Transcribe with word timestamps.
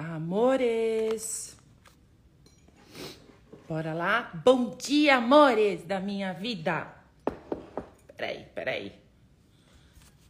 Amores. 0.00 1.54
Bora 3.68 3.92
lá? 3.92 4.30
Bom 4.42 4.74
dia, 4.74 5.16
amores 5.16 5.84
da 5.84 6.00
minha 6.00 6.32
vida. 6.32 6.90
Peraí, 8.16 8.46
peraí. 8.54 8.92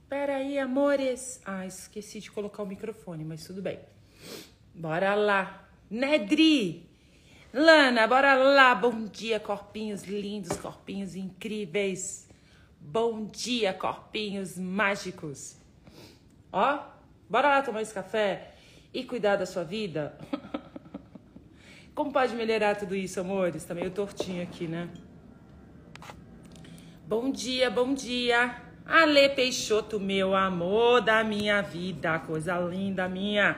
Peraí, 0.08 0.58
amores. 0.58 1.40
Ah, 1.44 1.64
esqueci 1.64 2.18
de 2.18 2.32
colocar 2.32 2.64
o 2.64 2.66
microfone, 2.66 3.24
mas 3.24 3.44
tudo 3.44 3.62
bem. 3.62 3.78
Bora 4.74 5.14
lá. 5.14 5.68
Nedri. 5.88 6.90
Lana, 7.54 8.08
bora 8.08 8.34
lá. 8.34 8.74
Bom 8.74 9.04
dia, 9.04 9.38
corpinhos 9.38 10.02
lindos, 10.02 10.56
corpinhos 10.56 11.14
incríveis. 11.14 12.28
Bom 12.80 13.24
dia, 13.24 13.72
corpinhos 13.72 14.58
mágicos. 14.58 15.56
Ó, 16.50 16.80
bora 17.28 17.50
lá 17.50 17.62
tomar 17.62 17.82
esse 17.82 17.94
café 17.94 18.49
e 18.92 19.04
cuidar 19.04 19.36
da 19.36 19.46
sua 19.46 19.64
vida? 19.64 20.16
Como 21.94 22.12
pode 22.12 22.34
melhorar 22.34 22.76
tudo 22.76 22.94
isso, 22.94 23.20
amores? 23.20 23.64
Tá 23.64 23.74
meio 23.74 23.90
tortinho 23.90 24.42
aqui, 24.42 24.66
né? 24.66 24.88
Bom 27.06 27.30
dia, 27.30 27.68
bom 27.70 27.92
dia. 27.92 28.56
Ale 28.86 29.28
Peixoto, 29.30 30.00
meu 30.00 30.34
amor 30.34 31.00
da 31.00 31.22
minha 31.22 31.60
vida. 31.60 32.18
Coisa 32.20 32.58
linda 32.58 33.08
minha. 33.08 33.56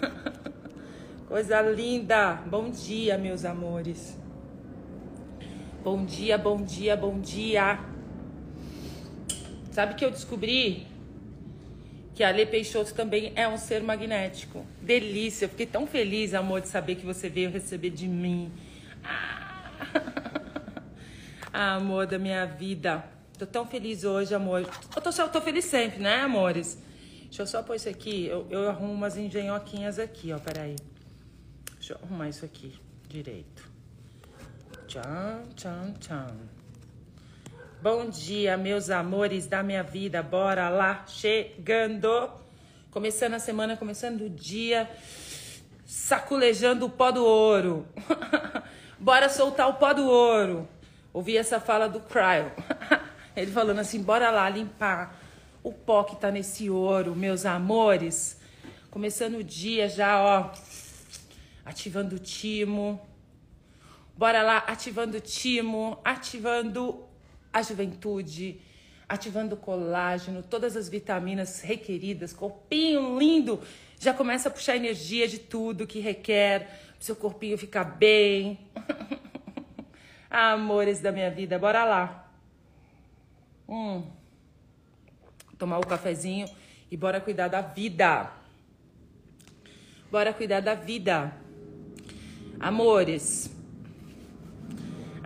Coisa 1.26 1.60
linda. 1.62 2.34
Bom 2.46 2.70
dia, 2.70 3.16
meus 3.16 3.44
amores. 3.44 4.16
Bom 5.82 6.04
dia, 6.04 6.38
bom 6.38 6.62
dia, 6.62 6.96
bom 6.96 7.20
dia. 7.20 7.78
Sabe 9.70 9.94
que 9.94 10.04
eu 10.04 10.10
descobri 10.10 10.86
que 12.14 12.22
a 12.22 12.28
Ale 12.28 12.46
Peixoto 12.46 12.94
também 12.94 13.32
é 13.34 13.48
um 13.48 13.58
ser 13.58 13.82
magnético. 13.82 14.64
Delícia, 14.80 15.46
eu 15.46 15.48
fiquei 15.48 15.66
tão 15.66 15.86
feliz, 15.86 16.32
amor, 16.32 16.60
de 16.60 16.68
saber 16.68 16.94
que 16.94 17.04
você 17.04 17.28
veio 17.28 17.50
receber 17.50 17.90
de 17.90 18.06
mim. 18.06 18.52
Ah, 19.02 19.72
ah 21.52 21.74
amor 21.74 22.06
da 22.06 22.18
minha 22.18 22.44
vida. 22.46 23.04
Tô 23.36 23.46
tão 23.46 23.66
feliz 23.66 24.04
hoje, 24.04 24.34
amor. 24.34 24.60
Eu 24.94 25.02
tô, 25.02 25.10
eu 25.10 25.28
tô 25.28 25.40
feliz 25.40 25.64
sempre, 25.64 26.00
né, 26.00 26.20
amores? 26.20 26.78
Deixa 27.24 27.42
eu 27.42 27.46
só 27.46 27.62
pôr 27.64 27.74
isso 27.74 27.88
aqui. 27.88 28.26
Eu, 28.26 28.46
eu 28.48 28.68
arrumo 28.68 28.92
umas 28.92 29.16
engenhoquinhas 29.16 29.98
aqui, 29.98 30.32
ó. 30.32 30.38
Peraí. 30.38 30.76
Deixa 31.74 31.94
eu 31.94 31.98
arrumar 32.04 32.28
isso 32.28 32.44
aqui 32.44 32.72
direito. 33.08 33.70
Tchan, 34.86 35.44
tchan, 35.56 35.94
tchan. 36.00 36.63
Bom 37.84 38.08
dia, 38.08 38.56
meus 38.56 38.88
amores 38.88 39.46
da 39.46 39.62
minha 39.62 39.82
vida. 39.82 40.22
Bora 40.22 40.70
lá, 40.70 41.04
chegando. 41.06 42.30
Começando 42.90 43.34
a 43.34 43.38
semana, 43.38 43.76
começando 43.76 44.22
o 44.22 44.30
dia, 44.30 44.90
saculejando 45.84 46.86
o 46.86 46.88
pó 46.88 47.10
do 47.10 47.22
ouro. 47.22 47.86
bora 48.98 49.28
soltar 49.28 49.68
o 49.68 49.74
pó 49.74 49.92
do 49.92 50.08
ouro. 50.08 50.66
Ouvi 51.12 51.36
essa 51.36 51.60
fala 51.60 51.86
do 51.86 52.00
Cryo. 52.00 52.50
Ele 53.36 53.52
falando 53.52 53.80
assim: 53.80 54.02
bora 54.02 54.30
lá 54.30 54.48
limpar 54.48 55.20
o 55.62 55.70
pó 55.70 56.04
que 56.04 56.16
tá 56.16 56.30
nesse 56.30 56.70
ouro, 56.70 57.14
meus 57.14 57.44
amores. 57.44 58.40
Começando 58.90 59.34
o 59.34 59.44
dia 59.44 59.90
já, 59.90 60.22
ó, 60.22 60.50
ativando 61.66 62.16
o 62.16 62.18
timo. 62.18 62.98
Bora 64.16 64.42
lá, 64.42 64.64
ativando 64.66 65.18
o 65.18 65.20
timo, 65.20 66.00
ativando 66.02 67.12
a 67.54 67.62
juventude, 67.62 68.60
ativando 69.08 69.56
colágeno, 69.56 70.42
todas 70.42 70.76
as 70.76 70.88
vitaminas 70.88 71.60
requeridas, 71.60 72.32
corpinho 72.32 73.16
lindo, 73.16 73.60
já 74.00 74.12
começa 74.12 74.48
a 74.48 74.52
puxar 74.52 74.74
energia 74.74 75.28
de 75.28 75.38
tudo 75.38 75.86
que 75.86 76.00
requer, 76.00 76.80
seu 76.98 77.14
corpinho 77.14 77.56
ficar 77.56 77.84
bem. 77.84 78.58
Amores 80.28 80.98
da 80.98 81.12
minha 81.12 81.30
vida, 81.30 81.56
bora 81.56 81.84
lá. 81.84 82.28
Hum. 83.68 84.04
Tomar 85.56 85.78
o 85.78 85.86
cafezinho 85.86 86.48
e 86.90 86.96
bora 86.96 87.20
cuidar 87.20 87.46
da 87.46 87.60
vida. 87.60 88.32
Bora 90.10 90.32
cuidar 90.32 90.60
da 90.60 90.74
vida. 90.74 91.32
Amores, 92.58 93.53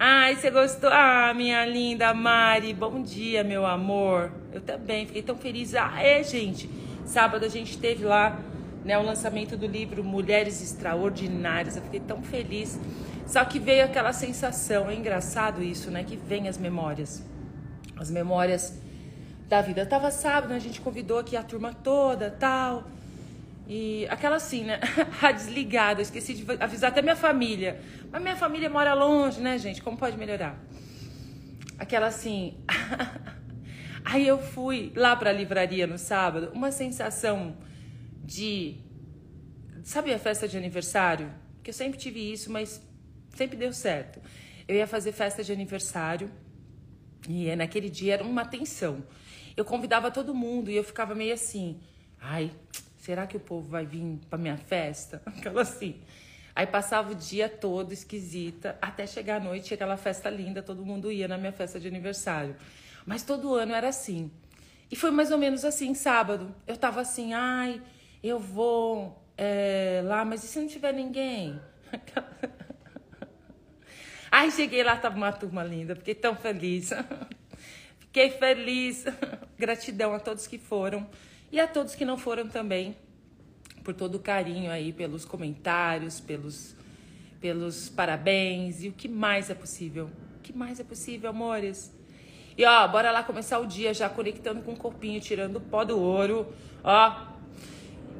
Ai, 0.00 0.36
você 0.36 0.48
gostou? 0.48 0.88
Ah, 0.92 1.34
minha 1.34 1.66
linda 1.66 2.14
Mari, 2.14 2.72
bom 2.72 3.02
dia, 3.02 3.42
meu 3.42 3.66
amor. 3.66 4.30
Eu 4.52 4.60
também, 4.60 5.04
fiquei 5.04 5.22
tão 5.22 5.36
feliz. 5.36 5.74
Ah, 5.74 6.00
é, 6.00 6.22
gente. 6.22 6.70
Sábado 7.04 7.44
a 7.44 7.48
gente 7.48 7.76
teve 7.76 8.04
lá 8.04 8.38
né, 8.84 8.96
o 8.96 9.02
lançamento 9.02 9.56
do 9.56 9.66
livro 9.66 10.04
Mulheres 10.04 10.62
Extraordinárias. 10.62 11.74
Eu 11.74 11.82
fiquei 11.82 11.98
tão 11.98 12.22
feliz. 12.22 12.78
Só 13.26 13.44
que 13.44 13.58
veio 13.58 13.84
aquela 13.84 14.12
sensação, 14.12 14.88
é 14.88 14.94
engraçado 14.94 15.64
isso, 15.64 15.90
né? 15.90 16.04
Que 16.04 16.14
vem 16.14 16.46
as 16.46 16.58
memórias. 16.58 17.20
As 17.96 18.08
memórias 18.08 18.80
da 19.48 19.60
vida. 19.62 19.80
Eu 19.80 19.88
tava 19.88 20.12
sábado, 20.12 20.50
né, 20.50 20.56
a 20.56 20.60
gente 20.60 20.80
convidou 20.80 21.18
aqui 21.18 21.36
a 21.36 21.42
turma 21.42 21.74
toda, 21.74 22.30
tal. 22.30 22.84
E 23.68 24.06
aquela 24.08 24.36
assim, 24.36 24.64
né? 24.64 24.80
A 25.20 25.30
desligada, 25.30 26.00
esqueci 26.00 26.32
de 26.32 26.46
avisar 26.58 26.90
até 26.90 27.02
minha 27.02 27.14
família. 27.14 27.78
Mas 28.10 28.22
minha 28.22 28.36
família 28.36 28.70
mora 28.70 28.94
longe, 28.94 29.40
né, 29.42 29.58
gente? 29.58 29.82
Como 29.82 29.98
pode 29.98 30.16
melhorar? 30.16 30.58
Aquela 31.78 32.06
assim. 32.06 32.56
Aí 34.02 34.26
eu 34.26 34.38
fui 34.38 34.90
lá 34.96 35.14
pra 35.14 35.30
livraria 35.30 35.86
no 35.86 35.98
sábado, 35.98 36.50
uma 36.54 36.72
sensação 36.72 37.58
de. 38.24 38.78
Sabe 39.84 40.14
a 40.14 40.18
festa 40.18 40.48
de 40.48 40.56
aniversário? 40.56 41.30
Que 41.62 41.68
eu 41.68 41.74
sempre 41.74 41.98
tive 41.98 42.32
isso, 42.32 42.50
mas 42.50 42.80
sempre 43.34 43.58
deu 43.58 43.72
certo. 43.72 44.18
Eu 44.66 44.76
ia 44.76 44.86
fazer 44.86 45.12
festa 45.12 45.44
de 45.44 45.52
aniversário 45.52 46.30
e 47.28 47.54
naquele 47.54 47.90
dia 47.90 48.14
era 48.14 48.24
uma 48.24 48.46
tensão. 48.46 49.04
Eu 49.54 49.64
convidava 49.64 50.10
todo 50.10 50.34
mundo 50.34 50.70
e 50.70 50.76
eu 50.76 50.84
ficava 50.84 51.14
meio 51.14 51.34
assim. 51.34 51.80
Ai, 52.18 52.50
será 53.08 53.26
que 53.26 53.38
o 53.38 53.40
povo 53.40 53.66
vai 53.66 53.86
vir 53.86 54.20
para 54.28 54.38
minha 54.38 54.58
festa? 54.58 55.22
Aquela 55.24 55.62
assim. 55.62 55.98
Aí 56.54 56.66
passava 56.66 57.12
o 57.12 57.14
dia 57.14 57.48
todo 57.48 57.90
esquisita, 57.90 58.76
até 58.82 59.06
chegar 59.06 59.40
à 59.40 59.40
noite, 59.40 59.72
aquela 59.72 59.96
festa 59.96 60.28
linda, 60.28 60.62
todo 60.62 60.84
mundo 60.84 61.10
ia 61.10 61.26
na 61.26 61.38
minha 61.38 61.52
festa 61.52 61.80
de 61.80 61.88
aniversário. 61.88 62.54
Mas 63.06 63.22
todo 63.22 63.54
ano 63.54 63.72
era 63.72 63.88
assim. 63.88 64.30
E 64.90 64.96
foi 64.96 65.10
mais 65.10 65.30
ou 65.30 65.38
menos 65.38 65.64
assim, 65.64 65.94
sábado. 65.94 66.54
Eu 66.66 66.76
tava 66.76 67.00
assim, 67.00 67.32
ai, 67.32 67.80
eu 68.22 68.38
vou 68.38 69.24
é, 69.38 70.02
lá, 70.04 70.22
mas 70.22 70.44
e 70.44 70.46
se 70.46 70.60
não 70.60 70.68
tiver 70.68 70.92
ninguém? 70.92 71.58
Ai, 74.30 74.50
cheguei 74.50 74.84
lá, 74.84 74.94
tava 74.94 75.16
uma 75.16 75.32
turma 75.32 75.64
linda, 75.64 75.96
fiquei 75.96 76.14
tão 76.14 76.36
feliz. 76.36 76.90
Fiquei 77.98 78.30
feliz. 78.30 79.04
Gratidão 79.58 80.12
a 80.12 80.20
todos 80.20 80.46
que 80.46 80.58
foram. 80.58 81.08
E 81.50 81.58
a 81.58 81.66
todos 81.66 81.94
que 81.94 82.04
não 82.04 82.18
foram 82.18 82.46
também, 82.48 82.96
por 83.82 83.94
todo 83.94 84.16
o 84.16 84.18
carinho 84.18 84.70
aí, 84.70 84.92
pelos 84.92 85.24
comentários, 85.24 86.20
pelos, 86.20 86.74
pelos 87.40 87.88
parabéns 87.88 88.82
e 88.82 88.88
o 88.88 88.92
que 88.92 89.08
mais 89.08 89.48
é 89.48 89.54
possível. 89.54 90.10
O 90.38 90.42
que 90.42 90.52
mais 90.52 90.78
é 90.78 90.84
possível, 90.84 91.30
amores? 91.30 91.90
E 92.56 92.64
ó, 92.64 92.86
bora 92.88 93.10
lá 93.10 93.22
começar 93.22 93.58
o 93.60 93.66
dia 93.66 93.94
já 93.94 94.08
conectando 94.08 94.60
com 94.62 94.72
o 94.72 94.76
corpinho, 94.76 95.20
tirando 95.20 95.56
o 95.56 95.60
pó 95.60 95.84
do 95.84 95.98
ouro, 95.98 96.52
ó. 96.84 97.28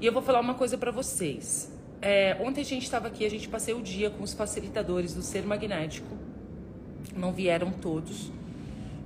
E 0.01 0.07
eu 0.07 0.13
vou 0.13 0.23
falar 0.23 0.41
uma 0.41 0.55
coisa 0.55 0.79
para 0.79 0.91
vocês. 0.91 1.71
É, 2.01 2.37
ontem 2.41 2.61
a 2.61 2.65
gente 2.65 2.85
estava 2.85 3.09
aqui, 3.09 3.27
a 3.27 3.31
gente 3.31 3.49
passei 3.49 3.75
o 3.75 3.83
dia 3.83 4.09
com 4.09 4.23
os 4.23 4.33
facilitadores 4.33 5.13
do 5.13 5.23
ser 5.23 5.45
magnético. 5.45 6.17
Não 7.17 7.33
vieram 7.33 7.73
todos, 7.73 8.31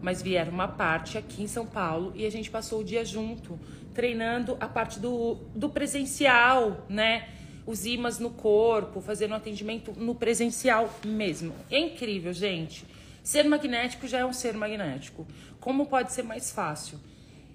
mas 0.02 0.20
vieram 0.20 0.52
uma 0.52 0.68
parte 0.68 1.16
aqui 1.16 1.42
em 1.42 1.46
São 1.46 1.64
Paulo 1.64 2.12
e 2.14 2.26
a 2.26 2.30
gente 2.30 2.50
passou 2.50 2.80
o 2.80 2.84
dia 2.84 3.04
junto, 3.04 3.58
treinando 3.94 4.56
a 4.60 4.66
parte 4.66 4.98
do, 4.98 5.36
do 5.54 5.70
presencial, 5.70 6.84
né? 6.88 7.28
Os 7.64 7.86
imãs 7.86 8.18
no 8.18 8.30
corpo, 8.30 9.00
fazendo 9.00 9.34
atendimento 9.34 9.92
no 9.96 10.16
presencial 10.16 10.92
mesmo. 11.06 11.54
É 11.70 11.78
incrível, 11.78 12.32
gente. 12.32 12.84
Ser 13.22 13.44
magnético 13.44 14.08
já 14.08 14.18
é 14.18 14.26
um 14.26 14.32
ser 14.32 14.54
magnético. 14.54 15.26
Como 15.60 15.86
pode 15.86 16.12
ser 16.12 16.24
mais 16.24 16.50
fácil? 16.50 16.98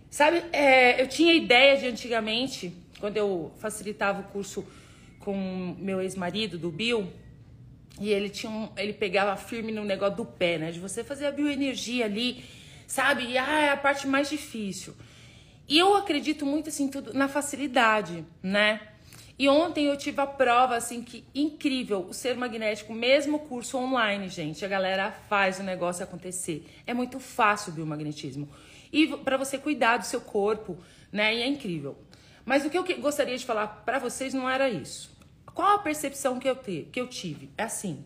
Sabe, 0.10 0.42
é, 0.54 1.02
eu 1.02 1.08
tinha 1.08 1.34
ideia 1.34 1.78
de 1.78 1.88
antigamente, 1.88 2.74
quando 3.02 3.18
eu 3.18 3.52
facilitava 3.58 4.22
o 4.22 4.24
curso 4.24 4.66
com 5.20 5.76
meu 5.78 6.02
ex-marido, 6.02 6.58
do 6.58 6.72
Bill, 6.72 7.12
e 8.00 8.10
ele 8.10 8.30
tinha 8.30 8.52
um, 8.52 8.70
ele 8.78 8.94
pegava 8.94 9.36
firme 9.36 9.72
no 9.72 9.84
negócio 9.84 10.18
do 10.18 10.26
pé, 10.26 10.58
né? 10.58 10.72
De 10.72 10.80
você 10.80 11.04
fazer 11.04 11.26
a 11.26 11.32
bioenergia 11.32 12.06
ali, 12.06 12.44
sabe? 12.86 13.26
E 13.26 13.38
ah, 13.38 13.60
é 13.60 13.70
a 13.70 13.78
parte 13.78 14.08
mais 14.08 14.30
difícil. 14.30 14.96
E 15.68 15.78
eu 15.78 15.96
acredito 15.96 16.46
muito 16.46 16.70
assim 16.70 16.88
tudo 16.88 17.14
na 17.14 17.28
facilidade, 17.28 18.24
né? 18.42 18.82
E 19.40 19.48
ontem 19.48 19.86
eu 19.86 19.98
tive 19.98 20.20
a 20.20 20.26
prova 20.26 20.76
assim 20.76 21.04
que 21.04 21.24
incrível, 21.34 22.08
o 22.10 22.14
ser 22.14 22.36
magnético, 22.36 22.94
mesmo 22.94 23.40
curso 23.40 23.78
online, 23.78 24.30
gente, 24.30 24.66
a 24.66 24.68
galera 24.68 25.12
faz 25.30 25.60
o 25.60 25.64
negócio 25.64 26.04
acontecer. 26.04 26.66
É 26.88 26.94
muito 26.94 27.20
fácil 27.20 27.72
o 27.72 27.76
biomagnetismo. 27.76 28.50
E 28.92 29.08
para 29.18 29.38
você 29.38 29.58
cuidar 29.58 29.98
do 29.98 30.06
seu 30.06 30.22
corpo, 30.22 30.78
né? 31.12 31.36
E 31.36 31.42
é 31.42 31.48
incrível. 31.48 31.98
Mas 32.46 32.66
o 32.66 32.70
que 32.70 32.78
eu 32.78 32.84
gostaria 33.00 33.38
de 33.38 33.46
falar 33.46 33.68
para 33.86 34.00
vocês 34.00 34.34
não 34.34 34.50
era 34.50 34.70
isso. 34.70 35.17
Qual 35.58 35.74
a 35.74 35.80
percepção 35.80 36.38
que 36.38 36.48
eu, 36.48 36.56
te, 36.56 36.88
que 36.92 37.02
eu 37.02 37.08
tive? 37.08 37.50
É 37.58 37.64
assim. 37.64 38.06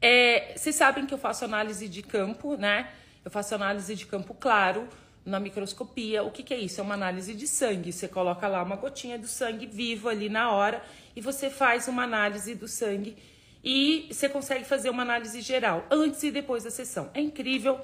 É, 0.00 0.54
vocês 0.56 0.76
sabem 0.76 1.04
que 1.04 1.12
eu 1.12 1.18
faço 1.18 1.44
análise 1.44 1.88
de 1.88 2.00
campo, 2.00 2.56
né? 2.56 2.92
Eu 3.24 3.30
faço 3.32 3.56
análise 3.56 3.92
de 3.96 4.06
campo 4.06 4.34
claro 4.34 4.88
na 5.26 5.40
microscopia. 5.40 6.22
O 6.22 6.30
que, 6.30 6.44
que 6.44 6.54
é 6.54 6.58
isso? 6.58 6.80
É 6.80 6.84
uma 6.84 6.94
análise 6.94 7.34
de 7.34 7.48
sangue. 7.48 7.92
Você 7.92 8.06
coloca 8.06 8.46
lá 8.46 8.62
uma 8.62 8.76
gotinha 8.76 9.18
do 9.18 9.26
sangue 9.26 9.66
vivo 9.66 10.08
ali 10.08 10.28
na 10.28 10.52
hora 10.52 10.80
e 11.16 11.20
você 11.20 11.50
faz 11.50 11.88
uma 11.88 12.04
análise 12.04 12.54
do 12.54 12.68
sangue 12.68 13.16
e 13.64 14.06
você 14.12 14.28
consegue 14.28 14.64
fazer 14.64 14.90
uma 14.90 15.02
análise 15.02 15.40
geral 15.40 15.84
antes 15.90 16.22
e 16.22 16.30
depois 16.30 16.62
da 16.62 16.70
sessão. 16.70 17.10
É 17.12 17.20
incrível 17.20 17.80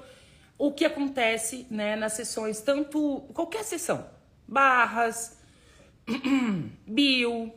o 0.57 0.71
que 0.71 0.85
acontece 0.85 1.67
né, 1.69 1.97
nas 1.97 2.13
sessões, 2.13 2.61
tanto 2.61 3.27
qualquer 3.33 3.65
sessão, 3.65 4.09
barras, 4.47 5.37
bio, 6.87 7.53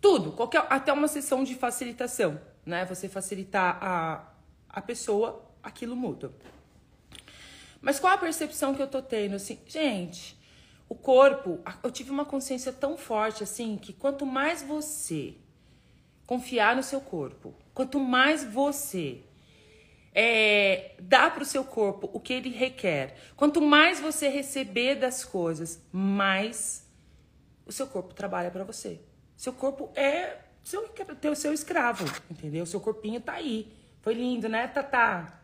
tudo, 0.00 0.32
qualquer, 0.32 0.66
até 0.70 0.92
uma 0.92 1.08
sessão 1.08 1.42
de 1.42 1.54
facilitação, 1.54 2.40
né? 2.64 2.84
Você 2.84 3.08
facilitar 3.08 3.78
a, 3.82 4.32
a 4.68 4.80
pessoa, 4.80 5.44
aquilo 5.62 5.96
muda. 5.96 6.32
Mas 7.80 7.98
qual 7.98 8.12
a 8.12 8.18
percepção 8.18 8.74
que 8.74 8.82
eu 8.82 8.88
tô 8.88 9.00
tendo? 9.02 9.36
Assim, 9.36 9.58
gente, 9.66 10.38
o 10.88 10.94
corpo, 10.94 11.60
eu 11.82 11.90
tive 11.90 12.10
uma 12.10 12.24
consciência 12.24 12.72
tão 12.72 12.96
forte 12.96 13.42
assim 13.42 13.76
que 13.76 13.92
quanto 13.92 14.24
mais 14.24 14.62
você 14.62 15.34
confiar 16.26 16.76
no 16.76 16.82
seu 16.82 17.00
corpo, 17.00 17.54
quanto 17.72 17.98
mais 17.98 18.44
você 18.44 19.22
é, 20.14 20.94
dá 21.00 21.30
para 21.30 21.42
o 21.42 21.46
seu 21.46 21.64
corpo 21.64 22.10
o 22.12 22.20
que 22.20 22.32
ele 22.32 22.50
requer, 22.50 23.16
quanto 23.36 23.60
mais 23.60 24.00
você 24.00 24.28
receber 24.28 24.96
das 24.96 25.24
coisas, 25.24 25.82
mais 25.92 26.86
o 27.66 27.72
seu 27.72 27.86
corpo 27.86 28.14
trabalha 28.14 28.50
para 28.50 28.64
você. 28.64 29.00
Seu 29.38 29.52
corpo 29.52 29.90
é 29.94 30.36
seu, 30.64 30.82
o 30.82 31.36
seu 31.36 31.54
escravo, 31.54 32.04
entendeu? 32.28 32.66
Seu 32.66 32.80
corpinho 32.80 33.20
tá 33.20 33.34
aí. 33.34 33.72
Foi 34.02 34.12
lindo, 34.12 34.48
né, 34.48 34.66
Tatá? 34.66 35.40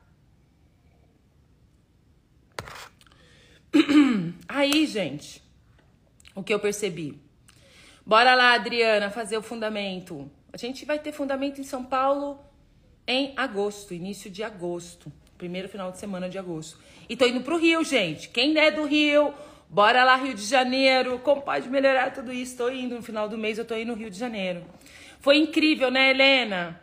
Aí, 4.48 4.84
gente, 4.86 5.42
o 6.34 6.42
que 6.42 6.52
eu 6.52 6.58
percebi? 6.58 7.20
Bora 8.04 8.34
lá, 8.34 8.54
Adriana, 8.54 9.10
fazer 9.10 9.36
o 9.36 9.42
fundamento. 9.42 10.28
A 10.52 10.56
gente 10.56 10.84
vai 10.84 10.98
ter 10.98 11.12
fundamento 11.12 11.60
em 11.60 11.64
São 11.64 11.84
Paulo 11.84 12.38
em 13.06 13.32
agosto, 13.36 13.94
início 13.94 14.28
de 14.28 14.42
agosto. 14.42 15.12
Primeiro 15.38 15.68
final 15.68 15.92
de 15.92 15.98
semana 15.98 16.28
de 16.28 16.36
agosto. 16.36 16.78
E 17.08 17.16
tô 17.16 17.26
indo 17.26 17.42
pro 17.42 17.58
Rio, 17.58 17.84
gente. 17.84 18.28
Quem 18.28 18.58
é 18.58 18.70
do 18.72 18.84
Rio, 18.86 19.32
bora 19.68 20.04
lá, 20.04 20.16
Rio 20.16 20.34
de 20.34 20.44
Janeiro. 20.44 21.18
Como 21.20 21.42
pode 21.42 21.68
melhorar 21.68 22.12
tudo 22.12 22.32
isso? 22.32 22.56
Tô 22.56 22.68
indo 22.68 22.94
no 22.94 23.02
final 23.02 23.28
do 23.28 23.38
mês, 23.38 23.58
eu 23.58 23.64
tô 23.64 23.76
indo 23.76 23.92
no 23.92 23.98
Rio 23.98 24.10
de 24.10 24.18
Janeiro. 24.18 24.64
Foi 25.20 25.36
incrível, 25.38 25.90
né, 25.90 26.10
Helena? 26.10 26.80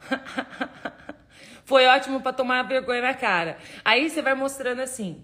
Foi 1.64 1.86
ótimo 1.86 2.20
para 2.20 2.32
tomar 2.32 2.62
vergonha 2.64 3.02
na 3.02 3.14
cara. 3.14 3.58
Aí 3.84 4.10
você 4.10 4.20
vai 4.20 4.34
mostrando 4.34 4.80
assim. 4.80 5.22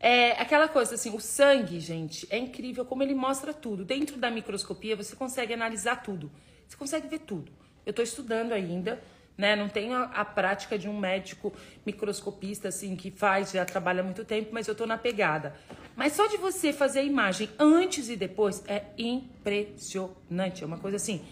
É 0.00 0.32
aquela 0.32 0.68
coisa 0.68 0.94
assim, 0.94 1.14
o 1.14 1.20
sangue, 1.20 1.80
gente, 1.80 2.26
é 2.30 2.38
incrível 2.38 2.84
como 2.84 3.02
ele 3.02 3.14
mostra 3.14 3.52
tudo. 3.52 3.84
Dentro 3.84 4.16
da 4.16 4.30
microscopia 4.30 4.94
você 4.94 5.16
consegue 5.16 5.52
analisar 5.52 6.02
tudo. 6.02 6.30
Você 6.66 6.76
consegue 6.76 7.08
ver 7.08 7.20
tudo. 7.20 7.50
Eu 7.84 7.90
estou 7.90 8.04
estudando 8.04 8.52
ainda, 8.52 9.02
né? 9.38 9.54
Não 9.54 9.68
tenho 9.68 9.94
a, 9.94 10.02
a, 10.06 10.24
prática 10.24 10.76
de 10.76 10.88
um 10.88 10.98
médico 10.98 11.52
microscopista 11.86 12.68
assim 12.68 12.96
que 12.96 13.08
faz, 13.08 13.52
já 13.52 13.64
trabalha 13.64 14.00
há 14.00 14.04
muito 14.04 14.24
tempo, 14.24 14.50
mas 14.52 14.66
eu 14.66 14.72
estou 14.72 14.86
na 14.86 14.98
pegada. 14.98 15.54
Mas 15.94 16.14
só 16.14 16.26
de 16.26 16.36
você 16.36 16.72
fazer 16.72 16.98
a 16.98 17.04
imagem 17.04 17.48
antes 17.56 18.08
e 18.08 18.16
depois 18.16 18.64
é 18.66 18.82
impressionante, 18.98 20.64
é 20.64 20.66
uma 20.66 20.78
coisa 20.78 20.96
assim 20.96 21.24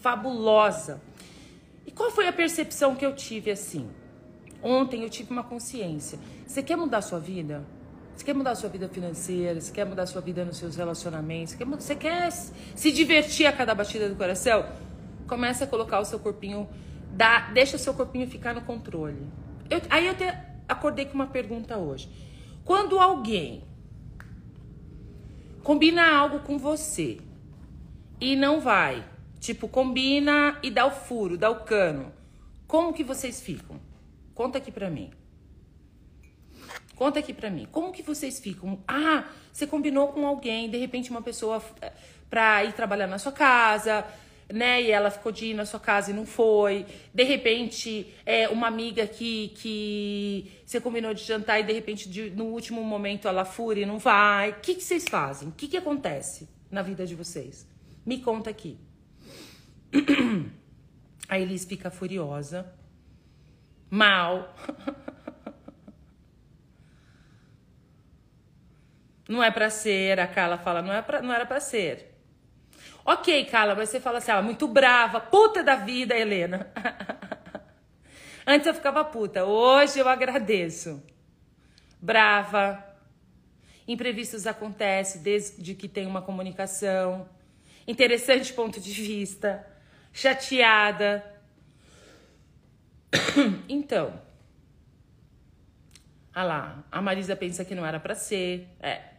fabulosa. 0.00 1.00
E 1.86 1.90
qual 1.90 2.10
foi 2.10 2.26
a 2.26 2.32
percepção 2.32 2.94
que 2.94 3.04
eu 3.04 3.14
tive 3.14 3.50
assim? 3.50 3.88
Ontem 4.62 5.02
eu 5.02 5.10
tive 5.10 5.30
uma 5.30 5.42
consciência. 5.42 6.18
Você 6.46 6.62
quer 6.62 6.76
mudar 6.76 6.98
a 6.98 7.02
sua 7.02 7.18
vida? 7.18 7.64
Você 8.14 8.24
quer 8.24 8.34
mudar 8.34 8.52
a 8.52 8.54
sua 8.54 8.68
vida 8.70 8.88
financeira? 8.88 9.60
Você 9.60 9.72
quer 9.72 9.84
mudar 9.84 10.04
a 10.04 10.06
sua 10.06 10.20
vida 10.20 10.44
nos 10.44 10.56
seus 10.56 10.76
relacionamentos? 10.76 11.52
Você 11.52 11.58
quer, 11.58 11.66
você 11.66 11.96
quer 11.96 12.30
se 12.30 12.92
divertir 12.92 13.46
a 13.46 13.52
cada 13.52 13.74
batida 13.74 14.08
do 14.08 14.14
coração? 14.14 14.66
Começa 15.26 15.64
a 15.64 15.66
colocar 15.66 16.00
o 16.00 16.04
seu 16.04 16.18
corpinho, 16.18 16.68
dá, 17.14 17.50
deixa 17.52 17.76
o 17.76 17.78
seu 17.78 17.94
corpinho 17.94 18.28
ficar 18.28 18.54
no 18.54 18.62
controle. 18.62 19.26
Eu, 19.70 19.80
aí 19.88 20.06
eu 20.06 20.12
até 20.12 20.54
acordei 20.68 21.06
com 21.06 21.14
uma 21.14 21.28
pergunta 21.28 21.76
hoje. 21.76 22.08
Quando 22.64 22.98
alguém 22.98 23.62
combina 25.62 26.14
algo 26.14 26.40
com 26.40 26.58
você 26.58 27.18
e 28.20 28.34
não 28.36 28.60
vai, 28.60 29.04
tipo, 29.38 29.68
combina 29.68 30.58
e 30.62 30.70
dá 30.70 30.86
o 30.86 30.90
furo, 30.90 31.38
dá 31.38 31.50
o 31.50 31.64
cano, 31.64 32.12
como 32.66 32.92
que 32.92 33.04
vocês 33.04 33.40
ficam? 33.40 33.80
Conta 34.34 34.58
aqui 34.58 34.72
pra 34.72 34.90
mim. 34.90 35.10
Conta 36.96 37.18
aqui 37.18 37.32
pra 37.32 37.50
mim. 37.50 37.66
Como 37.70 37.92
que 37.92 38.02
vocês 38.02 38.38
ficam? 38.40 38.82
Ah, 38.86 39.24
você 39.52 39.66
combinou 39.66 40.08
com 40.08 40.26
alguém, 40.26 40.70
de 40.70 40.78
repente 40.78 41.10
uma 41.10 41.22
pessoa 41.22 41.62
eh, 41.80 41.92
pra 42.30 42.64
ir 42.64 42.72
trabalhar 42.72 43.06
na 43.06 43.18
sua 43.18 43.32
casa, 43.32 44.04
né? 44.52 44.82
E 44.82 44.90
ela 44.90 45.10
ficou 45.10 45.32
de 45.32 45.46
ir 45.46 45.54
na 45.54 45.64
sua 45.64 45.80
casa 45.80 46.10
e 46.10 46.14
não 46.14 46.26
foi. 46.26 46.86
De 47.12 47.22
repente, 47.22 48.12
é 48.24 48.48
uma 48.48 48.66
amiga 48.66 49.06
que, 49.06 49.48
que 49.56 50.52
você 50.64 50.80
combinou 50.80 51.14
de 51.14 51.22
jantar 51.22 51.60
e 51.60 51.62
de 51.62 51.72
repente 51.72 52.08
de, 52.08 52.30
no 52.30 52.44
último 52.46 52.82
momento 52.82 53.28
ela 53.28 53.44
fura 53.44 53.80
e 53.80 53.86
não 53.86 53.98
vai. 53.98 54.50
O 54.50 54.60
que, 54.60 54.74
que 54.74 54.82
vocês 54.82 55.04
fazem? 55.08 55.48
O 55.48 55.52
que, 55.52 55.68
que 55.68 55.76
acontece 55.76 56.48
na 56.70 56.82
vida 56.82 57.06
de 57.06 57.14
vocês? 57.14 57.66
Me 58.04 58.18
conta 58.18 58.50
aqui. 58.50 58.78
A 61.28 61.38
Elis 61.38 61.64
fica 61.64 61.90
furiosa, 61.90 62.72
mal. 63.90 64.54
Não 69.26 69.42
é 69.42 69.50
para 69.50 69.70
ser, 69.70 70.20
a 70.20 70.26
Carla 70.26 70.58
fala, 70.58 70.82
não, 70.82 70.92
é 70.92 71.00
pra, 71.00 71.22
não 71.22 71.32
era 71.32 71.46
para 71.46 71.58
ser. 71.58 72.13
Ok, 73.04 73.44
Carla, 73.46 73.74
mas 73.74 73.90
você 73.90 74.00
fala 74.00 74.18
assim, 74.18 74.30
ah, 74.30 74.40
muito 74.40 74.66
brava, 74.66 75.20
puta 75.20 75.62
da 75.62 75.76
vida, 75.76 76.16
Helena. 76.16 76.72
Antes 78.46 78.66
eu 78.66 78.74
ficava 78.74 79.04
puta, 79.04 79.44
hoje 79.44 79.98
eu 79.98 80.08
agradeço. 80.08 81.02
Brava. 82.00 82.82
Imprevistos 83.86 84.46
acontecem 84.46 85.22
desde 85.22 85.74
que 85.74 85.86
tem 85.86 86.06
uma 86.06 86.22
comunicação. 86.22 87.28
Interessante 87.86 88.52
ponto 88.54 88.80
de 88.80 88.92
vista. 88.92 89.66
Chateada. 90.12 91.24
Então. 93.68 94.22
Ah 96.34 96.42
lá, 96.42 96.84
a 96.90 97.00
Marisa 97.00 97.36
pensa 97.36 97.64
que 97.64 97.74
não 97.74 97.86
era 97.86 98.00
para 98.00 98.14
ser. 98.14 98.68
É. 98.80 99.13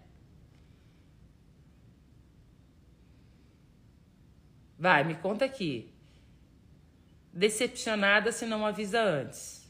Vai, 4.85 5.03
me 5.03 5.15
conta 5.15 5.43
aqui. 5.45 5.91
Decepcionada 7.33 8.31
se 8.31 8.45
não 8.45 8.63
avisa 8.63 9.01
antes. 9.01 9.67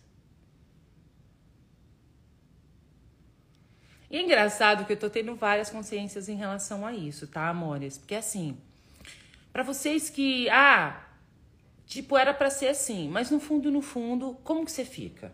E 4.09 4.17
é 4.17 4.21
engraçado 4.21 4.83
que 4.85 4.91
eu 4.91 4.97
tô 4.97 5.09
tendo 5.09 5.33
várias 5.33 5.69
consciências 5.69 6.27
em 6.27 6.35
relação 6.35 6.85
a 6.85 6.93
isso, 6.93 7.27
tá, 7.27 7.47
amores? 7.47 7.97
Porque 7.97 8.13
assim, 8.13 8.57
para 9.53 9.63
vocês 9.63 10.09
que, 10.09 10.49
ah, 10.49 11.07
tipo, 11.85 12.17
era 12.17 12.33
para 12.33 12.49
ser 12.49 12.67
assim, 12.67 13.07
mas 13.07 13.31
no 13.31 13.39
fundo, 13.39 13.71
no 13.71 13.81
fundo, 13.81 14.37
como 14.43 14.65
que 14.65 14.71
você 14.73 14.83
fica? 14.83 15.33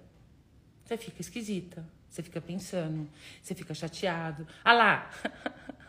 Você 0.86 0.96
fica 0.96 1.22
esquisita, 1.22 1.84
você 2.08 2.22
fica 2.22 2.40
pensando, 2.40 3.10
você 3.42 3.56
fica 3.56 3.74
chateado. 3.74 4.48
Ah 4.64 4.74
lá, 4.74 5.10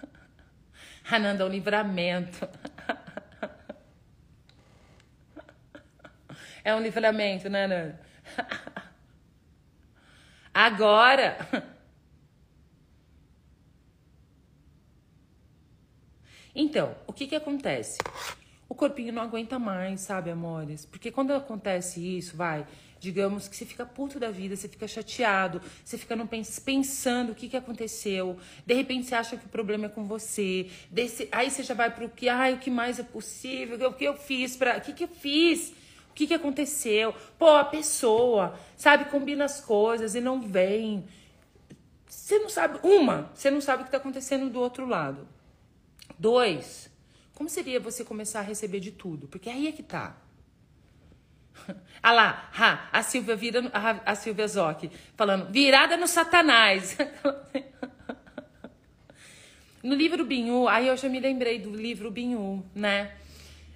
Ananda 1.13 1.45
é 1.45 1.47
um 1.47 1.51
livramento. 1.51 2.49
É 6.65 6.75
um 6.75 6.81
livramento, 6.81 7.49
né, 7.49 7.67
Nana? 7.67 8.01
Agora. 10.55 11.39
Então, 16.55 16.95
o 17.07 17.13
que 17.13 17.27
que 17.27 17.35
acontece? 17.35 17.99
O 18.69 18.75
corpinho 18.75 19.13
não 19.13 19.23
aguenta 19.23 19.59
mais, 19.59 20.03
sabe, 20.03 20.31
amores? 20.31 20.85
Porque 20.87 21.11
quando 21.11 21.33
acontece 21.33 22.01
isso, 22.01 22.37
vai, 22.37 22.67
digamos 23.01 23.49
que 23.49 23.57
você 23.57 23.67
fica 23.67 23.85
puto 23.85 24.21
da 24.21 24.31
vida, 24.31 24.55
você 24.55 24.69
fica 24.69 24.87
chateado, 24.87 25.61
você 25.85 25.99
fica 25.99 26.15
no 26.15 26.29
pensando 26.65 27.33
o 27.33 27.35
que, 27.35 27.49
que 27.49 27.57
aconteceu, 27.57 28.39
de 28.65 28.75
repente 28.75 29.07
você 29.07 29.15
acha 29.15 29.37
que 29.37 29.47
o 29.47 29.49
problema 29.49 29.87
é 29.87 29.89
com 29.89 30.05
você, 30.05 30.71
desse, 30.91 31.29
aí 31.33 31.51
você 31.51 31.63
já 31.63 31.75
vai 31.75 31.91
pro 31.91 32.09
que, 32.09 32.29
ai, 32.29 32.55
o 32.55 32.59
que 32.59 32.71
mais 32.71 32.99
é 32.99 33.03
possível, 33.03 33.89
o 33.89 33.93
que 33.93 34.05
eu 34.05 34.17
fiz 34.17 34.57
para, 34.57 34.79
o 34.79 34.81
que 34.81 34.93
que 34.93 35.05
eu 35.05 35.09
fiz 35.09 35.75
o 36.13 36.15
que, 36.15 36.27
que 36.27 36.35
aconteceu? 36.35 37.15
Pô, 37.39 37.57
a 37.57 37.65
pessoa, 37.65 38.55
sabe, 38.77 39.07
combina 39.07 39.47
as 39.47 39.63
coisas 39.63 40.15
e 40.15 40.21
não 40.21 40.43
vem. 40.43 41.09
Você 42.07 42.39
não 42.39 42.51
sabe. 42.51 42.79
Uma, 42.83 43.31
você 43.35 43.51
não 43.51 43.63
sabe 43.63 43.81
o 43.81 43.85
que 43.85 43.89
está 43.89 43.97
acontecendo 43.97 44.51
do 44.51 44.61
outro 44.61 44.87
lado. 44.87 45.27
Dois, 46.19 46.91
Como 47.35 47.49
seria 47.49 47.81
você 47.81 48.05
começar 48.05 48.41
a 48.41 48.43
receber 48.43 48.79
de 48.79 48.93
tudo? 48.93 49.27
Porque 49.27 49.49
aí 49.49 49.67
é 49.67 49.73
que 49.73 49.83
tá. 49.83 50.17
Ah 52.03 52.13
lá, 52.13 52.51
ha, 52.53 52.89
a 52.93 53.03
Silvia 53.03 53.35
vira, 53.35 53.71
a, 53.73 54.13
a 54.13 54.15
Silvia 54.15 54.47
Zoc, 54.47 54.91
falando, 55.17 55.51
virada 55.51 55.97
no 55.97 56.07
satanás. 56.07 56.97
no 59.83 59.95
livro 59.95 60.25
Binhu, 60.25 60.69
aí 60.69 60.89
eu 60.89 60.97
já 60.97 61.09
me 61.09 61.21
lembrei 61.21 61.59
do 61.59 61.71
livro 61.71 62.11
Binhu, 62.11 62.65
né? 62.75 63.17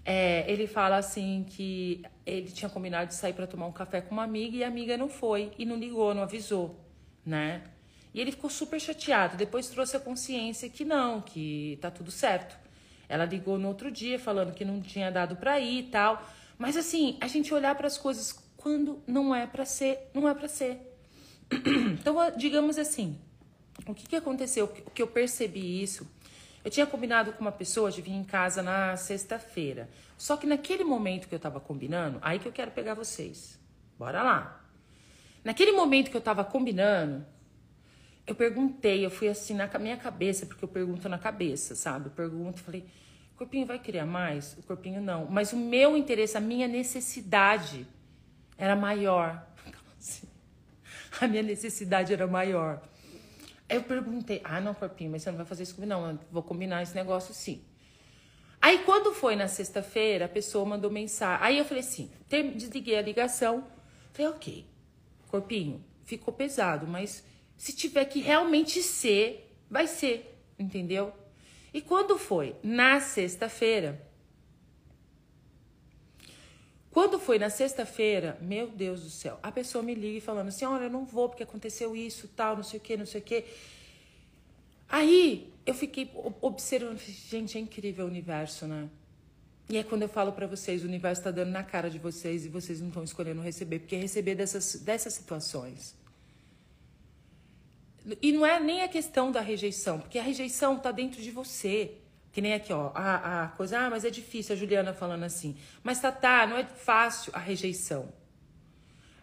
É, 0.09 0.49
ele 0.51 0.69
fala 0.69 0.99
assim 0.99 1.45
que 1.51 2.05
ele 2.25 2.53
tinha 2.53 2.69
combinado 2.69 3.09
de 3.09 3.15
sair 3.15 3.33
para 3.33 3.45
tomar 3.45 3.67
um 3.67 3.73
café 3.73 4.01
com 4.01 4.13
uma 4.13 4.23
amiga 4.23 4.57
e 4.57 4.63
a 4.63 4.69
amiga 4.69 4.97
não 4.97 5.09
foi 5.09 5.51
e 5.59 5.67
não 5.67 5.75
ligou, 5.75 6.15
não 6.15 6.23
avisou, 6.23 6.79
né? 7.25 7.65
E 8.15 8.21
ele 8.21 8.31
ficou 8.31 8.49
super 8.49 8.81
chateado. 8.81 9.37
Depois 9.37 9.69
trouxe 9.69 9.97
a 9.97 10.01
consciência 10.01 10.71
que 10.71 10.85
não, 10.85 11.21
que 11.21 11.77
tá 11.83 11.91
tudo 11.91 12.13
certo. 12.13 12.57
Ela 13.09 13.25
ligou 13.25 13.59
no 13.59 13.67
outro 13.67 13.91
dia 13.91 14.17
falando 14.17 14.55
que 14.55 14.65
não 14.65 14.81
tinha 14.81 15.11
dado 15.11 15.35
para 15.35 15.59
ir 15.59 15.81
e 15.81 15.83
tal. 15.89 16.25
Mas 16.57 16.77
assim, 16.77 17.19
a 17.21 17.27
gente 17.27 17.53
olhar 17.53 17.75
para 17.75 17.89
as 17.89 17.99
coisas 17.99 18.33
quando 18.57 19.03
não 19.09 19.35
é 19.35 19.45
para 19.45 19.65
ser, 19.65 20.09
não 20.15 20.29
é 20.29 20.35
para 20.35 20.49
ser. 20.49 20.81
Então, 21.99 22.17
digamos 22.37 22.79
assim, 22.79 23.19
o 23.87 23.95
que, 23.95 24.07
que 24.07 24.17
aconteceu? 24.17 24.67
O 24.87 24.91
que 24.91 25.03
eu 25.03 25.07
percebi 25.09 25.83
isso? 25.83 26.09
Eu 26.67 26.71
tinha 26.71 26.85
combinado 26.85 27.33
com 27.33 27.43
uma 27.43 27.53
pessoa 27.53 27.93
de 27.93 28.03
vir 28.03 28.11
em 28.11 28.25
casa 28.25 28.61
na 28.61 28.97
sexta-feira. 28.97 29.89
Só 30.19 30.37
que 30.37 30.49
naquele 30.49 30.83
momento 30.83 31.29
que 31.29 31.35
eu 31.37 31.39
tava 31.39 31.61
combinando, 31.61 32.19
aí 32.21 32.41
que 32.41 32.49
eu 32.49 32.51
quero 32.51 32.73
pegar 32.73 32.95
vocês. 32.95 33.57
Bora 33.97 34.21
lá. 34.21 34.61
Naquele 35.45 35.71
momento 35.71 36.11
que 36.11 36.17
eu 36.17 36.21
tava 36.21 36.45
combinando, 36.45 37.25
eu 38.27 38.35
perguntei, 38.35 39.07
eu 39.07 39.11
fui 39.11 39.29
assim 39.29 39.55
na 39.55 39.69
minha 39.79 39.97
cabeça, 39.97 40.45
porque 40.45 40.65
eu 40.65 40.69
pergunto 40.69 41.09
na 41.09 41.19
cabeça, 41.19 41.77
sabe? 41.77 42.07
Eu 42.07 42.11
pergunto, 42.11 42.59
falei, 42.59 42.85
o 43.33 43.39
corpinho 43.39 43.65
vai 43.65 43.79
criar 43.79 44.05
mais? 44.05 44.55
O 44.59 44.63
corpinho 44.65 45.01
não. 45.01 45.25
Mas 45.27 45.53
o 45.53 45.57
meu 45.57 45.97
interesse, 45.97 46.37
a 46.37 46.41
minha 46.41 46.67
necessidade 46.67 47.87
era 48.59 48.75
maior. 48.75 49.47
A 51.21 51.29
minha 51.29 51.45
necessidade 51.45 52.13
era 52.13 52.27
maior. 52.27 52.83
Aí 53.69 53.77
eu 53.77 53.83
perguntei, 53.83 54.41
ah, 54.45 54.61
não, 54.61 54.75
corpinho, 54.75 55.11
mas 55.11 55.23
você 55.23 55.31
não 55.31 55.39
vai 55.39 55.47
fazer 55.47 55.65
isso 55.65 55.85
não. 55.85 56.11
Eu 56.11 56.19
vou 56.31 56.43
combinar 56.43 56.83
esse 56.83 56.95
negócio 56.95 57.35
sim. 57.35 57.63
Aí 58.61 58.79
quando 58.85 59.13
foi 59.13 59.37
na 59.37 59.49
sexta-feira, 59.49 60.25
a 60.25 60.29
pessoa 60.29 60.65
mandou 60.65 60.91
mensagem. 60.91 61.45
Aí 61.45 61.59
eu 61.59 61.65
falei 61.65 61.83
assim, 61.83 62.11
desliguei 62.55 62.97
a 62.97 63.03
ligação. 63.03 63.67
Falei, 64.13 64.31
ok, 64.33 64.67
corpinho, 65.29 65.85
ficou 66.05 66.33
pesado, 66.33 66.87
mas 66.87 67.25
se 67.57 67.75
tiver 67.75 68.05
que 68.07 68.21
realmente 68.21 68.83
ser, 68.83 69.57
vai 69.71 69.87
ser, 69.87 70.41
entendeu? 70.59 71.13
E 71.73 71.81
quando 71.81 72.17
foi? 72.19 72.57
Na 72.63 73.01
sexta-feira. 73.01 74.06
Quando 76.97 77.19
foi 77.19 77.39
na 77.39 77.51
sexta-feira, 77.51 78.39
meu 78.41 78.69
Deus 78.69 79.03
do 79.03 79.11
céu, 79.11 79.39
a 79.43 79.53
pessoa 79.53 79.85
me 79.85 79.95
liga 79.95 80.19
falando 80.23 80.49
assim: 80.49 80.65
olha, 80.65 80.85
eu 80.85 80.91
não 80.91 81.05
vou 81.05 81.29
porque 81.29 81.43
aconteceu 81.43 81.95
isso, 81.95 82.27
tal, 82.29 82.57
não 82.57 82.63
sei 82.63 82.79
o 82.79 82.83
que, 82.83 82.97
não 82.97 83.05
sei 83.05 83.21
o 83.21 83.23
que. 83.23 83.45
Aí 84.89 85.53
eu 85.67 85.75
fiquei 85.75 86.11
observando, 86.41 86.99
gente, 86.99 87.59
é 87.59 87.61
incrível 87.61 88.07
o 88.07 88.09
universo, 88.09 88.67
né? 88.67 88.89
E 89.69 89.77
é 89.77 89.83
quando 89.83 90.05
eu 90.05 90.09
falo 90.09 90.33
para 90.33 90.47
vocês, 90.47 90.85
o 90.85 90.87
universo 90.87 91.21
está 91.21 91.31
dando 91.31 91.51
na 91.51 91.63
cara 91.63 91.91
de 91.91 91.99
vocês 91.99 92.47
e 92.47 92.49
vocês 92.49 92.81
não 92.81 92.89
estão 92.89 93.05
escolhendo 93.05 93.43
receber, 93.43 93.81
porque 93.81 93.97
receber 93.97 94.35
dessas, 94.35 94.77
dessas 94.77 95.13
situações. 95.13 95.95
E 98.23 98.33
não 98.33 98.47
é 98.47 98.59
nem 98.59 98.81
a 98.81 98.89
questão 98.89 99.31
da 99.31 99.43
rejeição, 99.43 100.01
porque 100.01 100.19
a 100.19 100.23
rejeição 100.23 100.79
está 100.79 100.93
dentro 100.93 101.21
de 101.21 101.31
você. 101.31 101.99
Que 102.37 102.43
nem 102.43 102.53
aqui, 102.53 102.71
ó, 102.71 102.91
a, 102.95 103.45
a 103.45 103.49
coisa, 103.49 103.79
ah, 103.79 103.89
mas 103.89 104.05
é 104.05 104.11
difícil, 104.11 104.55
a 104.55 104.59
Juliana 104.59 104.93
falando 104.93 105.23
assim. 105.23 105.57
Mas 105.83 106.01
tá, 106.01 106.13
tá, 106.13 106.47
não 106.47 106.59
é 106.59 106.65
fácil 106.65 107.33
a 107.35 107.39
rejeição. 107.39 108.13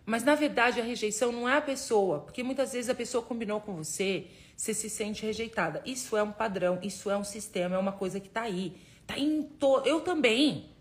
Mas 0.03 0.23
na 0.23 0.33
verdade 0.33 0.81
a 0.81 0.83
rejeição 0.83 1.31
não 1.31 1.47
é 1.47 1.57
a 1.57 1.61
pessoa, 1.61 2.21
porque 2.21 2.41
muitas 2.41 2.73
vezes 2.73 2.89
a 2.89 2.95
pessoa 2.95 3.23
combinou 3.23 3.61
com 3.61 3.75
você, 3.75 4.25
você 4.57 4.73
se 4.73 4.89
sente 4.89 5.23
rejeitada. 5.23 5.79
Isso 5.85 6.17
é 6.17 6.23
um 6.23 6.31
padrão, 6.31 6.79
isso 6.81 7.07
é 7.11 7.15
um 7.15 7.23
sistema, 7.23 7.75
é 7.75 7.77
uma 7.77 7.91
coisa 7.91 8.19
que 8.19 8.29
tá 8.29 8.41
aí. 8.41 8.75
Tá 9.05 9.15
em 9.15 9.43
todo. 9.43 9.85
Eu 9.85 10.01
também. 10.01 10.71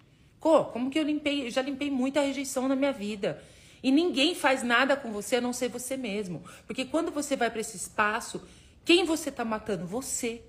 Co, 0.40 0.64
como 0.64 0.90
que 0.90 0.98
eu 0.98 1.02
limpei? 1.02 1.48
Eu 1.48 1.50
já 1.50 1.60
limpei 1.60 1.90
muita 1.90 2.22
rejeição 2.22 2.66
na 2.66 2.74
minha 2.74 2.94
vida. 2.94 3.44
E 3.82 3.92
ninguém 3.92 4.34
faz 4.34 4.62
nada 4.62 4.96
com 4.96 5.12
você 5.12 5.36
a 5.36 5.40
não 5.42 5.52
ser 5.52 5.68
você 5.68 5.98
mesmo. 5.98 6.42
Porque 6.66 6.86
quando 6.86 7.12
você 7.12 7.36
vai 7.36 7.50
para 7.50 7.60
esse 7.60 7.76
espaço, 7.76 8.40
quem 8.86 9.04
você 9.04 9.28
está 9.28 9.44
matando? 9.44 9.84
Você. 9.84 10.40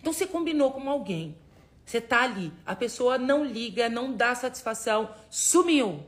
Então 0.00 0.12
você 0.12 0.26
combinou 0.26 0.72
com 0.72 0.88
alguém. 0.88 1.36
Você 1.84 2.00
tá 2.00 2.22
ali. 2.22 2.52
A 2.66 2.76
pessoa 2.76 3.16
não 3.16 3.44
liga, 3.44 3.88
não 3.88 4.12
dá 4.12 4.34
satisfação, 4.34 5.14
sumiu. 5.30 6.04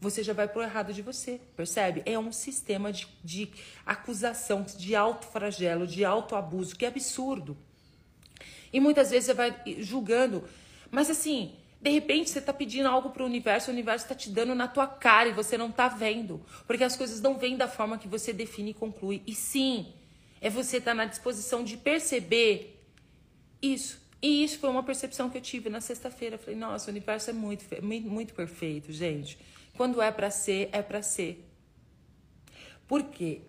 Você 0.00 0.22
já 0.22 0.32
vai 0.32 0.48
pro 0.48 0.62
errado 0.62 0.92
de 0.92 1.00
você, 1.00 1.40
percebe? 1.56 2.02
É 2.04 2.18
um 2.18 2.32
sistema 2.32 2.92
de, 2.92 3.06
de 3.22 3.48
acusação, 3.86 4.62
de 4.76 4.96
autofragelo, 4.96 5.86
de 5.86 6.04
autoabuso, 6.04 6.76
que 6.76 6.84
é 6.84 6.88
absurdo. 6.88 7.56
E 8.72 8.80
muitas 8.80 9.10
vezes 9.10 9.26
você 9.26 9.34
vai 9.34 9.54
julgando. 9.78 10.44
Mas 10.90 11.08
assim, 11.08 11.54
de 11.80 11.88
repente 11.88 12.30
você 12.30 12.38
está 12.38 12.52
pedindo 12.52 12.88
algo 12.88 13.10
para 13.10 13.22
o 13.22 13.26
universo, 13.26 13.70
o 13.70 13.72
universo 13.72 14.04
está 14.04 14.14
te 14.14 14.28
dando 14.28 14.54
na 14.54 14.68
tua 14.68 14.86
cara 14.86 15.28
e 15.28 15.32
você 15.32 15.56
não 15.56 15.68
está 15.68 15.88
vendo. 15.88 16.44
Porque 16.66 16.84
as 16.84 16.96
coisas 16.96 17.20
não 17.20 17.38
vêm 17.38 17.56
da 17.56 17.68
forma 17.68 17.96
que 17.96 18.08
você 18.08 18.32
define 18.32 18.72
e 18.72 18.74
conclui. 18.74 19.22
E 19.26 19.34
sim, 19.34 19.92
é 20.40 20.50
você 20.50 20.78
estar 20.78 20.90
tá 20.90 20.94
na 20.94 21.04
disposição 21.04 21.64
de 21.64 21.76
perceber 21.76 22.81
isso. 23.62 24.02
E 24.20 24.44
isso 24.44 24.58
foi 24.58 24.70
uma 24.70 24.82
percepção 24.82 25.30
que 25.30 25.38
eu 25.38 25.42
tive 25.42 25.70
na 25.70 25.80
sexta-feira. 25.80 26.38
Falei, 26.38 26.54
nossa, 26.54 26.88
o 26.88 26.90
universo 26.90 27.30
é 27.30 27.32
muito, 27.32 27.64
muito 27.82 28.34
perfeito, 28.34 28.92
gente. 28.92 29.38
Quando 29.76 30.00
é 30.02 30.10
para 30.12 30.30
ser, 30.30 30.68
é 30.72 30.82
para 30.82 31.02
ser. 31.02 31.48
Por 32.86 33.04
quê? 33.04 33.42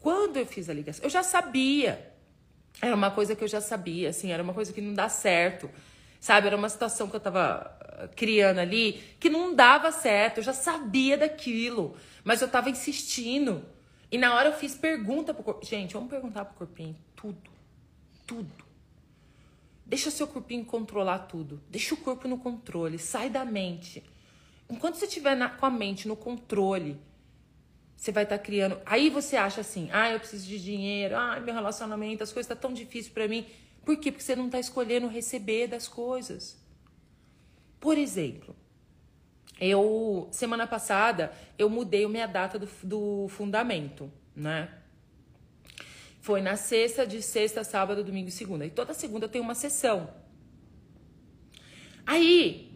Quando 0.00 0.36
eu 0.36 0.46
fiz 0.46 0.68
a 0.68 0.74
ligação, 0.74 1.04
eu 1.04 1.10
já 1.10 1.22
sabia. 1.22 2.12
Era 2.80 2.94
uma 2.94 3.10
coisa 3.10 3.34
que 3.34 3.42
eu 3.42 3.48
já 3.48 3.60
sabia, 3.60 4.10
assim, 4.10 4.32
era 4.32 4.42
uma 4.42 4.52
coisa 4.52 4.72
que 4.72 4.80
não 4.80 4.92
dá 4.92 5.08
certo. 5.08 5.70
Sabe? 6.20 6.48
Era 6.48 6.56
uma 6.56 6.68
situação 6.68 7.08
que 7.08 7.16
eu 7.16 7.20
tava 7.20 7.76
ah, 7.80 8.08
criando 8.14 8.58
ali 8.58 9.02
que 9.18 9.30
não 9.30 9.54
dava 9.54 9.90
certo. 9.92 10.38
Eu 10.38 10.42
já 10.42 10.52
sabia 10.52 11.16
daquilo, 11.16 11.96
mas 12.22 12.42
eu 12.42 12.48
tava 12.48 12.68
insistindo. 12.68 13.64
E 14.10 14.18
na 14.18 14.34
hora 14.34 14.50
eu 14.50 14.52
fiz 14.52 14.74
pergunta 14.74 15.32
pro 15.32 15.42
corpo. 15.42 15.64
Gente, 15.64 15.94
vamos 15.94 16.10
perguntar 16.10 16.44
pro 16.44 16.54
corpinho 16.54 16.96
tudo. 17.14 17.50
Tudo. 18.26 18.65
Deixa 19.86 20.10
seu 20.10 20.26
corpinho 20.26 20.64
controlar 20.64 21.20
tudo. 21.20 21.62
Deixa 21.70 21.94
o 21.94 21.96
corpo 21.96 22.26
no 22.26 22.38
controle. 22.38 22.98
Sai 22.98 23.30
da 23.30 23.44
mente. 23.44 24.02
Enquanto 24.68 24.96
você 24.96 25.06
estiver 25.06 25.36
na, 25.36 25.48
com 25.48 25.64
a 25.64 25.70
mente 25.70 26.08
no 26.08 26.16
controle, 26.16 26.98
você 27.96 28.10
vai 28.10 28.24
estar 28.24 28.36
tá 28.36 28.44
criando. 28.44 28.80
Aí 28.84 29.08
você 29.08 29.36
acha 29.36 29.60
assim: 29.60 29.88
ah, 29.92 30.10
eu 30.10 30.18
preciso 30.18 30.44
de 30.44 30.60
dinheiro, 30.60 31.16
ah, 31.16 31.38
meu 31.38 31.54
relacionamento, 31.54 32.24
as 32.24 32.32
coisas 32.32 32.50
estão 32.50 32.56
tá 32.56 32.62
tão 32.62 32.72
difíceis 32.72 33.12
para 33.12 33.28
mim. 33.28 33.46
Por 33.84 33.96
quê? 33.96 34.10
Porque 34.10 34.24
você 34.24 34.34
não 34.34 34.46
está 34.46 34.58
escolhendo 34.58 35.06
receber 35.06 35.68
das 35.68 35.86
coisas. 35.86 36.60
Por 37.78 37.96
exemplo, 37.96 38.56
eu 39.60 40.28
semana 40.32 40.66
passada 40.66 41.32
eu 41.56 41.70
mudei 41.70 42.04
minha 42.08 42.26
data 42.26 42.58
do, 42.58 42.68
do 42.82 43.28
fundamento, 43.28 44.10
né? 44.34 44.68
Foi 46.26 46.42
na 46.42 46.56
sexta, 46.56 47.06
de 47.06 47.22
sexta, 47.22 47.62
sábado, 47.62 48.02
domingo 48.02 48.30
e 48.30 48.32
segunda. 48.32 48.66
E 48.66 48.70
toda 48.70 48.92
segunda 48.92 49.28
tem 49.28 49.40
uma 49.40 49.54
sessão. 49.54 50.08
Aí, 52.04 52.68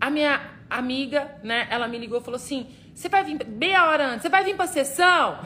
a 0.00 0.08
minha 0.08 0.56
amiga, 0.70 1.36
né, 1.42 1.66
ela 1.68 1.88
me 1.88 1.98
ligou 1.98 2.20
e 2.20 2.22
falou 2.22 2.36
assim: 2.36 2.68
você 2.94 3.08
vai 3.08 3.24
vir 3.24 3.44
meia 3.44 3.88
hora 3.88 4.06
antes, 4.06 4.22
você 4.22 4.28
vai 4.28 4.44
vir 4.44 4.54
pra 4.54 4.68
sessão? 4.68 5.36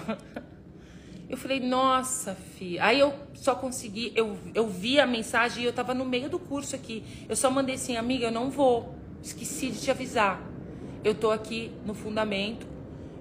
Eu 1.31 1.39
falei, 1.39 1.59
nossa, 1.59 2.35
filha. 2.35 2.85
Aí 2.85 3.01
eu 3.01 3.13
só 3.35 3.55
consegui, 3.55 4.13
eu, 4.15 4.39
eu 4.55 4.69
vi 4.69 5.01
a 5.01 5.07
mensagem 5.09 5.65
e 5.65 5.67
eu 5.67 5.73
tava 5.73 5.93
no 5.93 6.05
meio 6.05 6.31
do 6.31 6.39
curso 6.39 6.77
aqui. 6.77 7.03
Eu 7.29 7.35
só 7.35 7.51
mandei 7.51 7.75
assim, 7.75 7.97
amiga, 7.97 8.27
eu 8.27 8.31
não 8.31 8.49
vou. 8.49 8.95
Esqueci 9.21 9.71
de 9.71 9.81
te 9.81 9.91
avisar. 9.91 10.41
Eu 11.03 11.17
tô 11.17 11.33
aqui 11.33 11.73
no 11.85 11.95
fundamento, 11.95 12.65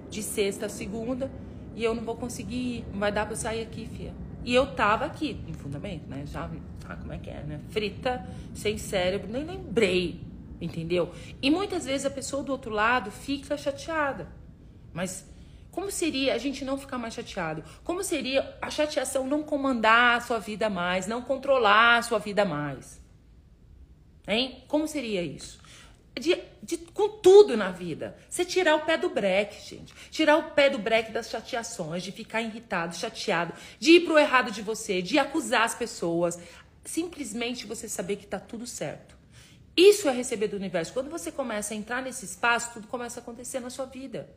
de 0.08 0.22
sexta 0.22 0.66
a 0.66 0.68
segunda, 0.68 1.32
e 1.74 1.82
eu 1.82 1.96
não 1.96 2.04
vou 2.04 2.14
conseguir 2.14 2.54
ir. 2.54 2.84
Não 2.92 3.00
vai 3.00 3.10
dar 3.10 3.24
pra 3.24 3.32
eu 3.32 3.36
sair 3.36 3.62
aqui, 3.62 3.88
filha. 3.88 4.25
E 4.46 4.54
eu 4.54 4.64
tava 4.76 5.04
aqui 5.04 5.34
no 5.34 5.54
fundamento, 5.54 6.08
né? 6.08 6.24
Já, 6.24 6.48
ah, 6.88 6.94
como 6.94 7.12
é 7.12 7.18
que 7.18 7.28
é, 7.28 7.42
né? 7.42 7.60
Frita, 7.68 8.24
sem 8.54 8.78
cérebro, 8.78 9.28
nem 9.28 9.44
lembrei, 9.44 10.20
entendeu? 10.60 11.12
E 11.42 11.50
muitas 11.50 11.84
vezes 11.84 12.06
a 12.06 12.10
pessoa 12.10 12.44
do 12.44 12.52
outro 12.52 12.70
lado 12.70 13.10
fica 13.10 13.56
chateada. 13.56 14.28
Mas 14.92 15.28
como 15.72 15.90
seria 15.90 16.32
a 16.32 16.38
gente 16.38 16.64
não 16.64 16.78
ficar 16.78 16.96
mais 16.96 17.12
chateado? 17.12 17.64
Como 17.82 18.04
seria 18.04 18.56
a 18.62 18.70
chateação 18.70 19.26
não 19.26 19.42
comandar 19.42 20.18
a 20.18 20.20
sua 20.20 20.38
vida 20.38 20.70
mais, 20.70 21.08
não 21.08 21.22
controlar 21.22 21.98
a 21.98 22.02
sua 22.02 22.20
vida 22.20 22.44
mais? 22.44 23.02
Hein? 24.28 24.62
Como 24.68 24.86
seria 24.86 25.22
isso? 25.22 25.58
De, 26.18 26.42
de, 26.62 26.78
com 26.78 27.08
tudo 27.08 27.56
na 27.56 27.70
vida. 27.70 28.16
Você 28.28 28.44
tirar 28.44 28.76
o 28.76 28.86
pé 28.86 28.96
do 28.96 29.10
breque, 29.10 29.68
gente. 29.68 29.94
Tirar 30.10 30.38
o 30.38 30.50
pé 30.52 30.70
do 30.70 30.78
breque 30.78 31.12
das 31.12 31.28
chateações, 31.28 32.02
de 32.02 32.10
ficar 32.10 32.40
irritado, 32.40 32.96
chateado, 32.96 33.52
de 33.78 33.92
ir 33.92 34.00
pro 34.00 34.18
errado 34.18 34.50
de 34.50 34.62
você, 34.62 35.02
de 35.02 35.18
acusar 35.18 35.62
as 35.62 35.74
pessoas. 35.74 36.38
Simplesmente 36.84 37.66
você 37.66 37.88
saber 37.88 38.16
que 38.16 38.26
tá 38.26 38.40
tudo 38.40 38.66
certo. 38.66 39.16
Isso 39.76 40.08
é 40.08 40.12
receber 40.12 40.48
do 40.48 40.56
universo. 40.56 40.92
Quando 40.92 41.10
você 41.10 41.30
começa 41.30 41.74
a 41.74 41.76
entrar 41.76 42.00
nesse 42.00 42.24
espaço, 42.24 42.72
tudo 42.72 42.86
começa 42.86 43.20
a 43.20 43.22
acontecer 43.22 43.60
na 43.60 43.68
sua 43.68 43.84
vida. 43.84 44.30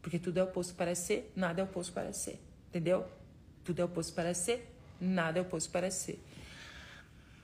Porque 0.00 0.18
tudo 0.18 0.38
é 0.38 0.44
oposto 0.44 0.74
para 0.74 0.94
ser, 0.94 1.32
nada 1.34 1.60
é 1.60 1.64
oposto 1.64 1.92
para 1.92 2.12
ser. 2.12 2.40
Entendeu? 2.68 3.04
Tudo 3.64 3.82
é 3.82 3.84
oposto 3.84 4.14
para 4.14 4.32
ser, 4.32 4.72
nada 5.00 5.40
é 5.40 5.42
oposto 5.42 5.70
para 5.70 5.90
ser. 5.90 6.22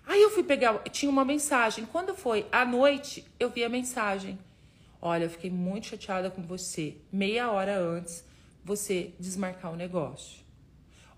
Aí 0.07 0.21
eu 0.21 0.31
fui 0.31 0.43
pegar, 0.43 0.79
tinha 0.91 1.11
uma 1.11 1.25
mensagem. 1.25 1.87
Quando 1.87 2.15
foi 2.15 2.47
à 2.53 2.65
noite, 2.65 3.25
eu 3.41 3.51
vi 3.51 3.65
a 3.65 3.69
mensagem. 3.69 4.39
Olha, 5.01 5.25
eu 5.25 5.31
fiquei 5.31 5.51
muito 5.51 5.87
chateada 5.89 6.31
com 6.31 6.43
você. 6.43 6.97
Meia 7.13 7.51
hora 7.51 7.79
antes, 7.79 8.25
você 8.65 9.13
desmarcar 9.19 9.73
o 9.73 9.77
negócio. 9.77 10.45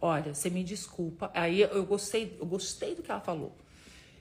Olha, 0.00 0.34
você 0.34 0.50
me 0.50 0.62
desculpa. 0.62 1.30
Aí 1.34 1.60
eu 1.60 1.84
gostei, 1.84 2.36
eu 2.38 2.46
gostei 2.46 2.94
do 2.94 3.02
que 3.02 3.10
ela 3.10 3.20
falou. 3.20 3.56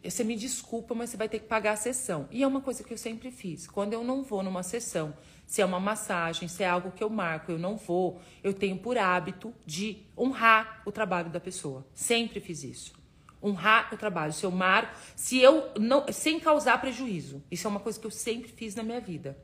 Você 0.03 0.23
me 0.23 0.35
desculpa, 0.35 0.93
mas 0.93 1.09
você 1.09 1.17
vai 1.17 1.27
ter 1.27 1.39
que 1.39 1.47
pagar 1.47 1.71
a 1.71 1.75
sessão. 1.75 2.27
E 2.31 2.43
é 2.43 2.47
uma 2.47 2.61
coisa 2.61 2.83
que 2.83 2.93
eu 2.93 2.97
sempre 2.97 3.31
fiz. 3.31 3.67
Quando 3.67 3.93
eu 3.93 4.03
não 4.03 4.23
vou 4.23 4.43
numa 4.43 4.61
sessão, 4.61 5.15
se 5.47 5.61
é 5.61 5.65
uma 5.65 5.79
massagem, 5.79 6.47
se 6.47 6.63
é 6.63 6.69
algo 6.69 6.91
que 6.91 7.03
eu 7.03 7.09
marco, 7.09 7.51
eu 7.51 7.57
não 7.57 7.75
vou, 7.75 8.21
eu 8.43 8.53
tenho 8.53 8.77
por 8.77 8.97
hábito 8.97 9.53
de 9.65 10.03
honrar 10.17 10.83
o 10.85 10.91
trabalho 10.91 11.29
da 11.29 11.39
pessoa. 11.39 11.85
Sempre 11.93 12.39
fiz 12.39 12.63
isso. 12.63 13.04
Honrar 13.45 13.93
o 13.93 13.97
trabalho. 13.97 14.33
Se 14.33 14.45
eu 14.45 14.51
marco, 14.51 14.97
se 15.15 15.39
eu 15.39 15.71
não, 15.79 16.11
sem 16.11 16.39
causar 16.39 16.79
prejuízo. 16.81 17.43
Isso 17.51 17.67
é 17.67 17.69
uma 17.69 17.79
coisa 17.79 17.99
que 17.99 18.07
eu 18.07 18.11
sempre 18.11 18.49
fiz 18.49 18.73
na 18.75 18.83
minha 18.83 18.99
vida. 18.99 19.37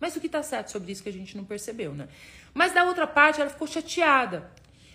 Mas 0.00 0.14
o 0.14 0.20
que 0.20 0.28
tá 0.28 0.42
certo 0.42 0.70
sobre 0.70 0.92
isso 0.92 1.02
que 1.02 1.08
a 1.08 1.12
gente 1.12 1.36
não 1.36 1.44
percebeu, 1.44 1.92
né? 1.92 2.08
Mas 2.54 2.72
da 2.72 2.84
outra 2.84 3.06
parte, 3.06 3.40
ela 3.40 3.50
ficou 3.50 3.66
chateada. 3.66 4.50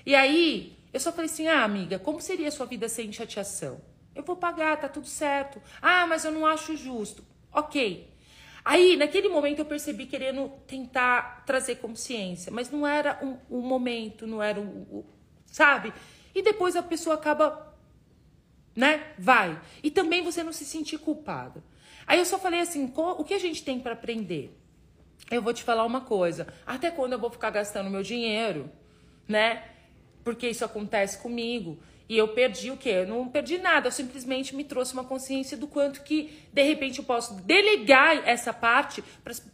E 0.06 0.16
aí, 0.16 0.78
eu 0.94 1.00
só 1.00 1.12
falei 1.12 1.26
assim: 1.30 1.48
ah, 1.48 1.64
amiga, 1.64 2.00
como 2.00 2.22
seria 2.22 2.48
a 2.48 2.52
sua 2.52 2.66
vida 2.66 2.88
sem 2.88 3.12
chateação? 3.12 3.82
Eu 4.16 4.24
vou 4.24 4.36
pagar, 4.36 4.80
tá 4.80 4.88
tudo 4.88 5.08
certo. 5.08 5.62
Ah, 5.82 6.06
mas 6.08 6.24
eu 6.24 6.32
não 6.32 6.46
acho 6.46 6.78
justo. 6.78 7.24
Ok. 7.52 8.10
Aí, 8.64 8.96
naquele 8.96 9.28
momento, 9.28 9.60
eu 9.60 9.66
percebi 9.66 10.06
querendo 10.06 10.50
tentar 10.66 11.44
trazer 11.46 11.76
consciência, 11.76 12.52
mas 12.52 12.72
não 12.72 12.88
era 12.88 13.20
um, 13.22 13.58
um 13.58 13.62
momento, 13.62 14.26
não 14.26 14.42
era 14.42 14.60
um, 14.60 14.86
um, 14.90 15.04
Sabe? 15.48 15.94
E 16.34 16.42
depois 16.42 16.76
a 16.76 16.84
pessoa 16.84 17.16
acaba. 17.16 17.73
Né? 18.76 19.04
Vai. 19.18 19.60
E 19.84 19.92
também 19.92 20.24
você 20.24 20.44
não 20.44 20.52
se 20.52 20.66
sentir 20.66 20.98
culpada. 20.98 21.64
Aí 22.08 22.20
eu 22.20 22.26
só 22.26 22.40
falei 22.40 22.60
assim: 22.60 22.92
o 22.96 23.24
que 23.24 23.34
a 23.34 23.40
gente 23.40 23.64
tem 23.64 23.80
para 23.80 23.94
aprender? 23.94 24.58
Eu 25.30 25.42
vou 25.42 25.54
te 25.54 25.64
falar 25.64 25.86
uma 25.86 26.02
coisa. 26.02 26.48
Até 26.66 26.92
quando 26.92 27.14
eu 27.14 27.20
vou 27.20 27.30
ficar 27.30 27.50
gastando 27.50 27.90
meu 27.90 28.04
dinheiro, 28.04 28.70
né? 29.28 29.64
Porque 30.24 30.48
isso 30.48 30.66
acontece 30.66 31.18
comigo. 31.20 31.80
E 32.08 32.18
eu 32.18 32.28
perdi 32.28 32.70
o 32.70 32.78
quê? 32.78 32.90
Eu 32.90 33.08
não 33.08 33.30
perdi 33.30 33.58
nada, 33.58 33.88
eu 33.88 33.92
simplesmente 33.92 34.54
me 34.54 34.64
trouxe 34.64 34.94
uma 34.94 35.06
consciência 35.06 35.56
do 35.56 35.68
quanto 35.68 36.04
que, 36.04 36.38
de 36.52 36.62
repente, 36.62 37.00
eu 37.00 37.06
posso 37.06 37.34
delegar 37.36 38.28
essa 38.28 38.54
parte 38.54 39.02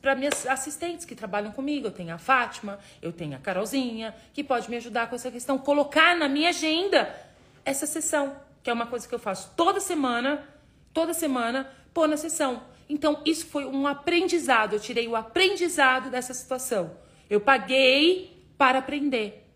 para 0.02 0.16
minhas 0.16 0.48
assistentes 0.48 1.06
que 1.06 1.16
trabalham 1.16 1.52
comigo. 1.52 1.88
Eu 1.88 1.92
tenho 1.92 2.14
a 2.14 2.18
Fátima, 2.18 2.80
eu 3.02 3.14
tenho 3.14 3.36
a 3.36 3.40
Carolzinha, 3.40 4.16
que 4.34 4.44
pode 4.44 4.70
me 4.70 4.78
ajudar 4.78 5.08
com 5.10 5.16
essa 5.16 5.30
questão. 5.30 5.60
Colocar 5.60 6.18
na 6.18 6.28
minha 6.28 6.50
agenda 6.50 7.16
essa 7.64 7.86
sessão, 7.86 8.36
que 8.64 8.70
é 8.70 8.74
uma 8.74 8.88
coisa 8.88 9.08
que 9.08 9.16
eu 9.16 9.20
faço 9.20 9.54
toda 9.56 9.80
semana, 9.80 10.48
toda 10.94 11.14
semana, 11.14 11.70
pôr 11.94 12.08
na 12.08 12.18
sessão. 12.18 12.64
Então, 12.88 13.22
isso 13.26 13.46
foi 13.46 13.66
um 13.66 13.86
aprendizado. 13.86 14.74
Eu 14.74 14.80
tirei 14.80 15.08
o 15.08 15.16
aprendizado 15.16 16.10
dessa 16.10 16.34
situação. 16.34 16.98
Eu 17.30 17.40
paguei 17.40 18.46
para 18.58 18.80
aprender. 18.80 19.48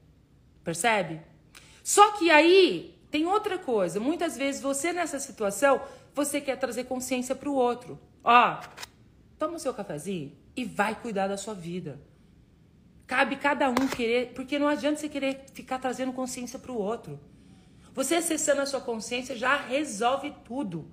Percebe? 0.64 1.22
Só 1.84 2.12
que 2.12 2.30
aí 2.30 2.98
tem 3.10 3.26
outra 3.26 3.58
coisa. 3.58 4.00
Muitas 4.00 4.38
vezes 4.38 4.62
você 4.62 4.94
nessa 4.94 5.20
situação, 5.20 5.82
você 6.14 6.40
quer 6.40 6.58
trazer 6.58 6.86
consciência 6.86 7.36
para 7.36 7.50
o 7.50 7.56
outro. 7.56 8.00
Ó, 8.24 8.62
toma 9.38 9.56
o 9.56 9.60
seu 9.60 9.74
cafezinho 9.74 10.32
e 10.56 10.64
vai 10.64 10.96
cuidar 10.96 11.28
da 11.28 11.38
sua 11.38 11.54
vida. 11.54 12.00
Cabe 13.06 13.36
cada 13.36 13.70
um 13.70 13.88
querer, 13.88 14.32
porque 14.34 14.58
não 14.58 14.68
adianta 14.68 15.00
você 15.00 15.10
querer 15.10 15.46
ficar 15.54 15.78
trazendo 15.80 16.14
consciência 16.14 16.58
para 16.58 16.72
o 16.72 16.78
outro. 16.78 17.20
Você 17.94 18.16
acessando 18.16 18.62
a 18.62 18.66
sua 18.66 18.82
consciência 18.82 19.36
já 19.36 19.56
resolve 19.56 20.34
tudo. 20.44 20.92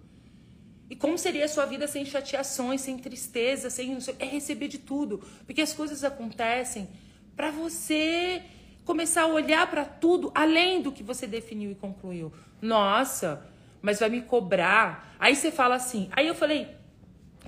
E 0.88 0.96
como 0.96 1.16
seria 1.16 1.44
a 1.44 1.48
sua 1.48 1.64
vida 1.66 1.86
sem 1.86 2.04
chateações, 2.04 2.80
sem 2.80 2.98
tristeza, 2.98 3.70
sem 3.70 3.96
é 4.18 4.24
receber 4.24 4.68
de 4.68 4.78
tudo, 4.78 5.22
porque 5.46 5.62
as 5.62 5.72
coisas 5.72 6.02
acontecem 6.02 6.88
para 7.36 7.50
você 7.50 8.42
começar 8.84 9.22
a 9.22 9.26
olhar 9.26 9.70
para 9.70 9.84
tudo 9.84 10.32
além 10.34 10.82
do 10.82 10.90
que 10.90 11.02
você 11.02 11.26
definiu 11.26 11.70
e 11.70 11.74
concluiu. 11.76 12.32
Nossa, 12.60 13.46
mas 13.80 14.00
vai 14.00 14.08
me 14.08 14.22
cobrar. 14.22 15.14
Aí 15.18 15.36
você 15.36 15.52
fala 15.52 15.76
assim. 15.76 16.08
Aí 16.12 16.26
eu 16.26 16.34
falei, 16.34 16.68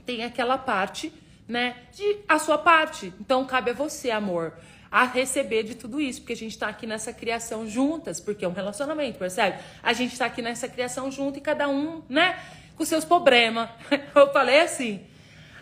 tem 0.06 0.22
aquela 0.22 0.56
parte, 0.56 1.12
né, 1.48 1.76
de 1.92 2.18
a 2.28 2.38
sua 2.38 2.58
parte. 2.58 3.12
Então 3.20 3.44
cabe 3.44 3.72
a 3.72 3.74
você, 3.74 4.10
amor, 4.10 4.56
a 4.92 5.04
receber 5.04 5.64
de 5.64 5.74
tudo 5.74 6.00
isso, 6.00 6.20
porque 6.20 6.34
a 6.34 6.36
gente 6.36 6.56
tá 6.56 6.68
aqui 6.68 6.86
nessa 6.86 7.12
criação 7.12 7.66
juntas, 7.66 8.20
porque 8.20 8.44
é 8.44 8.48
um 8.48 8.52
relacionamento, 8.52 9.18
percebe? 9.18 9.58
A 9.82 9.92
gente 9.92 10.16
tá 10.16 10.26
aqui 10.26 10.42
nessa 10.42 10.68
criação 10.68 11.10
junto 11.10 11.38
e 11.38 11.40
cada 11.40 11.68
um, 11.68 12.02
né, 12.08 12.38
com 12.76 12.84
seus 12.84 13.04
problemas. 13.04 13.70
Eu 14.14 14.30
falei 14.32 14.60
assim. 14.60 15.00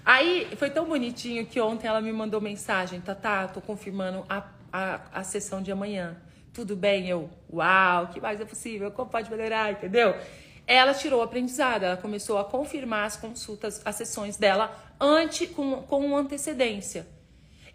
Aí 0.04 0.48
foi 0.56 0.70
tão 0.70 0.86
bonitinho 0.86 1.46
que 1.46 1.60
ontem 1.60 1.86
ela 1.86 2.00
me 2.00 2.12
mandou 2.12 2.40
mensagem, 2.40 3.00
tá, 3.00 3.14
tá, 3.14 3.46
tô 3.46 3.60
confirmando 3.60 4.24
a 4.28 4.42
a, 4.72 5.00
a 5.12 5.24
sessão 5.24 5.62
de 5.62 5.72
amanhã. 5.72 6.16
Tudo 6.52 6.76
bem? 6.76 7.08
Eu, 7.08 7.30
uau, 7.52 8.08
que 8.08 8.20
mais 8.20 8.40
é 8.40 8.44
possível? 8.44 8.90
Como 8.90 9.10
pode 9.10 9.30
melhorar? 9.30 9.72
Entendeu? 9.72 10.14
Ela 10.66 10.94
tirou 10.94 11.20
o 11.20 11.22
aprendizado, 11.22 11.84
ela 11.84 11.96
começou 11.96 12.38
a 12.38 12.44
confirmar 12.44 13.04
as 13.04 13.16
consultas, 13.16 13.80
as 13.84 13.96
sessões 13.96 14.36
dela 14.36 14.72
antes, 15.00 15.50
com, 15.50 15.82
com 15.82 16.16
antecedência. 16.16 17.06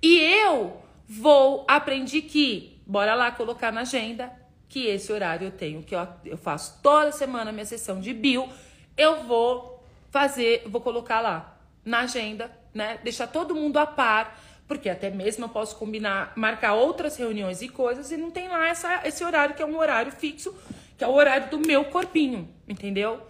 E 0.01 0.17
eu 0.17 0.81
vou, 1.07 1.65
aprendi 1.67 2.21
que, 2.21 2.81
bora 2.85 3.15
lá 3.15 3.31
colocar 3.31 3.71
na 3.71 3.81
agenda, 3.81 4.31
que 4.67 4.87
esse 4.87 5.11
horário 5.11 5.47
eu 5.47 5.51
tenho, 5.51 5.83
que 5.83 5.95
eu, 5.95 6.07
eu 6.25 6.37
faço 6.37 6.79
toda 6.81 7.11
semana 7.11 7.51
minha 7.51 7.65
sessão 7.65 7.99
de 7.99 8.13
bio, 8.13 8.49
eu 8.97 9.23
vou 9.23 9.83
fazer, 10.09 10.63
vou 10.67 10.81
colocar 10.81 11.21
lá 11.21 11.57
na 11.83 11.99
agenda, 12.01 12.51
né? 12.73 12.99
Deixar 13.03 13.27
todo 13.27 13.55
mundo 13.55 13.77
a 13.77 13.85
par 13.85 14.37
porque 14.67 14.89
até 14.89 15.09
mesmo 15.09 15.45
eu 15.45 15.49
posso 15.49 15.75
combinar, 15.75 16.33
marcar 16.35 16.73
outras 16.73 17.15
reuniões 17.15 17.61
e 17.61 17.69
coisas 17.69 18.11
e 18.11 18.17
não 18.17 18.31
tem 18.31 18.47
lá 18.47 18.67
essa, 18.67 19.01
esse 19.05 19.23
horário 19.23 19.55
que 19.55 19.61
é 19.61 19.65
um 19.65 19.77
horário 19.77 20.11
fixo, 20.11 20.55
que 20.97 21.03
é 21.03 21.07
o 21.07 21.13
horário 21.13 21.49
do 21.49 21.59
meu 21.59 21.85
corpinho, 21.85 22.49
entendeu? 22.67 23.21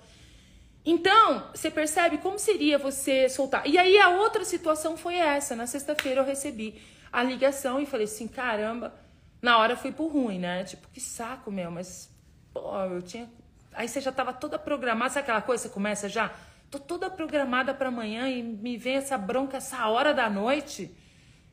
Então, 0.86 1.50
você 1.54 1.70
percebe 1.72 2.20
como 2.20 2.38
seria 2.38 2.78
você 2.78 3.28
soltar. 3.28 3.68
E 3.68 3.78
aí 3.78 3.98
a 3.98 4.10
outra 4.10 4.46
situação 4.46 4.96
foi 4.96 5.16
essa. 5.16 5.56
Na 5.56 5.66
sexta-feira 5.66 6.22
eu 6.22 6.26
recebi 6.26 6.80
a 7.16 7.24
ligação 7.24 7.80
e 7.80 7.86
falei 7.86 8.04
assim, 8.04 8.28
caramba, 8.28 8.94
na 9.42 9.58
hora 9.58 9.78
foi 9.78 9.90
por 9.90 10.12
ruim, 10.12 10.38
né? 10.38 10.66
Tipo, 10.66 10.90
que 10.90 11.00
saco, 11.00 11.50
meu, 11.50 11.72
mas 11.72 12.14
pô, 12.54 12.78
eu 12.92 13.02
tinha. 13.02 13.30
Aí 13.72 13.88
você 13.88 14.02
já 14.02 14.12
tava 14.12 14.34
toda 14.34 14.60
programada, 14.60 15.12
sabe 15.12 15.24
aquela 15.24 15.42
coisa? 15.42 15.64
Você 15.64 15.70
começa 15.70 16.10
já? 16.10 16.34
Tô 16.70 16.78
toda 16.78 17.10
programada 17.10 17.74
para 17.74 17.88
amanhã 17.88 18.28
e 18.28 18.44
me 18.44 18.76
vem 18.76 18.96
essa 18.96 19.18
bronca 19.18 19.56
essa 19.56 19.88
hora 19.88 20.14
da 20.14 20.30
noite. 20.30 20.94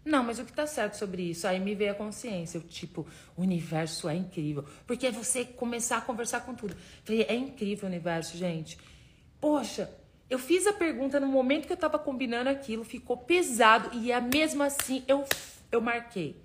Não, 0.05 0.25
mas 0.25 0.41
o 0.41 0.45
que 0.45 0.53
tá 0.53 0.67
certo 0.67 0.95
sobre 0.95 1.31
isso? 1.31 1.47
Aí 1.47 1.61
me 1.61 1.77
veio 1.77 1.93
a 1.93 1.95
consciência, 1.95 2.59
eu, 2.59 2.63
tipo, 2.63 3.07
o 3.37 3.43
universo 3.43 4.09
é 4.09 4.17
incrível. 4.17 4.65
Porque 4.85 5.07
é 5.07 5.13
você 5.13 5.45
começar 5.45 5.99
a 5.99 6.01
conversar 6.01 6.41
com 6.41 6.57
tudo. 6.57 6.75
Falei, 7.05 7.23
é 7.29 7.37
incrível 7.37 7.85
o 7.85 7.89
universo, 7.89 8.37
gente. 8.37 8.77
Poxa, 9.41 9.89
eu 10.33 10.39
fiz 10.39 10.67
a 10.67 10.73
pergunta 10.73 11.21
no 11.21 11.27
momento 11.27 11.67
que 11.67 11.73
eu 11.75 11.77
tava 11.77 11.99
combinando 11.99 12.49
aquilo, 12.49 12.83
ficou 12.85 13.19
pesado 13.19 13.91
e 13.93 14.11
é 14.11 14.19
mesmo 14.19 14.63
assim 14.63 15.05
eu, 15.07 15.25
eu 15.73 15.81
marquei. 15.81 16.41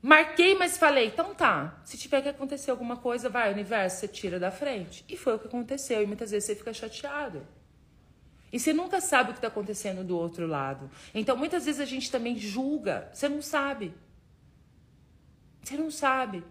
Marquei, 0.00 0.54
mas 0.54 0.78
falei, 0.78 1.08
então 1.08 1.34
tá, 1.34 1.80
se 1.84 1.98
tiver 1.98 2.22
que 2.22 2.28
acontecer 2.28 2.70
alguma 2.70 2.96
coisa, 2.96 3.28
vai, 3.28 3.52
universo, 3.52 3.98
você 3.98 4.08
tira 4.08 4.38
da 4.38 4.50
frente. 4.50 5.04
E 5.08 5.16
foi 5.16 5.34
o 5.34 5.38
que 5.38 5.48
aconteceu, 5.48 6.00
e 6.02 6.06
muitas 6.06 6.30
vezes 6.30 6.46
você 6.46 6.54
fica 6.54 6.72
chateado. 6.72 7.44
E 8.52 8.60
você 8.60 8.72
nunca 8.72 9.00
sabe 9.00 9.30
o 9.30 9.32
que 9.32 9.38
está 9.38 9.48
acontecendo 9.48 10.04
do 10.04 10.16
outro 10.16 10.46
lado. 10.46 10.88
Então, 11.12 11.36
muitas 11.36 11.66
vezes 11.66 11.80
a 11.80 11.84
gente 11.84 12.10
também 12.10 12.38
julga. 12.38 13.10
Você 13.12 13.28
não 13.28 13.42
sabe. 13.42 13.92
Você 15.62 15.76
não 15.76 15.90
sabe. 15.90 16.44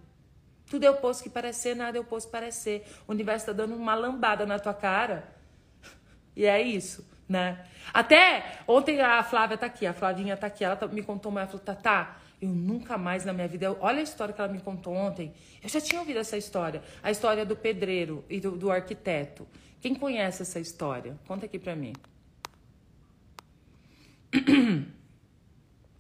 Tudo 0.70 0.84
é 0.84 0.92
oposto 0.92 1.24
que 1.24 1.30
parecer, 1.30 1.76
nada 1.76 1.98
é 1.98 2.02
oposto 2.02 2.28
que 2.28 2.32
parecer. 2.32 2.86
O 3.08 3.12
universo 3.14 3.50
está 3.50 3.54
dando 3.54 3.76
uma 3.76 3.96
lambada 3.96 4.46
na 4.46 4.60
tua 4.60 4.74
cara. 4.74 5.36
E 6.36 6.46
é 6.46 6.62
isso, 6.62 7.04
né? 7.28 7.66
Até 7.94 8.60
ontem 8.68 9.02
a 9.02 9.24
Flávia 9.24 9.58
tá 9.58 9.66
aqui, 9.66 9.86
a 9.86 9.94
Flavinha 9.94 10.38
tá 10.38 10.48
aqui. 10.48 10.64
Ela 10.64 10.76
tá, 10.76 10.88
me 10.88 11.02
contou 11.02 11.32
uma, 11.32 11.42
ela 11.42 11.48
falou, 11.48 11.64
Tatá, 11.64 12.18
eu 12.42 12.50
nunca 12.50 12.98
mais 12.98 13.26
na 13.26 13.34
minha 13.34 13.48
vida. 13.48 13.76
Olha 13.80 14.00
a 14.00 14.04
história 14.04 14.34
que 14.34 14.40
ela 14.40 14.52
me 14.52 14.60
contou 14.60 14.94
ontem. 14.94 15.34
Eu 15.62 15.70
já 15.70 15.82
tinha 15.82 16.00
ouvido 16.00 16.20
essa 16.20 16.38
história. 16.38 16.82
A 17.02 17.12
história 17.12 17.46
do 17.46 17.56
pedreiro 17.56 18.24
e 18.30 18.40
do, 18.40 18.52
do 18.52 18.72
arquiteto. 18.72 19.48
Quem 19.82 19.96
conhece 19.96 20.42
essa 20.42 20.60
história? 20.60 21.18
Conta 21.28 21.46
aqui 21.46 21.60
pra 21.60 21.76
mim. 21.76 21.94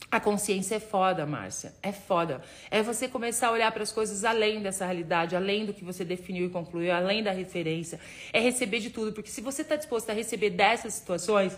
A 0.10 0.22
consciência 0.22 0.76
é 0.76 0.80
foda, 0.80 1.26
Márcia. 1.26 1.74
É 1.84 1.91
foda. 1.91 2.41
É 2.72 2.82
você 2.82 3.10
começar 3.10 3.50
a 3.50 3.52
olhar 3.52 3.72
para 3.74 3.84
as 3.84 3.91
coisas 3.91 4.24
além 4.24 4.62
dessa 4.62 4.86
realidade, 4.86 5.36
além 5.36 5.65
do 5.65 5.74
que 5.74 5.84
você 5.84 6.06
definiu 6.06 6.46
e 6.46 6.50
concluiu, 6.50 6.93
além 6.93 7.22
da 7.22 7.32
referência. 7.32 8.00
É 8.32 8.39
receber 8.39 8.80
de 8.80 8.89
tudo, 8.89 9.12
porque 9.12 9.30
se 9.30 9.41
você 9.41 9.63
está 9.63 9.76
disposto 9.76 10.10
a 10.10 10.13
receber 10.13 10.52
dessas 10.52 10.93
situações, 10.93 11.58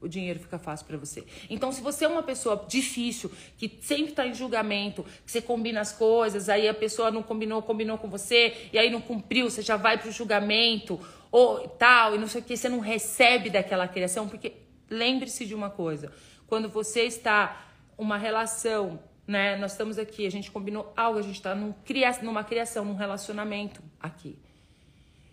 o 0.00 0.08
dinheiro 0.08 0.38
fica 0.38 0.60
fácil 0.60 0.86
para 0.86 0.96
você. 0.96 1.24
Então, 1.50 1.72
se 1.72 1.80
você 1.80 2.04
é 2.04 2.08
uma 2.08 2.22
pessoa 2.22 2.64
difícil, 2.68 3.32
que 3.56 3.78
sempre 3.80 4.10
está 4.10 4.24
em 4.24 4.32
julgamento, 4.32 5.04
que 5.26 5.32
você 5.32 5.42
combina 5.42 5.80
as 5.80 5.92
coisas, 5.92 6.48
aí 6.48 6.68
a 6.68 6.74
pessoa 6.74 7.10
não 7.10 7.22
combinou, 7.22 7.60
combinou 7.62 7.98
com 7.98 8.08
você, 8.08 8.68
e 8.72 8.78
aí 8.78 8.90
não 8.90 9.00
cumpriu, 9.00 9.50
você 9.50 9.60
já 9.60 9.76
vai 9.76 9.98
para 9.98 10.08
o 10.08 10.12
julgamento, 10.12 11.00
ou 11.32 11.66
tal, 11.68 12.14
e 12.14 12.18
não 12.18 12.28
sei 12.28 12.40
o 12.40 12.44
que, 12.44 12.56
você 12.56 12.68
não 12.68 12.78
recebe 12.78 13.50
daquela 13.50 13.88
criação, 13.88 14.28
porque 14.28 14.52
lembre-se 14.88 15.44
de 15.44 15.54
uma 15.54 15.68
coisa: 15.68 16.12
quando 16.46 16.68
você 16.68 17.02
está 17.02 17.64
uma 17.98 18.16
relação, 18.16 19.00
né? 19.26 19.56
Nós 19.56 19.72
estamos 19.72 19.98
aqui, 19.98 20.24
a 20.24 20.30
gente 20.30 20.50
combinou 20.50 20.92
algo, 20.96 21.18
a 21.18 21.22
gente 21.22 21.34
está 21.34 21.54
num, 21.54 21.74
numa 22.22 22.44
criação, 22.44 22.84
num 22.84 22.94
relacionamento 22.94 23.82
aqui. 24.00 24.38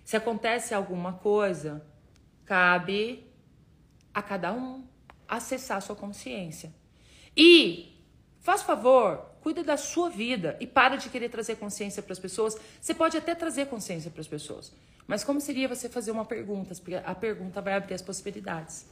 Se 0.03 0.17
acontece 0.17 0.73
alguma 0.73 1.13
coisa, 1.13 1.85
cabe 2.43 3.31
a 4.13 4.21
cada 4.21 4.51
um 4.51 4.83
acessar 5.27 5.77
a 5.77 5.81
sua 5.81 5.95
consciência. 5.95 6.73
E, 7.37 8.03
faz 8.39 8.61
favor, 8.61 9.31
cuida 9.41 9.63
da 9.63 9.77
sua 9.77 10.09
vida 10.09 10.57
e 10.59 10.65
para 10.65 10.95
de 10.95 11.09
querer 11.09 11.29
trazer 11.29 11.55
consciência 11.57 12.01
para 12.01 12.13
as 12.13 12.19
pessoas. 12.19 12.57
Você 12.81 12.93
pode 12.93 13.15
até 13.15 13.35
trazer 13.35 13.67
consciência 13.67 14.09
para 14.09 14.21
as 14.21 14.27
pessoas, 14.27 14.73
mas 15.07 15.23
como 15.23 15.39
seria 15.39 15.67
você 15.67 15.87
fazer 15.87 16.11
uma 16.11 16.25
pergunta? 16.25 16.73
A 17.05 17.13
pergunta 17.13 17.61
vai 17.61 17.73
abrir 17.73 17.93
as 17.93 18.01
possibilidades. 18.01 18.87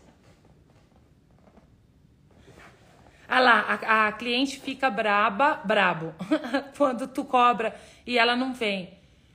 Ah 3.36 3.40
lá, 3.40 3.80
a, 3.82 4.08
a 4.10 4.12
cliente 4.12 4.60
fica 4.60 4.92
braba, 4.92 5.56
brabo, 5.66 6.14
quando 6.78 7.08
tu 7.08 7.26
cobra 7.26 7.76
e 8.06 8.16
ela 8.16 8.36
não 8.36 8.54
vem. 8.54 8.94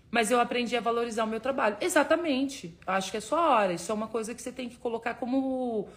Mas 0.08 0.30
eu 0.30 0.38
aprendi 0.38 0.76
a 0.76 0.80
valorizar 0.80 1.24
o 1.24 1.26
meu 1.26 1.40
trabalho. 1.40 1.76
Exatamente. 1.80 2.78
Acho 2.86 3.10
que 3.10 3.16
é 3.16 3.20
sua 3.20 3.48
hora. 3.48 3.72
Isso 3.72 3.90
é 3.90 3.94
uma 3.96 4.06
coisa 4.06 4.36
que 4.36 4.40
você 4.40 4.52
tem 4.52 4.68
que 4.68 4.76
colocar 4.76 5.14
como 5.14 5.88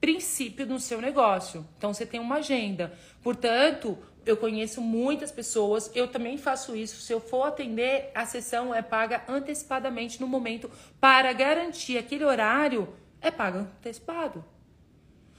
princípio 0.00 0.66
no 0.66 0.80
seu 0.80 1.00
negócio. 1.00 1.64
Então 1.78 1.94
você 1.94 2.04
tem 2.04 2.18
uma 2.18 2.38
agenda. 2.38 2.92
Portanto, 3.22 3.96
eu 4.26 4.36
conheço 4.36 4.80
muitas 4.80 5.30
pessoas, 5.30 5.88
eu 5.94 6.08
também 6.08 6.36
faço 6.36 6.74
isso. 6.74 7.00
Se 7.00 7.12
eu 7.12 7.20
for 7.20 7.44
atender, 7.44 8.10
a 8.12 8.26
sessão 8.26 8.74
é 8.74 8.82
paga 8.82 9.22
antecipadamente 9.28 10.20
no 10.20 10.26
momento 10.26 10.68
para 11.00 11.32
garantir 11.32 11.96
aquele 11.96 12.24
horário 12.24 12.92
é 13.20 13.30
paga 13.30 13.60
antecipado. 13.60 14.44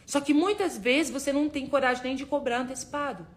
Só 0.08 0.22
que 0.22 0.34
muitas 0.34 0.78
vezes 0.78 1.12
você 1.12 1.34
não 1.34 1.50
tem 1.50 1.67
coragem 1.67 2.02
nem 2.02 2.15
de 2.15 2.26
cobrar 2.26 2.62
antecipado. 2.62 3.28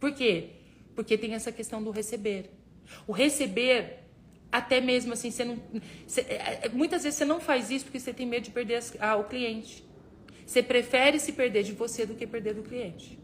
Por 0.00 0.12
quê? 0.12 0.50
Porque 0.96 1.16
tem 1.16 1.34
essa 1.34 1.52
questão 1.52 1.80
do 1.80 1.92
receber. 1.92 2.50
O 3.06 3.12
receber, 3.12 4.00
até 4.50 4.80
mesmo 4.80 5.12
assim, 5.12 5.30
você 5.30 5.44
não. 5.44 5.56
Você, 6.04 6.22
é, 6.22 6.60
é, 6.64 6.68
muitas 6.68 7.04
vezes 7.04 7.16
você 7.16 7.24
não 7.24 7.38
faz 7.38 7.70
isso 7.70 7.84
porque 7.84 8.00
você 8.00 8.12
tem 8.12 8.26
medo 8.26 8.42
de 8.42 8.50
perder 8.50 8.74
as, 8.74 8.92
ah, 8.98 9.14
o 9.14 9.24
cliente. 9.24 9.84
Você 10.44 10.64
prefere 10.64 11.20
se 11.20 11.32
perder 11.32 11.62
de 11.62 11.72
você 11.72 12.04
do 12.04 12.14
que 12.16 12.26
perder 12.26 12.54
do 12.54 12.62
cliente. 12.64 13.16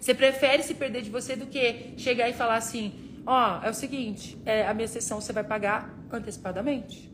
Você 0.00 0.12
prefere 0.12 0.64
se 0.64 0.74
perder 0.74 1.02
de 1.02 1.10
você 1.10 1.36
do 1.36 1.46
que 1.46 1.94
chegar 1.96 2.28
e 2.28 2.32
falar 2.32 2.56
assim: 2.56 3.22
ó, 3.24 3.60
oh, 3.60 3.66
é 3.66 3.70
o 3.70 3.74
seguinte, 3.74 4.36
é, 4.44 4.66
a 4.66 4.74
minha 4.74 4.88
sessão 4.88 5.20
você 5.20 5.32
vai 5.32 5.44
pagar 5.44 5.96
antecipadamente. 6.10 7.08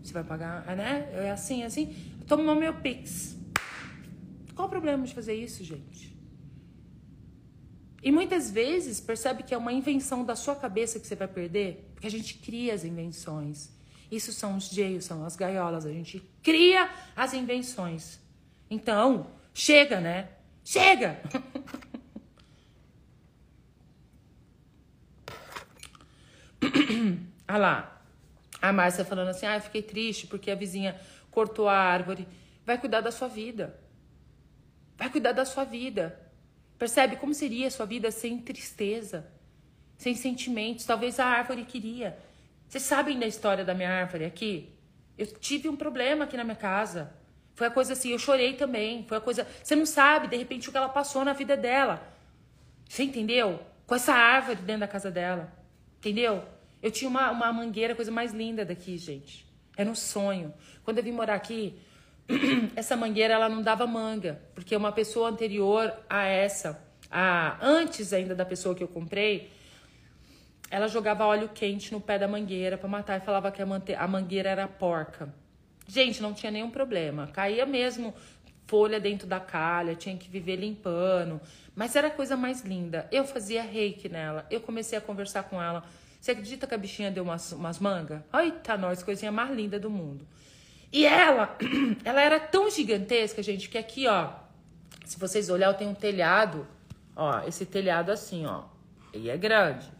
Você 0.00 0.12
vai 0.12 0.22
pagar, 0.22 0.64
né? 0.76 1.08
É 1.14 1.30
assim, 1.32 1.64
assim. 1.64 1.96
Toma 2.28 2.54
meu 2.54 2.74
Pix. 2.74 3.41
Qual 4.62 4.68
o 4.68 4.70
problema 4.70 5.04
de 5.04 5.12
fazer 5.12 5.34
isso, 5.34 5.64
gente? 5.64 6.16
E 8.00 8.12
muitas 8.12 8.48
vezes 8.48 9.00
percebe 9.00 9.42
que 9.42 9.52
é 9.52 9.58
uma 9.58 9.72
invenção 9.72 10.24
da 10.24 10.36
sua 10.36 10.54
cabeça 10.54 11.00
que 11.00 11.06
você 11.08 11.16
vai 11.16 11.26
perder, 11.26 11.90
porque 11.92 12.06
a 12.06 12.10
gente 12.10 12.34
cria 12.34 12.72
as 12.72 12.84
invenções. 12.84 13.72
Isso 14.08 14.32
são 14.32 14.56
os 14.56 14.68
jeios, 14.68 15.04
são 15.04 15.24
as 15.24 15.34
gaiolas, 15.34 15.84
a 15.84 15.90
gente 15.90 16.22
cria 16.44 16.88
as 17.16 17.34
invenções. 17.34 18.20
Então, 18.70 19.32
chega, 19.52 20.00
né? 20.00 20.28
Chega! 20.62 21.20
ah 27.48 27.58
lá, 27.58 28.00
a 28.60 28.72
Márcia 28.72 29.04
falando 29.04 29.30
assim: 29.30 29.44
ah, 29.44 29.56
eu 29.56 29.60
fiquei 29.60 29.82
triste 29.82 30.28
porque 30.28 30.52
a 30.52 30.54
vizinha 30.54 31.00
cortou 31.32 31.68
a 31.68 31.76
árvore. 31.76 32.28
Vai 32.64 32.78
cuidar 32.78 33.00
da 33.00 33.10
sua 33.10 33.26
vida. 33.26 33.81
Vai 34.96 35.10
cuidar 35.10 35.32
da 35.32 35.44
sua 35.44 35.64
vida. 35.64 36.18
Percebe 36.78 37.16
como 37.16 37.32
seria 37.32 37.68
a 37.68 37.70
sua 37.70 37.86
vida 37.86 38.10
sem 38.10 38.38
tristeza, 38.38 39.30
sem 39.96 40.14
sentimentos? 40.14 40.84
Talvez 40.84 41.20
a 41.20 41.26
árvore 41.26 41.64
queria. 41.64 42.18
Vocês 42.68 42.84
sabem 42.84 43.18
da 43.18 43.26
história 43.26 43.64
da 43.64 43.74
minha 43.74 43.90
árvore 43.90 44.24
aqui? 44.24 44.72
Eu 45.16 45.26
tive 45.26 45.68
um 45.68 45.76
problema 45.76 46.24
aqui 46.24 46.36
na 46.36 46.44
minha 46.44 46.56
casa. 46.56 47.12
Foi 47.54 47.66
a 47.66 47.70
coisa 47.70 47.92
assim, 47.92 48.10
eu 48.10 48.18
chorei 48.18 48.54
também. 48.54 49.04
Foi 49.06 49.18
a 49.18 49.20
coisa. 49.20 49.46
Você 49.62 49.76
não 49.76 49.86
sabe, 49.86 50.26
de 50.26 50.36
repente, 50.36 50.68
o 50.68 50.72
que 50.72 50.78
ela 50.78 50.88
passou 50.88 51.24
na 51.24 51.32
vida 51.32 51.56
dela. 51.56 52.02
Você 52.88 53.04
entendeu? 53.04 53.60
Com 53.86 53.94
essa 53.94 54.12
árvore 54.12 54.56
dentro 54.56 54.80
da 54.80 54.88
casa 54.88 55.10
dela. 55.10 55.52
Entendeu? 55.98 56.42
Eu 56.82 56.90
tinha 56.90 57.08
uma, 57.08 57.30
uma 57.30 57.52
mangueira, 57.52 57.94
coisa 57.94 58.10
mais 58.10 58.32
linda 58.32 58.64
daqui, 58.64 58.98
gente. 58.98 59.46
Era 59.76 59.88
um 59.88 59.94
sonho. 59.94 60.52
Quando 60.82 60.98
eu 60.98 61.04
vim 61.04 61.12
morar 61.12 61.34
aqui, 61.34 61.78
essa 62.76 62.96
mangueira 62.96 63.34
ela 63.34 63.48
não 63.48 63.62
dava 63.62 63.86
manga, 63.86 64.40
porque 64.54 64.74
uma 64.76 64.92
pessoa 64.92 65.30
anterior 65.30 65.92
a 66.08 66.24
essa, 66.24 66.82
a 67.10 67.58
antes 67.60 68.12
ainda 68.12 68.34
da 68.34 68.44
pessoa 68.44 68.74
que 68.74 68.82
eu 68.82 68.88
comprei, 68.88 69.50
ela 70.70 70.88
jogava 70.88 71.26
óleo 71.26 71.50
quente 71.52 71.92
no 71.92 72.00
pé 72.00 72.18
da 72.18 72.26
mangueira 72.26 72.78
para 72.78 72.88
matar 72.88 73.20
e 73.20 73.24
falava 73.24 73.52
que 73.52 73.60
a, 73.60 73.66
a 73.98 74.08
mangueira 74.08 74.48
era 74.48 74.66
porca. 74.66 75.32
Gente, 75.86 76.22
não 76.22 76.32
tinha 76.32 76.50
nenhum 76.50 76.70
problema. 76.70 77.26
Caía 77.26 77.66
mesmo 77.66 78.14
folha 78.66 78.98
dentro 78.98 79.26
da 79.26 79.38
calha, 79.38 79.94
tinha 79.94 80.16
que 80.16 80.30
viver 80.30 80.56
limpando. 80.56 81.38
Mas 81.74 81.94
era 81.94 82.08
a 82.08 82.10
coisa 82.10 82.38
mais 82.38 82.62
linda. 82.62 83.06
Eu 83.12 83.26
fazia 83.26 83.62
reiki 83.62 84.08
nela. 84.08 84.46
Eu 84.50 84.62
comecei 84.62 84.96
a 84.96 85.00
conversar 85.00 85.42
com 85.42 85.60
ela. 85.60 85.84
Você 86.18 86.30
acredita 86.30 86.66
que 86.66 86.74
a 86.74 86.78
bichinha 86.78 87.10
deu 87.10 87.24
umas, 87.24 87.52
umas 87.52 87.78
mangas? 87.78 88.22
Eita, 88.32 88.76
nós, 88.78 89.02
coisinha 89.02 89.30
mais 89.30 89.50
linda 89.54 89.78
do 89.78 89.90
mundo. 89.90 90.26
E 90.92 91.06
ela, 91.06 91.56
ela 92.04 92.20
era 92.20 92.38
tão 92.38 92.70
gigantesca, 92.70 93.42
gente, 93.42 93.68
que 93.68 93.78
aqui, 93.78 94.06
ó, 94.06 94.30
se 95.04 95.18
vocês 95.18 95.48
olhar, 95.48 95.68
eu 95.68 95.74
tenho 95.74 95.90
um 95.90 95.94
telhado, 95.94 96.66
ó, 97.16 97.40
esse 97.46 97.64
telhado 97.64 98.12
assim, 98.12 98.44
ó, 98.44 98.64
ele 99.12 99.30
é 99.30 99.36
grande. 99.36 99.90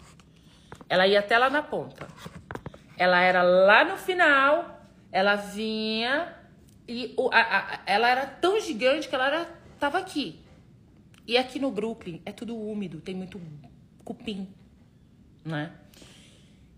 Ela 0.88 1.06
ia 1.06 1.20
até 1.20 1.38
lá 1.38 1.48
na 1.48 1.62
ponta. 1.62 2.06
Ela 2.98 3.20
era 3.22 3.42
lá 3.42 3.84
no 3.84 3.96
final, 3.96 4.86
ela 5.10 5.34
vinha 5.36 6.36
e 6.86 7.14
o, 7.16 7.30
a, 7.32 7.40
a, 7.40 7.80
ela 7.86 8.08
era 8.08 8.26
tão 8.26 8.60
gigante 8.60 9.08
que 9.08 9.14
ela 9.14 9.26
era, 9.26 9.44
tava 9.78 9.98
aqui. 9.98 10.40
E 11.26 11.38
aqui 11.38 11.58
no 11.58 11.70
Brooklyn 11.70 12.20
é 12.26 12.32
tudo 12.32 12.56
úmido, 12.56 13.00
tem 13.00 13.14
muito 13.14 13.40
cupim, 14.04 14.52
né? 15.44 15.72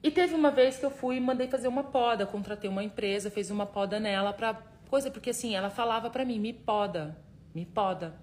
E 0.05 0.11
teve 0.11 0.35
uma 0.35 0.51
vez 0.51 0.77
que 0.77 0.85
eu 0.85 0.91
fui 0.91 1.17
e 1.17 1.21
mandei 1.21 1.49
fazer 1.49 1.67
uma 1.67 1.83
poda, 1.83 2.27
contratei 2.27 2.69
uma 2.69 2.85
empresa, 2.85 3.31
fez 3.31 3.51
uma 3.51 3.65
poda 3.65 3.99
nela 3.99 4.35
pra 4.35 4.53
coisa, 4.91 5.11
porque 5.11 5.31
assim, 5.31 5.55
ela 5.55 5.71
falava 5.71 6.11
pra 6.11 6.27
mim, 6.27 6.39
me 6.39 6.53
poda, 6.53 7.17
me 7.55 7.65
poda. 7.65 8.15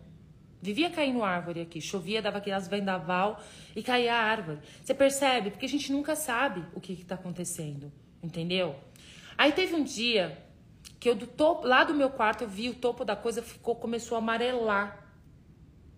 Vivia 0.62 0.91
caindo 0.91 1.24
árvore 1.24 1.60
aqui, 1.60 1.82
chovia, 1.82 2.22
dava 2.22 2.38
aquelas 2.38 2.67
vendaval 2.67 3.41
e 3.76 3.82
caía 3.82 4.13
a 4.13 4.22
árvore. 4.22 4.60
Você 4.84 4.94
percebe? 4.94 5.50
Porque 5.50 5.65
a 5.65 5.70
gente 5.70 5.91
nunca 5.91 6.15
sabe 6.15 6.63
o 6.76 6.80
que 6.80 6.94
está 6.94 7.15
acontecendo, 7.15 7.91
entendeu? 8.22 8.76
Aí 9.36 9.52
teve 9.52 9.74
um 9.74 9.84
dia 9.84 10.38
que 11.00 11.10
eu 11.10 11.15
do 11.15 11.26
topo, 11.26 11.65
lá 11.65 11.84
do 11.84 11.96
meu 11.96 12.12
quarto, 12.12 12.44
eu 12.44 12.48
vi 12.48 12.70
o 12.70 12.76
topo 12.76 13.04
da 13.04 13.15
coisa 13.15 13.41
ficou, 13.41 13.76
começou 13.76 14.17
a 14.17 14.20
amarelar. 14.20 15.04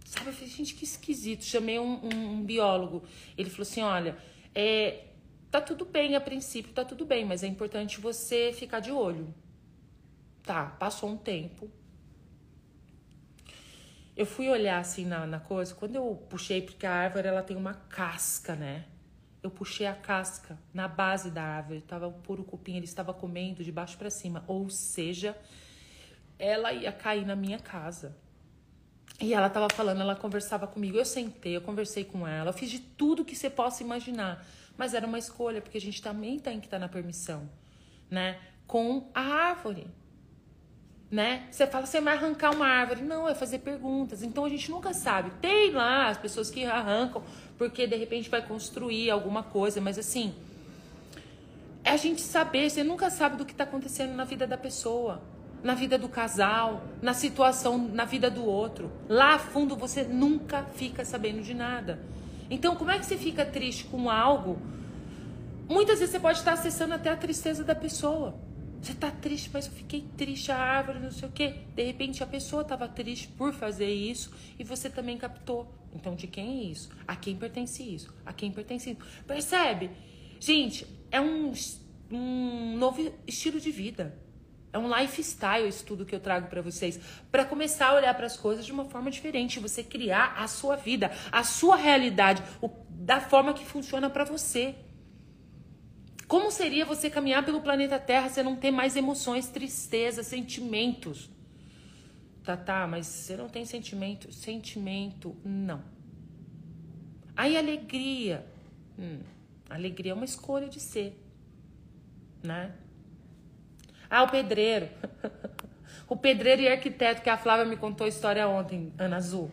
Sabe, 0.05 0.27
eu 0.27 0.33
falei, 0.33 0.47
gente, 0.47 0.75
que 0.75 0.85
esquisito. 0.85 1.43
Chamei 1.43 1.77
um, 1.77 1.99
um, 2.05 2.35
um 2.35 2.41
biólogo. 2.41 3.03
Ele 3.37 3.49
falou 3.49 3.63
assim: 3.63 3.81
olha, 3.81 4.15
é, 4.55 5.07
Tá 5.53 5.61
tudo 5.61 5.85
bem 5.85 6.15
a 6.15 6.19
princípio, 6.19 6.73
tá 6.73 6.83
tudo 6.83 7.05
bem, 7.05 7.23
mas 7.23 7.43
é 7.43 7.47
importante 7.47 8.01
você 8.01 8.51
ficar 8.51 8.79
de 8.79 8.91
olho. 8.91 9.31
Tá, 10.41 10.65
passou 10.65 11.11
um 11.11 11.15
tempo. 11.15 11.69
Eu 14.17 14.25
fui 14.25 14.49
olhar 14.49 14.79
assim 14.79 15.05
na, 15.05 15.27
na 15.27 15.39
coisa, 15.39 15.75
quando 15.75 15.95
eu 15.95 16.15
puxei, 16.27 16.59
porque 16.59 16.87
a 16.87 16.91
árvore 16.91 17.27
ela 17.27 17.43
tem 17.43 17.55
uma 17.55 17.75
casca, 17.75 18.55
né? 18.55 18.85
Eu 19.43 19.51
puxei 19.51 19.85
a 19.85 19.93
casca 19.93 20.57
na 20.73 20.87
base 20.87 21.29
da 21.29 21.43
árvore, 21.43 21.81
tava 21.81 22.07
o 22.07 22.13
puro 22.13 22.43
cupim, 22.43 22.77
ele 22.77 22.85
estava 22.85 23.13
comendo 23.13 23.63
de 23.63 23.71
baixo 23.71 23.95
para 23.95 24.09
cima, 24.09 24.43
ou 24.47 24.71
seja, 24.71 25.37
ela 26.39 26.73
ia 26.73 26.91
cair 26.91 27.27
na 27.27 27.35
minha 27.35 27.59
casa. 27.59 28.17
E 29.21 29.33
ela 29.33 29.49
tava 29.49 29.67
falando, 29.73 30.01
ela 30.01 30.15
conversava 30.15 30.67
comigo, 30.67 30.97
eu 30.97 31.05
sentei, 31.05 31.55
eu 31.55 31.61
conversei 31.61 32.03
com 32.03 32.27
ela, 32.27 32.49
eu 32.49 32.53
fiz 32.53 32.69
de 32.69 32.79
tudo 32.79 33.23
que 33.23 33.35
você 33.35 33.49
possa 33.49 33.83
imaginar. 33.83 34.45
Mas 34.77 34.93
era 34.93 35.05
uma 35.05 35.19
escolha, 35.19 35.61
porque 35.61 35.77
a 35.77 35.81
gente 35.81 36.01
também 36.01 36.39
tem 36.39 36.59
que 36.59 36.65
estar 36.67 36.79
na 36.79 36.89
permissão, 36.89 37.47
né? 38.09 38.39
Com 38.67 39.09
a 39.13 39.21
árvore. 39.21 39.87
né? 41.11 41.47
Você 41.51 41.67
fala, 41.67 41.85
você 41.85 42.01
vai 42.01 42.15
arrancar 42.15 42.51
uma 42.55 42.65
árvore. 42.65 43.03
Não, 43.03 43.29
é 43.29 43.35
fazer 43.35 43.59
perguntas. 43.59 44.23
Então 44.23 44.45
a 44.45 44.49
gente 44.49 44.71
nunca 44.71 44.93
sabe. 44.95 45.29
Tem 45.39 45.71
lá 45.71 46.09
as 46.09 46.17
pessoas 46.17 46.49
que 46.49 46.65
arrancam 46.65 47.21
porque 47.55 47.85
de 47.85 47.95
repente 47.95 48.31
vai 48.31 48.41
construir 48.41 49.11
alguma 49.11 49.43
coisa, 49.43 49.79
mas 49.79 49.99
assim, 49.99 50.33
é 51.83 51.91
a 51.91 51.97
gente 51.97 52.19
saber. 52.21 52.67
Você 52.69 52.83
nunca 52.83 53.11
sabe 53.11 53.37
do 53.37 53.45
que 53.45 53.51
está 53.51 53.63
acontecendo 53.63 54.13
na 54.15 54.23
vida 54.25 54.47
da 54.47 54.57
pessoa, 54.57 55.21
na 55.63 55.73
vida 55.73 55.97
do 55.97 56.09
casal, 56.09 56.83
na 57.01 57.13
situação, 57.13 57.77
na 57.77 58.05
vida 58.05 58.29
do 58.29 58.45
outro. 58.45 58.91
Lá 59.07 59.35
a 59.35 59.39
fundo 59.39 59.75
você 59.75 60.03
nunca 60.03 60.63
fica 60.63 61.05
sabendo 61.05 61.41
de 61.41 61.53
nada. 61.53 61.99
Então, 62.49 62.75
como 62.75 62.91
é 62.91 62.99
que 62.99 63.05
você 63.05 63.17
fica 63.17 63.45
triste 63.45 63.85
com 63.85 64.09
algo? 64.09 64.59
Muitas 65.67 65.99
vezes 65.99 66.11
você 66.11 66.19
pode 66.19 66.39
estar 66.39 66.53
acessando 66.53 66.93
até 66.93 67.09
a 67.09 67.15
tristeza 67.15 67.63
da 67.63 67.73
pessoa. 67.73 68.37
Você 68.81 68.93
tá 68.93 69.09
triste, 69.09 69.49
mas 69.53 69.65
eu 69.65 69.71
fiquei 69.71 70.05
triste, 70.17 70.51
a 70.51 70.57
árvore, 70.57 70.99
não 70.99 71.09
sei 71.09 71.29
o 71.29 71.31
quê. 71.31 71.55
De 71.73 71.83
repente 71.83 72.21
a 72.21 72.27
pessoa 72.27 72.63
estava 72.63 72.85
triste 72.85 73.29
por 73.29 73.53
fazer 73.53 73.89
isso 73.89 74.33
e 74.59 74.63
você 74.65 74.89
também 74.89 75.17
captou. 75.17 75.73
Então, 75.95 76.15
de 76.15 76.27
quem 76.27 76.59
é 76.59 76.63
isso? 76.65 76.89
A 77.07 77.15
quem 77.15 77.37
pertence 77.37 77.81
isso? 77.81 78.13
A 78.25 78.33
quem 78.33 78.51
pertence 78.51 78.91
isso? 78.91 78.99
Percebe? 79.25 79.91
Gente, 80.37 80.85
é 81.09 81.21
um, 81.21 81.53
um 82.11 82.77
novo 82.77 83.13
estilo 83.25 83.57
de 83.61 83.71
vida. 83.71 84.19
É 84.73 84.79
um 84.79 84.93
lifestyle 84.93 85.67
isso 85.67 85.85
tudo 85.85 86.03
que 86.03 86.15
eu 86.15 86.19
trago 86.19 86.47
para 86.47 86.59
vocês, 86.59 86.99
para 87.31 87.45
começar 87.45 87.89
a 87.89 87.93
olhar 87.93 88.13
para 88.15 88.25
as 88.25 88.35
coisas 88.35 88.65
de 88.65 88.71
uma 88.71 88.85
forma 88.85 89.11
diferente, 89.11 89.59
você 89.59 89.83
criar 89.83 90.33
a 90.35 90.47
sua 90.47 90.75
vida, 90.75 91.11
a 91.31 91.43
sua 91.43 91.75
realidade, 91.75 92.41
o, 92.59 92.67
da 92.89 93.21
forma 93.21 93.53
que 93.53 93.63
funciona 93.63 94.09
para 94.09 94.23
você. 94.23 94.73
Como 96.27 96.49
seria 96.49 96.85
você 96.85 97.07
caminhar 97.07 97.45
pelo 97.45 97.61
planeta 97.61 97.99
Terra 97.99 98.29
se 98.29 98.41
não 98.41 98.55
ter 98.55 98.71
mais 98.71 98.95
emoções, 98.95 99.47
tristeza, 99.47 100.23
sentimentos? 100.23 101.29
Tá, 102.43 102.57
tá, 102.57 102.87
mas 102.87 103.05
você 103.05 103.37
não 103.37 103.47
tem 103.47 103.65
sentimento? 103.65 104.33
Sentimento, 104.33 105.37
não. 105.45 105.83
Aí 107.35 107.55
alegria. 107.55 108.43
Hum, 108.97 109.19
alegria 109.69 110.13
é 110.13 110.15
uma 110.15 110.25
escolha 110.25 110.67
de 110.67 110.79
ser, 110.79 111.15
né? 112.43 112.73
Ah, 114.15 114.23
o 114.23 114.29
pedreiro. 114.29 114.89
o 116.07 116.15
pedreiro 116.15 116.61
e 116.61 116.67
arquiteto 116.67 117.21
que 117.21 117.29
a 117.29 117.37
Flávia 117.37 117.65
me 117.65 117.77
contou 117.77 118.05
a 118.05 118.07
história 118.07 118.47
ontem, 118.47 118.93
Ana 118.97 119.17
Azul. 119.17 119.51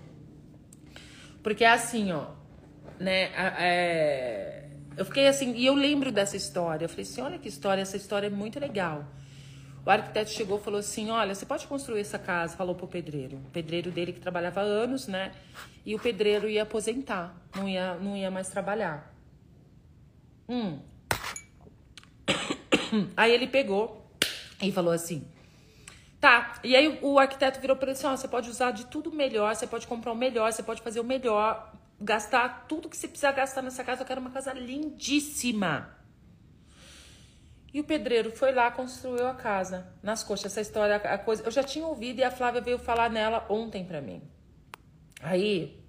Porque 1.42 1.64
é 1.64 1.70
assim, 1.70 2.12
ó, 2.12 2.26
né? 2.98 3.30
É 3.58 4.60
eu 4.96 5.04
fiquei 5.06 5.28
assim, 5.28 5.54
e 5.56 5.64
eu 5.64 5.74
lembro 5.74 6.12
dessa 6.12 6.36
história. 6.36 6.84
Eu 6.84 6.88
falei 6.90 7.04
assim: 7.04 7.22
olha 7.22 7.38
que 7.38 7.48
história, 7.48 7.80
essa 7.80 7.96
história 7.96 8.26
é 8.26 8.30
muito 8.30 8.60
legal. 8.60 9.06
O 9.82 9.88
arquiteto 9.88 10.30
chegou 10.30 10.58
e 10.58 10.62
falou 10.62 10.80
assim: 10.80 11.10
Olha, 11.10 11.34
você 11.34 11.46
pode 11.46 11.66
construir 11.66 12.02
essa 12.02 12.18
casa? 12.18 12.54
Falou 12.54 12.74
pro 12.74 12.86
pedreiro. 12.86 13.38
O 13.38 13.50
pedreiro 13.50 13.90
dele 13.90 14.12
que 14.12 14.20
trabalhava 14.20 14.60
anos, 14.60 15.06
né? 15.06 15.32
E 15.86 15.94
o 15.94 15.98
pedreiro 15.98 16.48
ia 16.50 16.64
aposentar, 16.64 17.34
não 17.56 17.66
ia, 17.66 17.94
não 17.94 18.14
ia 18.14 18.30
mais 18.30 18.50
trabalhar. 18.50 19.10
Hum. 20.46 20.80
Aí 23.16 23.32
ele 23.32 23.46
pegou 23.46 23.99
e 24.62 24.72
falou 24.72 24.92
assim: 24.92 25.26
Tá. 26.20 26.60
E 26.62 26.76
aí 26.76 26.98
o 27.02 27.18
arquiteto 27.18 27.60
virou 27.60 27.76
para 27.76 27.86
ele 27.86 27.92
assim: 27.92 28.06
Ó, 28.06 28.16
você 28.16 28.28
pode 28.28 28.50
usar 28.50 28.72
de 28.72 28.86
tudo 28.86 29.10
melhor, 29.10 29.54
você 29.54 29.66
pode 29.66 29.86
comprar 29.86 30.12
o 30.12 30.16
melhor, 30.16 30.52
você 30.52 30.62
pode 30.62 30.82
fazer 30.82 31.00
o 31.00 31.04
melhor 31.04 31.72
gastar 32.00 32.66
tudo 32.66 32.88
que 32.88 32.96
você 32.96 33.08
precisa 33.08 33.32
gastar 33.32 33.62
nessa 33.62 33.82
casa. 33.84 34.02
Eu 34.02 34.06
quero 34.06 34.20
uma 34.20 34.30
casa 34.30 34.52
lindíssima. 34.52 35.96
E 37.72 37.80
o 37.80 37.84
pedreiro 37.84 38.32
foi 38.32 38.52
lá, 38.52 38.70
construiu 38.70 39.28
a 39.28 39.34
casa 39.34 39.94
nas 40.02 40.24
coxas. 40.24 40.52
Essa 40.52 40.60
história, 40.60 40.96
a 40.96 41.18
coisa, 41.18 41.42
eu 41.44 41.50
já 41.50 41.62
tinha 41.62 41.86
ouvido 41.86 42.18
e 42.18 42.24
a 42.24 42.30
Flávia 42.30 42.60
veio 42.60 42.78
falar 42.78 43.08
nela 43.08 43.46
ontem 43.48 43.84
para 43.84 44.00
mim. 44.00 44.22
Aí, 45.22 45.80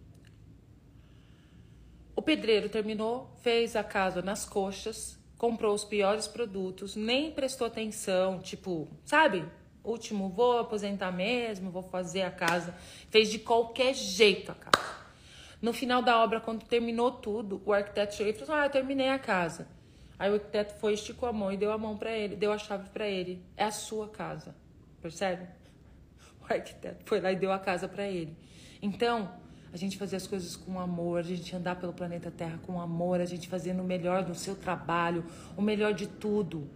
o 2.16 2.22
pedreiro 2.22 2.70
terminou, 2.70 3.36
fez 3.42 3.76
a 3.76 3.84
casa 3.84 4.22
nas 4.22 4.46
coxas, 4.46 5.18
comprou 5.42 5.74
os 5.74 5.84
piores 5.84 6.28
produtos, 6.28 6.96
nem 6.96 7.32
prestou 7.32 7.66
atenção, 7.66 8.38
tipo, 8.38 8.88
sabe? 9.04 9.44
Último, 9.84 10.30
vou 10.30 10.60
aposentar 10.60 11.12
mesmo, 11.12 11.72
vou 11.72 11.82
fazer 11.82 12.22
a 12.22 12.30
casa. 12.30 12.76
Fez 13.10 13.32
de 13.32 13.40
qualquer 13.40 13.96
jeito 13.96 14.52
a 14.52 14.54
casa. 14.54 14.96
No 15.60 15.74
final 15.74 16.04
da 16.04 16.24
obra, 16.24 16.40
quando 16.40 16.64
terminou 16.66 17.14
tudo, 17.14 17.60
o 17.66 17.74
arquiteto 17.74 18.14
chegou 18.14 18.32
e 18.32 18.36
falou: 18.36 18.54
assim, 18.54 18.62
Ah, 18.62 18.68
eu 18.68 18.70
terminei 18.70 19.10
a 19.10 19.18
casa. 19.18 19.68
Aí 20.20 20.30
o 20.30 20.36
arquiteto 20.36 20.76
foi, 20.76 20.94
esticou 20.94 21.28
a 21.28 21.34
mão 21.34 21.52
e 21.52 21.58
deu 21.58 21.72
a 21.72 21.78
mão 21.78 21.98
para 21.98 22.12
ele, 22.12 22.36
deu 22.36 22.54
a 22.54 22.60
chave 22.60 22.90
para 22.90 23.08
ele. 23.08 23.44
É 23.58 23.64
a 23.64 23.72
sua 23.72 24.08
casa. 24.10 24.56
Percebe? 25.02 25.48
O 26.40 26.54
arquiteto 26.54 27.04
foi 27.06 27.20
lá 27.20 27.32
e 27.32 27.36
deu 27.36 27.52
a 27.52 27.58
casa 27.58 27.88
para 27.88 28.08
ele. 28.08 28.38
Então, 28.80 29.41
a 29.74 29.78
gente 29.78 29.98
fazer 29.98 30.18
as 30.18 30.28
coisas 30.28 30.56
com 30.56 30.80
amor, 30.80 31.20
a 31.20 31.24
gente 31.24 31.56
andar 31.56 31.76
pelo 31.76 31.94
planeta 31.94 32.30
Terra 32.30 32.60
com 32.66 32.80
amor, 32.80 33.22
a 33.22 33.26
gente 33.26 33.48
fazendo 33.48 33.82
o 33.82 33.86
melhor 33.86 34.24
do 34.24 34.36
seu 34.36 34.56
trabalho, 34.56 35.24
o 35.56 35.62
melhor 35.62 35.94
de 35.94 36.08
tudo. 36.08 36.68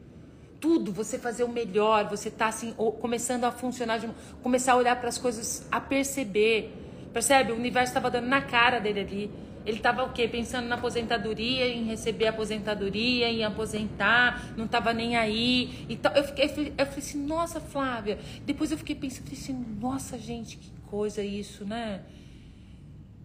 Tudo, 0.60 0.91
você 0.91 1.19
fazer 1.19 1.43
o 1.43 1.49
melhor, 1.49 2.10
você 2.10 2.31
tá 2.31 2.47
assim, 2.47 2.73
começando 3.01 3.43
a 3.43 3.51
funcionar, 3.51 3.99
de, 3.99 4.10
começar 4.41 4.73
a 4.73 4.75
olhar 4.77 4.95
para 4.95 5.10
as 5.10 5.17
coisas, 5.17 5.67
a 5.71 5.79
perceber 5.81 6.73
Percebe? 7.15 7.53
O 7.53 7.55
universo 7.55 7.91
estava 7.91 8.12
dando 8.12 8.27
na 8.27 8.41
cara 8.41 8.77
dele 8.77 8.99
ali. 8.99 9.31
Ele 9.65 9.77
estava 9.77 10.03
o 10.03 10.12
quê? 10.12 10.27
Pensando 10.27 10.67
na 10.67 10.75
aposentadoria, 10.75 11.65
em 11.65 11.86
receber 11.86 12.27
aposentadoria, 12.27 13.29
em 13.29 13.41
aposentar, 13.41 14.53
não 14.58 14.65
estava 14.65 14.91
nem 14.91 15.15
aí. 15.15 15.86
Então, 15.88 16.12
eu, 16.12 16.25
fiquei, 16.25 16.73
eu 16.77 16.86
falei 16.86 16.99
assim, 16.99 17.25
nossa, 17.25 17.62
Flávia. 17.62 18.19
Depois 18.45 18.69
eu 18.69 18.77
fiquei 18.77 18.95
pensando, 18.95 19.23
falei 19.23 19.39
assim, 19.39 19.65
nossa, 19.79 20.17
gente, 20.17 20.58
que 20.58 20.69
coisa 20.88 21.23
isso, 21.23 21.63
né? 21.63 22.01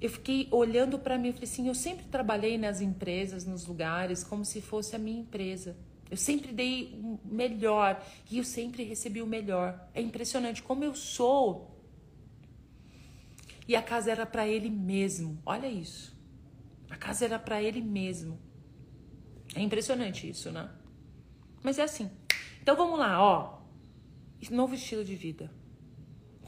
Eu 0.00 0.08
fiquei 0.08 0.48
olhando 0.50 0.98
para 0.98 1.18
mim, 1.18 1.28
eu 1.28 1.34
falei 1.34 1.48
assim, 1.48 1.68
eu 1.68 1.74
sempre 1.74 2.06
trabalhei 2.06 2.56
nas 2.56 2.80
empresas, 2.80 3.44
nos 3.44 3.66
lugares, 3.66 4.24
como 4.24 4.44
se 4.44 4.60
fosse 4.60 4.96
a 4.96 4.98
minha 4.98 5.20
empresa. 5.20 5.76
Eu 6.10 6.16
sempre 6.16 6.52
dei 6.52 6.98
o 7.02 7.20
melhor 7.24 8.02
e 8.30 8.38
eu 8.38 8.44
sempre 8.44 8.82
recebi 8.82 9.20
o 9.22 9.26
melhor. 9.26 9.88
É 9.94 10.00
impressionante 10.00 10.62
como 10.62 10.82
eu 10.82 10.94
sou 10.94 11.70
e 13.70 13.76
a 13.76 13.82
casa 13.82 14.10
era 14.10 14.26
para 14.26 14.48
ele 14.48 14.68
mesmo. 14.68 15.40
Olha 15.46 15.68
isso. 15.68 16.18
A 16.90 16.96
casa 16.96 17.24
era 17.24 17.38
para 17.38 17.62
ele 17.62 17.80
mesmo. 17.80 18.36
É 19.54 19.60
impressionante 19.60 20.28
isso, 20.28 20.50
né? 20.50 20.68
Mas 21.62 21.78
é 21.78 21.84
assim. 21.84 22.10
Então 22.60 22.74
vamos 22.74 22.98
lá, 22.98 23.22
ó. 23.22 23.60
Novo 24.50 24.74
estilo 24.74 25.04
de 25.04 25.14
vida. 25.14 25.52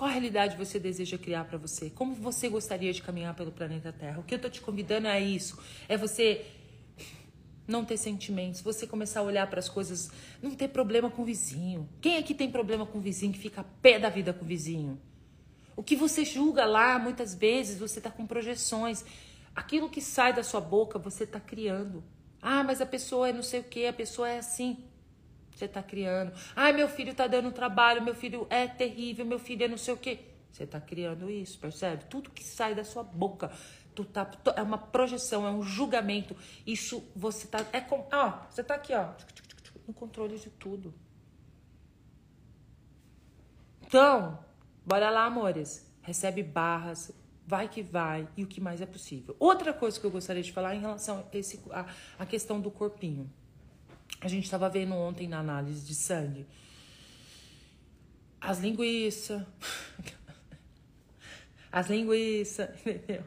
Qual 0.03 0.11
a 0.11 0.15
realidade 0.15 0.57
você 0.57 0.81
deseja 0.81 1.17
criar 1.17 1.45
para 1.45 1.57
você? 1.57 1.89
Como 1.89 2.13
você 2.13 2.49
gostaria 2.49 2.93
de 2.93 3.01
caminhar 3.01 3.37
pelo 3.37 3.53
planeta 3.53 3.93
Terra? 3.93 4.19
O 4.19 4.25
que 4.25 4.35
eu 4.35 4.39
tô 4.41 4.51
te 4.51 4.61
convidando 4.61 5.07
é 5.07 5.21
isso. 5.21 5.57
É 5.89 5.97
você 5.97 6.45
não 7.69 7.85
ter 7.85 7.97
sentimentos, 7.97 8.61
você 8.61 8.85
começar 8.85 9.21
a 9.21 9.23
olhar 9.23 9.49
para 9.49 9.61
as 9.61 9.69
coisas, 9.69 10.11
não 10.43 10.57
ter 10.57 10.67
problema 10.67 11.09
com 11.09 11.23
o 11.23 11.25
vizinho. 11.25 11.89
Quem 12.01 12.17
aqui 12.17 12.35
tem 12.35 12.51
problema 12.51 12.85
com 12.85 12.99
o 12.99 13.01
vizinho 13.01 13.33
que 13.33 13.39
fica 13.39 13.61
a 13.61 13.65
pé 13.81 14.01
da 14.01 14.09
vida 14.09 14.33
com 14.33 14.45
o 14.45 14.49
vizinho? 14.49 15.01
O 15.77 15.85
que 15.85 15.95
você 15.95 16.25
julga 16.25 16.65
lá, 16.65 16.99
muitas 16.99 17.33
vezes, 17.33 17.79
você 17.79 18.01
está 18.01 18.11
com 18.11 18.27
projeções. 18.27 19.05
Aquilo 19.55 19.89
que 19.89 20.01
sai 20.01 20.33
da 20.33 20.43
sua 20.43 20.61
boca, 20.61 20.99
você 20.99 21.23
está 21.23 21.39
criando. 21.39 22.03
Ah, 22.43 22.65
mas 22.65 22.81
a 22.81 22.87
pessoa 22.87 23.29
é 23.29 23.33
não 23.33 23.45
sei 23.45 23.61
o 23.61 23.65
que, 23.65 23.87
a 23.87 23.93
pessoa 23.93 24.29
é 24.29 24.39
assim. 24.39 24.79
Você 25.55 25.67
está 25.67 25.83
criando. 25.83 26.33
Ah, 26.57 26.73
meu 26.73 26.89
filho 26.89 27.11
está 27.11 27.27
dando 27.27 27.53
trabalho, 27.53 28.03
meu 28.03 28.15
filho 28.15 28.47
é 28.51 28.67
terrível, 28.67 29.25
meu 29.25 29.39
filho 29.39 29.65
é 29.65 29.69
não 29.69 29.79
sei 29.79 29.95
o 29.95 29.97
que. 29.97 30.19
Você 30.51 30.65
está 30.65 30.81
criando 30.81 31.31
isso, 31.31 31.59
percebe? 31.59 32.05
Tudo 32.05 32.31
que 32.31 32.45
sai 32.45 32.75
da 32.75 32.85
sua 32.85 33.03
boca 33.03 33.51
tu 33.95 34.07
tá, 34.07 34.31
é 34.57 34.63
uma 34.63 34.79
projeção, 34.79 35.47
é 35.47 35.51
um 35.51 35.63
julgamento. 35.63 36.35
Isso 36.67 37.07
você 37.15 37.47
tá. 37.47 37.65
É 37.73 37.81
como. 37.81 38.07
Ó, 38.11 38.33
você 38.51 38.65
tá 38.65 38.75
aqui, 38.75 38.95
ó, 38.95 39.13
no 39.87 39.93
controle 39.93 40.39
de 40.39 40.49
tudo. 40.49 40.95
Então, 43.83 44.39
Bora 44.85 45.11
lá, 45.11 45.25
amores. 45.25 45.89
Recebe 46.03 46.43
barras, 46.43 47.13
vai 47.47 47.69
que 47.69 47.83
vai 47.83 48.29
e 48.37 48.43
o 48.43 48.47
que 48.47 48.61
mais 48.61 48.81
é 48.81 48.87
possível. 48.87 49.37
Outra 49.39 49.73
coisa 49.73 49.99
que 49.99 50.05
eu 50.05 50.11
gostaria 50.11 50.43
de 50.43 50.53
falar 50.53 50.75
em 50.75 50.81
relação 50.81 51.19
a, 51.19 51.39
esse, 51.39 51.61
a, 51.71 51.87
a 52.19 52.27
questão 52.27 52.61
do 52.61 52.71
corpinho. 52.71 53.31
A 54.23 54.29
gente 54.29 54.45
estava 54.45 54.69
vendo 54.69 54.95
ontem 54.95 55.29
na 55.29 55.41
análise 55.41 55.85
de 55.85 55.95
sangue 55.95 56.47
as 58.41 58.59
linguiças. 58.59 59.43
As 61.71 61.89
linguiças, 61.89 62.69
entendeu? 62.85 63.25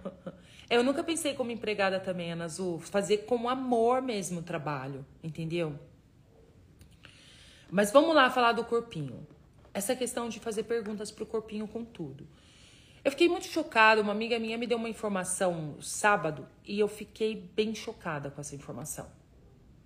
Eu 0.70 0.84
nunca 0.84 1.04
pensei 1.04 1.34
como 1.34 1.50
empregada 1.50 2.00
também, 2.00 2.32
Ana 2.32 2.46
Azul, 2.46 2.80
fazer 2.80 3.20
com 3.20 3.50
amor 3.50 4.04
mesmo 4.04 4.42
o 4.42 4.44
trabalho, 4.44 5.04
entendeu? 5.24 5.80
Mas 7.72 7.92
vamos 7.92 8.14
lá 8.14 8.30
falar 8.30 8.52
do 8.52 8.64
corpinho 8.64 9.26
essa 9.74 9.96
questão 9.96 10.30
de 10.30 10.40
fazer 10.40 10.64
perguntas 10.64 11.12
pro 11.12 11.26
corpinho 11.26 11.68
com 11.68 11.84
tudo. 11.84 12.28
Eu 13.04 13.12
fiquei 13.12 13.28
muito 13.28 13.48
chocada. 13.48 14.02
Uma 14.02 14.12
amiga 14.12 14.38
minha 14.38 14.58
me 14.58 14.68
deu 14.68 14.78
uma 14.78 14.90
informação 14.90 15.82
sábado 15.82 16.48
e 16.64 16.80
eu 16.80 16.88
fiquei 16.88 17.36
bem 17.36 17.74
chocada 17.74 18.30
com 18.30 18.40
essa 18.40 18.56
informação. 18.56 19.08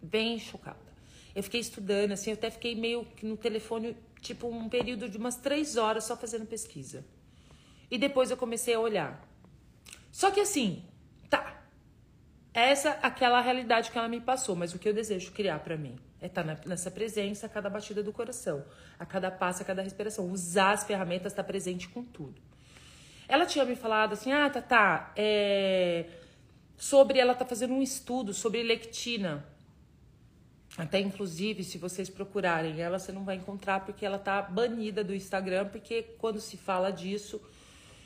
Bem 0.01 0.37
chocada. 0.37 0.88
Eu 1.35 1.43
fiquei 1.43 1.59
estudando, 1.59 2.11
assim, 2.11 2.31
eu 2.31 2.35
até 2.35 2.49
fiquei 2.49 2.75
meio 2.75 3.05
que 3.05 3.25
no 3.25 3.37
telefone 3.37 3.95
tipo 4.21 4.47
um 4.47 4.67
período 4.67 5.07
de 5.09 5.17
umas 5.17 5.35
três 5.35 5.77
horas 5.77 6.03
só 6.03 6.15
fazendo 6.15 6.45
pesquisa. 6.45 7.05
E 7.89 7.97
depois 7.97 8.29
eu 8.29 8.37
comecei 8.37 8.73
a 8.73 8.79
olhar. 8.79 9.27
Só 10.11 10.31
que 10.31 10.39
assim, 10.39 10.83
tá. 11.29 11.63
Essa 12.53 12.91
aquela 13.01 13.41
realidade 13.41 13.91
que 13.91 13.97
ela 13.97 14.07
me 14.07 14.19
passou, 14.19 14.55
mas 14.55 14.73
o 14.73 14.79
que 14.79 14.89
eu 14.89 14.93
desejo 14.93 15.31
criar 15.31 15.59
para 15.59 15.77
mim 15.77 15.97
é 16.21 16.25
estar 16.25 16.43
tá 16.43 16.59
nessa 16.65 16.91
presença 16.91 17.45
a 17.45 17.49
cada 17.49 17.69
batida 17.69 18.03
do 18.03 18.11
coração, 18.11 18.65
a 18.97 19.05
cada 19.05 19.31
passo, 19.31 19.61
a 19.61 19.65
cada 19.65 19.81
respiração, 19.81 20.29
usar 20.29 20.71
as 20.71 20.83
ferramentas, 20.83 21.31
estar 21.31 21.43
tá 21.43 21.47
presente 21.47 21.87
com 21.87 22.03
tudo. 22.03 22.41
Ela 23.27 23.45
tinha 23.45 23.63
me 23.63 23.75
falado 23.75 24.13
assim, 24.13 24.31
ah, 24.31 24.49
tá, 24.49 24.61
tá, 24.61 25.13
é... 25.15 26.07
sobre 26.75 27.19
ela 27.19 27.35
tá 27.35 27.45
fazendo 27.45 27.73
um 27.73 27.81
estudo 27.81 28.33
sobre 28.33 28.63
lectina. 28.63 29.45
Até 30.79 30.99
inclusive, 31.01 31.61
se 31.63 31.77
vocês 31.77 32.09
procurarem 32.09 32.79
ela, 32.79 32.97
você 32.97 33.11
não 33.11 33.25
vai 33.25 33.35
encontrar 33.35 33.81
porque 33.81 34.05
ela 34.05 34.17
tá 34.17 34.41
banida 34.41 35.03
do 35.03 35.13
Instagram, 35.13 35.67
porque 35.67 36.03
quando 36.17 36.39
se 36.39 36.55
fala 36.55 36.89
disso, 36.89 37.41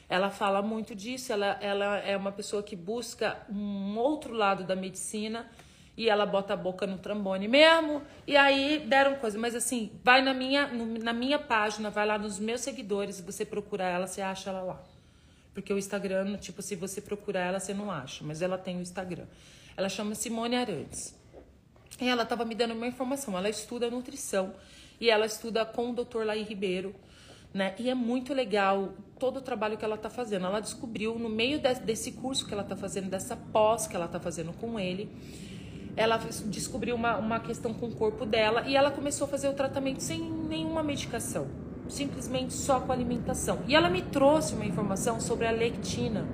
ela 0.10 0.32
fala 0.32 0.60
muito 0.60 0.96
disso, 0.96 1.32
ela, 1.32 1.58
ela 1.62 2.00
é 2.00 2.18
uma 2.18 2.32
pessoa 2.32 2.64
que 2.64 2.76
busca 2.76 3.38
um 3.48 3.96
outro 3.96 4.34
lado 4.34 4.64
da 4.64 4.76
medicina 4.76 5.48
e 5.96 6.10
ela 6.10 6.26
bota 6.26 6.54
a 6.54 6.58
boca 6.58 6.88
no 6.88 6.98
trombone 6.98 7.48
mesmo, 7.48 8.02
e 8.26 8.36
aí 8.36 8.80
deram 8.80 9.18
coisa. 9.18 9.38
Mas 9.38 9.54
assim, 9.54 9.92
vai 10.04 10.24
na 10.24 10.34
minha, 10.34 10.66
na 10.68 11.14
minha 11.14 11.38
página, 11.38 11.92
vai 11.92 12.08
lá 12.08 12.18
nos 12.18 12.40
meus 12.40 12.62
seguidores, 12.62 13.22
você 13.22 13.46
procura 13.46 13.84
ela, 13.84 14.08
você 14.08 14.20
acha 14.20 14.50
ela 14.50 14.62
lá. 14.64 14.84
Porque 15.54 15.72
o 15.72 15.78
Instagram, 15.78 16.38
tipo, 16.38 16.64
se 16.64 16.76
você 16.76 17.00
procurar 17.00 17.42
ela, 17.42 17.60
você 17.60 17.76
não 17.76 17.92
acha, 17.92 18.24
mas 18.24 18.42
ela 18.42 18.58
tem 18.58 18.78
o 18.78 18.82
Instagram. 18.82 19.26
Ela 19.78 19.90
chama 19.90 20.16
Simone 20.16 20.56
Arantes. 20.56 21.22
E 22.00 22.08
ela 22.08 22.24
estava 22.24 22.44
me 22.46 22.56
dando 22.56 22.74
uma 22.74 22.88
informação. 22.88 23.38
Ela 23.38 23.50
estuda 23.50 23.90
nutrição 23.90 24.54
e 25.00 25.10
ela 25.10 25.26
estuda 25.26 25.66
com 25.66 25.92
o 25.92 25.94
Dr. 25.94 26.24
Laí 26.26 26.44
Ribeiro, 26.44 26.96
né? 27.54 27.76
E 27.78 27.90
é 27.90 27.94
muito 27.94 28.34
legal 28.34 28.94
todo 29.20 29.38
o 29.38 29.42
trabalho 29.42 29.78
que 29.78 29.86
ela 29.86 29.96
está 29.96 30.10
fazendo. 30.10 30.46
Ela 30.46 30.60
descobriu 30.60 31.18
no 31.20 31.30
meio 31.30 31.60
de, 31.60 31.74
desse 31.76 32.14
curso 32.14 32.46
que 32.46 32.54
ela 32.54 32.64
está 32.64 32.76
fazendo, 32.76 33.10
dessa 33.10 33.36
pós 33.36 33.88
que 33.88 33.96
ela 33.96 34.06
está 34.06 34.20
fazendo 34.20 34.54
com 34.54 34.80
ele, 34.80 35.10
ela 35.96 36.18
descobriu 36.46 36.96
uma, 36.96 37.18
uma 37.18 37.40
questão 37.40 37.74
com 37.74 37.88
o 37.88 37.92
corpo 37.96 38.26
dela 38.26 38.64
e 38.68 38.76
ela 38.76 38.90
começou 38.90 39.26
a 39.26 39.28
fazer 39.28 39.48
o 39.48 39.54
tratamento 39.54 40.02
sem 40.02 40.20
nenhuma 40.20 40.82
medicação, 40.82 41.48
simplesmente 41.88 42.54
só 42.54 42.80
com 42.80 42.92
alimentação. 42.92 43.60
E 43.68 43.76
ela 43.76 43.90
me 43.90 44.02
trouxe 44.02 44.56
uma 44.56 44.66
informação 44.66 45.20
sobre 45.20 45.46
a 45.46 45.52
lectina. 45.52 46.26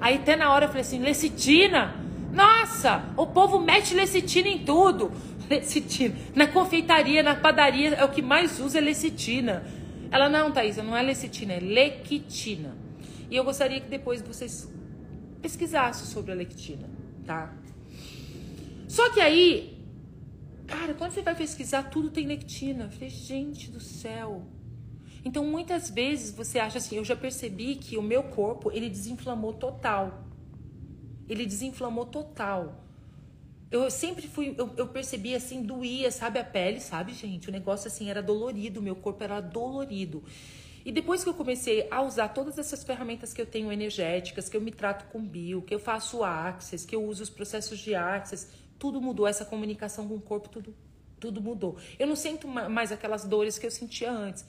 Aí 0.00 0.16
até 0.16 0.34
na 0.34 0.50
hora 0.50 0.64
eu 0.64 0.68
falei 0.68 0.82
assim, 0.82 0.98
lecitina? 0.98 2.01
Nossa, 2.32 3.12
o 3.16 3.26
povo 3.26 3.60
mete 3.60 3.94
lecitina 3.94 4.48
em 4.48 4.64
tudo. 4.64 5.12
Lecitina. 5.50 6.16
Na 6.34 6.46
confeitaria, 6.46 7.22
na 7.22 7.34
padaria, 7.34 7.90
é 7.90 8.04
o 8.04 8.08
que 8.08 8.22
mais 8.22 8.58
usa 8.58 8.78
é 8.78 8.80
lecitina. 8.80 9.62
Ela, 10.10 10.28
não, 10.28 10.50
Thaís, 10.50 10.76
não 10.78 10.96
é 10.96 11.02
lecitina, 11.02 11.52
é 11.54 11.60
lequitina. 11.60 12.74
E 13.30 13.36
eu 13.36 13.44
gostaria 13.44 13.80
que 13.80 13.88
depois 13.88 14.22
vocês 14.22 14.70
pesquisassem 15.42 16.06
sobre 16.06 16.32
a 16.32 16.34
lectina, 16.34 16.88
tá? 17.26 17.54
Só 18.88 19.10
que 19.10 19.20
aí, 19.20 19.78
cara, 20.66 20.94
quando 20.94 21.12
você 21.12 21.22
vai 21.22 21.34
pesquisar, 21.34 21.84
tudo 21.84 22.10
tem 22.10 22.26
lectina. 22.26 22.84
Eu 22.84 22.90
falei, 22.90 23.10
gente 23.10 23.70
do 23.70 23.80
céu. 23.80 24.46
Então, 25.24 25.44
muitas 25.44 25.90
vezes 25.90 26.34
você 26.34 26.58
acha 26.58 26.78
assim, 26.78 26.96
eu 26.96 27.04
já 27.04 27.16
percebi 27.16 27.76
que 27.76 27.96
o 27.96 28.02
meu 28.02 28.22
corpo, 28.22 28.70
ele 28.72 28.88
desinflamou 28.88 29.52
total. 29.52 30.31
Ele 31.32 31.46
desinflamou 31.46 32.06
total. 32.06 32.84
Eu 33.70 33.90
sempre 33.90 34.28
fui, 34.28 34.54
eu, 34.58 34.70
eu 34.76 34.88
percebi 34.88 35.34
assim, 35.34 35.62
doía, 35.62 36.10
sabe, 36.10 36.38
a 36.38 36.44
pele, 36.44 36.78
sabe, 36.78 37.14
gente? 37.14 37.48
O 37.48 37.52
negócio 37.52 37.88
assim 37.88 38.10
era 38.10 38.22
dolorido, 38.22 38.82
meu 38.82 38.94
corpo 38.94 39.24
era 39.24 39.40
dolorido. 39.40 40.22
E 40.84 40.92
depois 40.92 41.22
que 41.22 41.30
eu 41.30 41.34
comecei 41.34 41.88
a 41.90 42.02
usar 42.02 42.28
todas 42.28 42.58
essas 42.58 42.84
ferramentas 42.84 43.32
que 43.32 43.40
eu 43.40 43.46
tenho 43.46 43.72
energéticas, 43.72 44.48
que 44.48 44.56
eu 44.56 44.60
me 44.60 44.70
trato 44.70 45.06
com 45.10 45.24
bio, 45.24 45.62
que 45.62 45.74
eu 45.74 45.78
faço 45.78 46.22
access, 46.22 46.86
que 46.86 46.94
eu 46.94 47.02
uso 47.02 47.22
os 47.22 47.30
processos 47.30 47.78
de 47.78 47.94
access, 47.94 48.48
tudo 48.78 49.00
mudou, 49.00 49.26
essa 49.26 49.44
comunicação 49.44 50.06
com 50.06 50.16
o 50.16 50.20
corpo, 50.20 50.50
tudo, 50.50 50.74
tudo 51.18 51.40
mudou. 51.40 51.78
Eu 51.98 52.06
não 52.06 52.16
sinto 52.16 52.46
mais 52.46 52.92
aquelas 52.92 53.24
dores 53.24 53.58
que 53.58 53.64
eu 53.64 53.70
sentia 53.70 54.12
antes. 54.12 54.44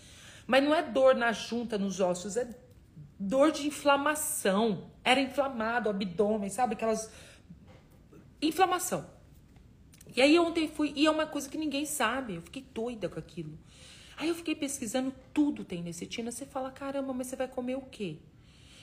Mas 0.45 0.63
não 0.63 0.75
é 0.75 0.81
dor 0.81 1.15
na 1.15 1.31
junta, 1.31 1.77
nos 1.77 2.01
ossos, 2.01 2.35
é 2.35 2.45
dor 3.23 3.51
de 3.51 3.67
inflamação. 3.67 4.91
Era 5.03 5.19
inflamado, 5.19 5.89
abdômen, 5.89 6.49
sabe? 6.49 6.73
Aquelas. 6.73 7.11
Inflamação. 8.41 9.05
E 10.15 10.21
aí 10.21 10.37
ontem 10.37 10.67
fui, 10.67 10.93
e 10.95 11.05
é 11.05 11.11
uma 11.11 11.25
coisa 11.25 11.49
que 11.49 11.57
ninguém 11.57 11.85
sabe, 11.85 12.35
eu 12.35 12.41
fiquei 12.41 12.63
doida 12.73 13.09
com 13.09 13.17
aquilo. 13.17 13.57
Aí 14.15 14.29
eu 14.29 14.35
fiquei 14.35 14.53
pesquisando, 14.53 15.13
tudo 15.33 15.63
tem 15.63 15.81
lecitina. 15.81 16.31
Você 16.31 16.45
fala, 16.45 16.69
caramba, 16.69 17.13
mas 17.13 17.27
você 17.27 17.35
vai 17.35 17.47
comer 17.47 17.75
o 17.75 17.81
quê? 17.81 18.17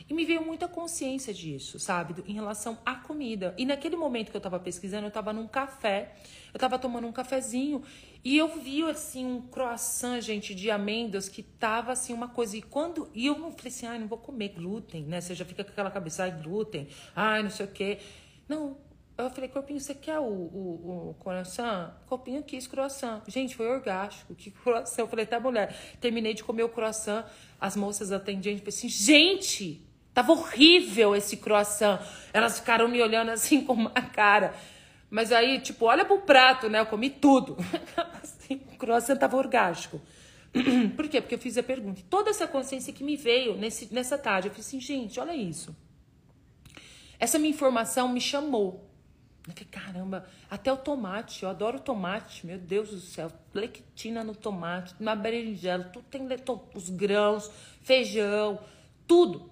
E 0.08 0.14
me 0.14 0.24
veio 0.24 0.44
muita 0.44 0.66
consciência 0.66 1.32
disso, 1.32 1.78
sabe? 1.78 2.20
Em 2.26 2.32
relação 2.32 2.78
à 2.84 2.96
comida. 2.96 3.54
E 3.56 3.64
naquele 3.64 3.94
momento 3.94 4.32
que 4.32 4.36
eu 4.36 4.40
tava 4.40 4.58
pesquisando, 4.58 5.06
eu 5.06 5.10
tava 5.10 5.32
num 5.32 5.46
café, 5.46 6.16
eu 6.52 6.58
tava 6.58 6.80
tomando 6.80 7.06
um 7.06 7.12
cafezinho 7.12 7.80
e 8.22 8.36
eu 8.36 8.60
vi, 8.60 8.82
assim, 8.82 9.24
um 9.24 9.42
croissant, 9.42 10.20
gente, 10.20 10.54
de 10.54 10.70
amêndoas 10.70 11.28
que 11.28 11.42
tava, 11.42 11.92
assim, 11.92 12.12
uma 12.12 12.28
coisa. 12.28 12.56
E 12.56 12.62
quando. 12.62 13.10
E 13.14 13.26
eu 13.26 13.34
falei 13.34 13.54
assim, 13.66 13.86
ai, 13.86 13.98
não 13.98 14.06
vou 14.06 14.18
comer 14.18 14.50
glúten, 14.50 15.04
né? 15.04 15.20
Você 15.20 15.34
já 15.34 15.44
fica 15.44 15.64
com 15.64 15.70
aquela 15.70 15.90
cabeça, 15.90 16.24
ai, 16.24 16.30
glúten, 16.30 16.88
ai, 17.16 17.42
não 17.42 17.50
sei 17.50 17.66
o 17.66 17.70
quê. 17.70 17.98
Não, 18.48 18.76
eu 19.16 19.30
falei, 19.30 19.48
Corpinho, 19.48 19.80
você 19.80 19.94
quer 19.94 20.18
o, 20.18 20.24
o, 20.24 21.10
o 21.10 21.14
croissant? 21.22 21.92
Corpinho 22.06 22.42
quis 22.42 22.66
croissant. 22.66 23.22
Gente, 23.28 23.56
foi 23.56 23.68
orgástico. 23.68 24.34
Que 24.34 24.50
croissant? 24.62 25.00
Eu 25.00 25.08
falei, 25.08 25.26
tá, 25.26 25.40
mulher. 25.40 25.74
Terminei 26.00 26.34
de 26.34 26.44
comer 26.44 26.62
o 26.64 26.68
croissant. 26.68 27.24
As 27.60 27.76
moças 27.76 28.12
atendentes, 28.12 28.60
falei 28.60 28.68
assim, 28.68 28.88
gente, 28.88 29.86
Tava 30.12 30.32
horrível 30.32 31.14
esse 31.14 31.36
croissant. 31.36 32.00
Elas 32.32 32.58
ficaram 32.58 32.88
me 32.88 33.00
olhando 33.00 33.30
assim 33.30 33.62
com 33.64 33.74
uma 33.74 33.90
cara. 33.90 34.54
Mas 35.10 35.32
aí, 35.32 35.60
tipo, 35.60 35.86
olha 35.86 36.04
pro 36.04 36.20
prato, 36.20 36.68
né? 36.68 36.78
Eu 36.80 36.86
comi 36.86 37.10
tudo. 37.10 37.56
assim, 38.22 38.60
o 38.72 38.76
croissant 38.76 39.18
tava 39.18 39.36
orgástico. 39.36 40.00
Por 40.96 41.08
quê? 41.08 41.20
Porque 41.20 41.34
eu 41.34 41.38
fiz 41.38 41.58
a 41.58 41.62
pergunta. 41.62 42.00
Toda 42.08 42.30
essa 42.30 42.46
consciência 42.46 42.92
que 42.92 43.02
me 43.02 43.16
veio 43.16 43.56
nesse, 43.56 43.92
nessa 43.92 44.16
tarde, 44.16 44.48
eu 44.48 44.52
falei 44.52 44.66
assim, 44.66 44.80
gente, 44.80 45.18
olha 45.18 45.34
isso. 45.34 45.74
Essa 47.18 47.38
minha 47.38 47.50
informação 47.50 48.08
me 48.08 48.20
chamou. 48.20 48.88
Eu 49.46 49.52
falei, 49.52 49.68
caramba, 49.70 50.26
até 50.48 50.72
o 50.72 50.76
tomate, 50.76 51.42
eu 51.42 51.48
adoro 51.48 51.80
tomate, 51.80 52.46
meu 52.46 52.58
Deus 52.58 52.90
do 52.90 53.00
céu, 53.00 53.32
lectina 53.52 54.22
no 54.22 54.34
tomate, 54.34 54.94
na 55.00 55.16
berinjela, 55.16 55.84
tudo 55.84 56.04
tem 56.04 56.28
os 56.74 56.88
grãos, 56.90 57.50
feijão, 57.82 58.60
tudo. 59.06 59.50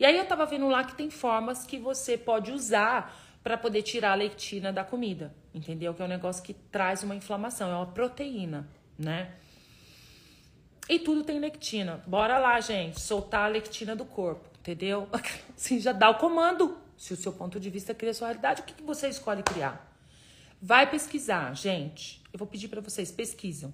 E 0.00 0.04
aí 0.04 0.16
eu 0.16 0.26
tava 0.26 0.46
vendo 0.46 0.68
lá 0.68 0.82
que 0.82 0.94
tem 0.94 1.10
formas 1.10 1.66
que 1.66 1.78
você 1.78 2.16
pode 2.16 2.50
usar 2.50 3.14
para 3.48 3.56
poder 3.56 3.80
tirar 3.80 4.12
a 4.12 4.14
lectina 4.14 4.70
da 4.70 4.84
comida, 4.84 5.34
entendeu? 5.54 5.94
Que 5.94 6.02
é 6.02 6.04
um 6.04 6.08
negócio 6.08 6.42
que 6.42 6.52
traz 6.52 7.02
uma 7.02 7.16
inflamação, 7.16 7.70
é 7.70 7.76
uma 7.76 7.86
proteína, 7.86 8.68
né? 8.98 9.36
E 10.86 10.98
tudo 10.98 11.24
tem 11.24 11.40
lectina. 11.40 12.04
Bora 12.06 12.38
lá, 12.38 12.60
gente, 12.60 13.00
soltar 13.00 13.46
a 13.46 13.48
lectina 13.48 13.96
do 13.96 14.04
corpo, 14.04 14.46
entendeu? 14.58 15.08
Assim, 15.56 15.80
já 15.80 15.92
dá 15.92 16.10
o 16.10 16.16
comando. 16.16 16.76
Se 16.94 17.14
o 17.14 17.16
seu 17.16 17.32
ponto 17.32 17.58
de 17.58 17.70
vista 17.70 17.94
cria 17.94 18.10
a 18.10 18.14
sua 18.14 18.26
realidade, 18.26 18.60
o 18.60 18.64
que, 18.64 18.74
que 18.74 18.82
você 18.82 19.08
escolhe 19.08 19.42
criar? 19.42 19.96
Vai 20.60 20.90
pesquisar, 20.90 21.54
gente. 21.56 22.22
Eu 22.30 22.38
vou 22.38 22.46
pedir 22.46 22.68
para 22.68 22.82
vocês, 22.82 23.10
pesquisam. 23.10 23.72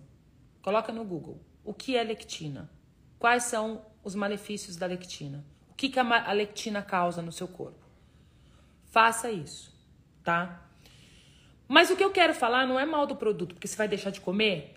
Coloca 0.62 0.92
no 0.92 1.04
Google. 1.04 1.40
O 1.64 1.74
que 1.74 1.96
é 1.96 2.04
lectina? 2.04 2.70
Quais 3.18 3.42
são 3.42 3.84
os 4.04 4.14
malefícios 4.14 4.76
da 4.76 4.86
lectina? 4.86 5.44
O 5.68 5.74
que, 5.74 5.88
que 5.88 5.98
a 5.98 6.32
lectina 6.32 6.80
causa 6.80 7.20
no 7.20 7.32
seu 7.32 7.48
corpo? 7.48 7.83
Faça 8.94 9.28
isso, 9.28 9.74
tá? 10.22 10.68
Mas 11.66 11.90
o 11.90 11.96
que 11.96 12.04
eu 12.04 12.12
quero 12.12 12.32
falar 12.32 12.64
não 12.64 12.78
é 12.78 12.86
mal 12.86 13.08
do 13.08 13.16
produto, 13.16 13.52
porque 13.52 13.66
você 13.66 13.74
vai 13.74 13.88
deixar 13.88 14.10
de 14.10 14.20
comer. 14.20 14.72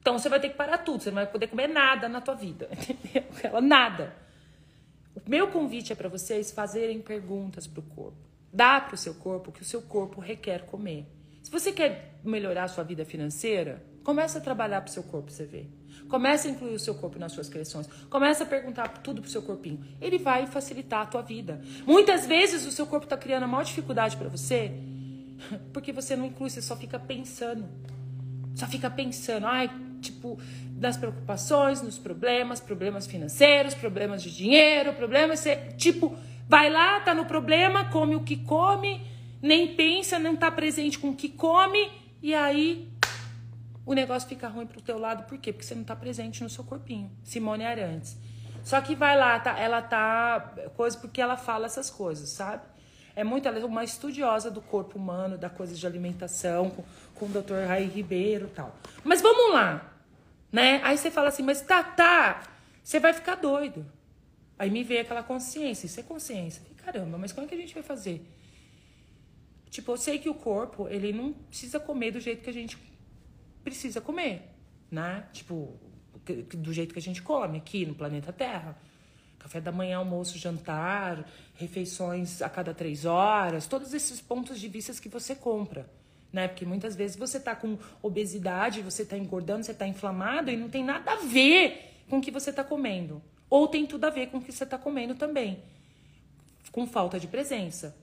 Então 0.00 0.18
você 0.18 0.30
vai 0.30 0.40
ter 0.40 0.48
que 0.48 0.54
parar 0.54 0.78
tudo, 0.78 1.02
você 1.02 1.10
não 1.10 1.16
vai 1.16 1.26
poder 1.26 1.48
comer 1.48 1.66
nada 1.68 2.08
na 2.08 2.22
tua 2.22 2.34
vida, 2.34 2.70
entendeu? 2.72 3.60
Nada. 3.60 4.16
O 5.14 5.28
meu 5.28 5.48
convite 5.48 5.92
é 5.92 5.94
para 5.94 6.08
vocês 6.08 6.52
fazerem 6.52 7.02
perguntas 7.02 7.66
para 7.66 7.80
o 7.80 7.82
corpo. 7.82 8.16
Dá 8.50 8.80
para 8.80 8.94
o 8.94 8.96
seu 8.96 9.14
corpo 9.14 9.50
o 9.50 9.52
que 9.52 9.60
o 9.60 9.66
seu 9.66 9.82
corpo 9.82 10.22
requer 10.22 10.64
comer. 10.64 11.06
Se 11.42 11.50
você 11.50 11.70
quer 11.70 12.18
melhorar 12.24 12.64
a 12.64 12.68
sua 12.68 12.82
vida 12.82 13.04
financeira, 13.04 13.84
comece 14.02 14.38
a 14.38 14.40
trabalhar 14.40 14.80
para 14.80 14.88
o 14.88 14.94
seu 14.94 15.02
corpo, 15.02 15.30
você 15.30 15.44
vê. 15.44 15.66
Comece 16.08 16.48
a 16.48 16.50
incluir 16.50 16.74
o 16.74 16.78
seu 16.78 16.94
corpo 16.94 17.18
nas 17.18 17.32
suas 17.32 17.48
criações. 17.48 17.88
Comece 18.10 18.42
a 18.42 18.46
perguntar 18.46 18.88
tudo 18.88 19.20
pro 19.20 19.30
seu 19.30 19.42
corpinho. 19.42 19.84
Ele 20.00 20.18
vai 20.18 20.46
facilitar 20.46 21.02
a 21.02 21.06
tua 21.06 21.22
vida. 21.22 21.60
Muitas 21.86 22.26
vezes 22.26 22.66
o 22.66 22.70
seu 22.70 22.86
corpo 22.86 23.04
está 23.04 23.16
criando 23.16 23.44
a 23.44 23.46
maior 23.46 23.64
dificuldade 23.64 24.16
para 24.16 24.28
você 24.28 24.72
porque 25.72 25.92
você 25.92 26.16
não 26.16 26.26
inclui, 26.26 26.50
você 26.50 26.62
só 26.62 26.76
fica 26.76 26.98
pensando. 26.98 27.68
Só 28.54 28.66
fica 28.66 28.88
pensando, 28.88 29.46
ai, 29.46 29.68
tipo, 30.00 30.38
nas 30.78 30.96
preocupações, 30.96 31.82
nos 31.82 31.98
problemas, 31.98 32.60
problemas 32.60 33.06
financeiros, 33.06 33.74
problemas 33.74 34.22
de 34.22 34.34
dinheiro, 34.34 34.92
problemas, 34.92 35.40
você, 35.40 35.56
tipo, 35.76 36.16
vai 36.48 36.70
lá, 36.70 37.00
tá 37.00 37.14
no 37.14 37.24
problema, 37.24 37.86
come 37.86 38.14
o 38.14 38.20
que 38.20 38.36
come, 38.36 39.04
nem 39.42 39.74
pensa, 39.74 40.20
não 40.20 40.36
tá 40.36 40.52
presente 40.52 40.98
com 41.00 41.10
o 41.10 41.16
que 41.16 41.28
come, 41.28 41.90
e 42.22 42.32
aí 42.32 42.88
o 43.86 43.92
negócio 43.92 44.28
fica 44.28 44.48
ruim 44.48 44.66
pro 44.66 44.80
teu 44.80 44.98
lado. 44.98 45.24
Por 45.24 45.38
quê? 45.38 45.52
Porque 45.52 45.66
você 45.66 45.74
não 45.74 45.84
tá 45.84 45.94
presente 45.94 46.42
no 46.42 46.48
seu 46.48 46.64
corpinho. 46.64 47.10
Simone 47.22 47.64
Arantes. 47.64 48.16
Só 48.62 48.80
que 48.80 48.94
vai 48.94 49.16
lá, 49.16 49.38
tá, 49.38 49.58
ela 49.58 49.82
tá. 49.82 50.54
Coisa 50.74 50.96
porque 50.96 51.20
ela 51.20 51.36
fala 51.36 51.66
essas 51.66 51.90
coisas, 51.90 52.30
sabe? 52.30 52.62
É 53.14 53.22
muito, 53.22 53.46
ela 53.46 53.58
é 53.58 53.64
uma 53.64 53.84
estudiosa 53.84 54.50
do 54.50 54.60
corpo 54.60 54.98
humano, 54.98 55.36
da 55.36 55.50
coisa 55.50 55.74
de 55.74 55.86
alimentação, 55.86 56.70
com, 56.70 56.84
com 57.14 57.26
o 57.26 57.28
Dr. 57.28 57.66
Rai 57.68 57.84
Ribeiro 57.84 58.46
e 58.46 58.50
tal. 58.50 58.74
Mas 59.04 59.20
vamos 59.20 59.52
lá, 59.52 59.92
né? 60.50 60.80
Aí 60.82 60.98
você 60.98 61.10
fala 61.10 61.28
assim, 61.28 61.42
mas 61.42 61.60
tá, 61.60 61.82
tá, 61.82 62.42
você 62.82 62.98
vai 62.98 63.12
ficar 63.12 63.36
doido. 63.36 63.86
Aí 64.58 64.70
me 64.70 64.82
veio 64.82 65.02
aquela 65.02 65.22
consciência, 65.22 65.86
isso 65.86 66.00
é 66.00 66.02
consciência. 66.02 66.62
Caramba, 66.84 67.18
mas 67.18 67.32
como 67.32 67.46
é 67.46 67.48
que 67.48 67.54
a 67.54 67.58
gente 67.58 67.74
vai 67.74 67.82
fazer? 67.82 68.26
Tipo, 69.70 69.92
eu 69.92 69.96
sei 69.96 70.18
que 70.18 70.28
o 70.28 70.34
corpo, 70.34 70.88
ele 70.88 71.12
não 71.12 71.32
precisa 71.32 71.78
comer 71.78 72.12
do 72.12 72.20
jeito 72.20 72.42
que 72.42 72.50
a 72.50 72.52
gente 72.52 72.76
precisa 73.64 74.00
comer, 74.00 74.54
né? 74.90 75.24
Tipo, 75.32 75.80
do 76.56 76.72
jeito 76.72 76.92
que 76.92 76.98
a 76.98 77.02
gente 77.02 77.22
come 77.22 77.58
aqui 77.58 77.84
no 77.84 77.94
planeta 77.94 78.32
Terra. 78.32 78.76
Café 79.38 79.60
da 79.60 79.72
manhã, 79.72 79.98
almoço, 79.98 80.38
jantar, 80.38 81.28
refeições 81.54 82.40
a 82.40 82.48
cada 82.48 82.72
três 82.72 83.04
horas, 83.04 83.66
todos 83.66 83.92
esses 83.92 84.20
pontos 84.20 84.58
de 84.58 84.68
vista 84.68 84.92
que 85.00 85.08
você 85.08 85.34
compra. 85.34 85.90
Né? 86.32 86.48
Porque 86.48 86.64
muitas 86.64 86.96
vezes 86.96 87.16
você 87.16 87.38
tá 87.38 87.54
com 87.54 87.78
obesidade, 88.02 88.80
você 88.80 89.04
tá 89.04 89.18
engordando, 89.18 89.64
você 89.64 89.74
tá 89.74 89.86
inflamado 89.86 90.50
e 90.50 90.56
não 90.56 90.68
tem 90.68 90.82
nada 90.82 91.12
a 91.12 91.16
ver 91.16 92.04
com 92.08 92.18
o 92.18 92.20
que 92.20 92.30
você 92.30 92.52
tá 92.52 92.64
comendo. 92.64 93.22
Ou 93.50 93.68
tem 93.68 93.86
tudo 93.86 94.04
a 94.04 94.10
ver 94.10 94.28
com 94.28 94.38
o 94.38 94.42
que 94.42 94.50
você 94.50 94.64
tá 94.64 94.78
comendo 94.78 95.14
também. 95.14 95.62
Com 96.72 96.86
falta 96.86 97.20
de 97.20 97.28
presença. 97.28 97.94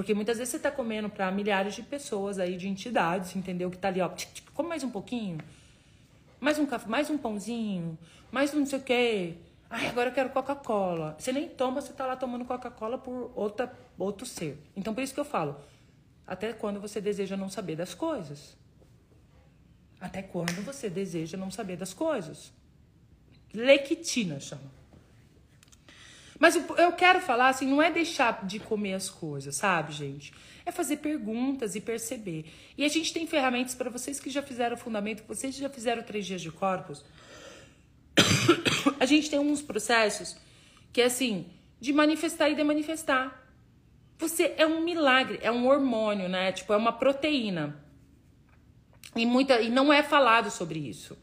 Porque 0.00 0.14
muitas 0.14 0.38
vezes 0.38 0.52
você 0.52 0.58
tá 0.58 0.70
comendo 0.70 1.10
para 1.10 1.30
milhares 1.30 1.74
de 1.74 1.82
pessoas 1.82 2.38
aí, 2.38 2.56
de 2.56 2.66
entidades, 2.66 3.36
entendeu? 3.36 3.70
Que 3.70 3.76
tá 3.76 3.88
ali, 3.88 4.00
ó, 4.00 4.10
come 4.54 4.66
mais 4.66 4.82
um 4.82 4.88
pouquinho 4.88 5.38
mais 6.40 6.58
um 6.58 6.64
café, 6.64 6.88
mais 6.88 7.10
um 7.10 7.18
pãozinho, 7.18 7.98
mais 8.32 8.54
um 8.54 8.60
não 8.60 8.66
sei 8.66 8.78
o 8.78 8.82
quê. 8.82 9.34
Ai, 9.68 9.88
agora 9.88 10.08
eu 10.08 10.14
quero 10.14 10.30
Coca-Cola. 10.30 11.14
Você 11.18 11.32
nem 11.32 11.46
toma, 11.48 11.82
você 11.82 11.92
tá 11.92 12.06
lá 12.06 12.16
tomando 12.16 12.46
Coca-Cola 12.46 12.96
por 12.96 13.30
outra, 13.36 13.70
outro 13.98 14.26
ser. 14.26 14.58
Então, 14.74 14.94
por 14.94 15.02
isso 15.02 15.12
que 15.12 15.20
eu 15.20 15.24
falo, 15.24 15.54
até 16.26 16.54
quando 16.54 16.80
você 16.80 16.98
deseja 16.98 17.36
não 17.36 17.50
saber 17.50 17.76
das 17.76 17.92
coisas? 17.92 18.56
Até 20.00 20.22
quando 20.22 20.64
você 20.64 20.88
deseja 20.88 21.36
não 21.36 21.50
saber 21.50 21.76
das 21.76 21.92
coisas? 21.92 22.50
Lequitina 23.52 24.40
chama. 24.40 24.79
Mas 26.40 26.56
eu 26.56 26.92
quero 26.92 27.20
falar 27.20 27.50
assim, 27.50 27.68
não 27.68 27.80
é 27.80 27.92
deixar 27.92 28.44
de 28.44 28.58
comer 28.58 28.94
as 28.94 29.08
coisas, 29.08 29.54
sabe, 29.54 29.92
gente? 29.92 30.32
é 30.64 30.72
fazer 30.72 30.98
perguntas 30.98 31.74
e 31.74 31.80
perceber. 31.80 32.46
E 32.78 32.84
a 32.84 32.88
gente 32.88 33.12
tem 33.12 33.26
ferramentas 33.26 33.74
para 33.74 33.90
vocês 33.90 34.18
que 34.18 34.30
já 34.30 34.42
fizeram 34.42 34.76
o 34.76 34.78
fundamento, 34.78 35.24
vocês 35.26 35.54
já 35.54 35.68
fizeram 35.68 36.02
três 36.02 36.24
dias 36.24 36.40
de 36.40 36.50
corpos. 36.50 37.04
a 38.98 39.04
gente 39.04 39.28
tem 39.28 39.38
uns 39.38 39.60
processos 39.60 40.36
que 40.92 41.00
é 41.00 41.04
assim, 41.04 41.46
de 41.80 41.92
manifestar 41.92 42.48
e 42.48 42.54
demanifestar. 42.54 43.46
Você 44.18 44.54
é 44.56 44.66
um 44.66 44.82
milagre, 44.82 45.38
é 45.42 45.50
um 45.50 45.66
hormônio, 45.66 46.28
né? 46.28 46.52
Tipo, 46.52 46.72
é 46.72 46.76
uma 46.76 46.92
proteína. 46.92 47.82
E, 49.16 49.24
muita, 49.24 49.60
e 49.60 49.70
não 49.70 49.92
é 49.92 50.02
falado 50.02 50.50
sobre 50.50 50.78
isso. 50.78 51.16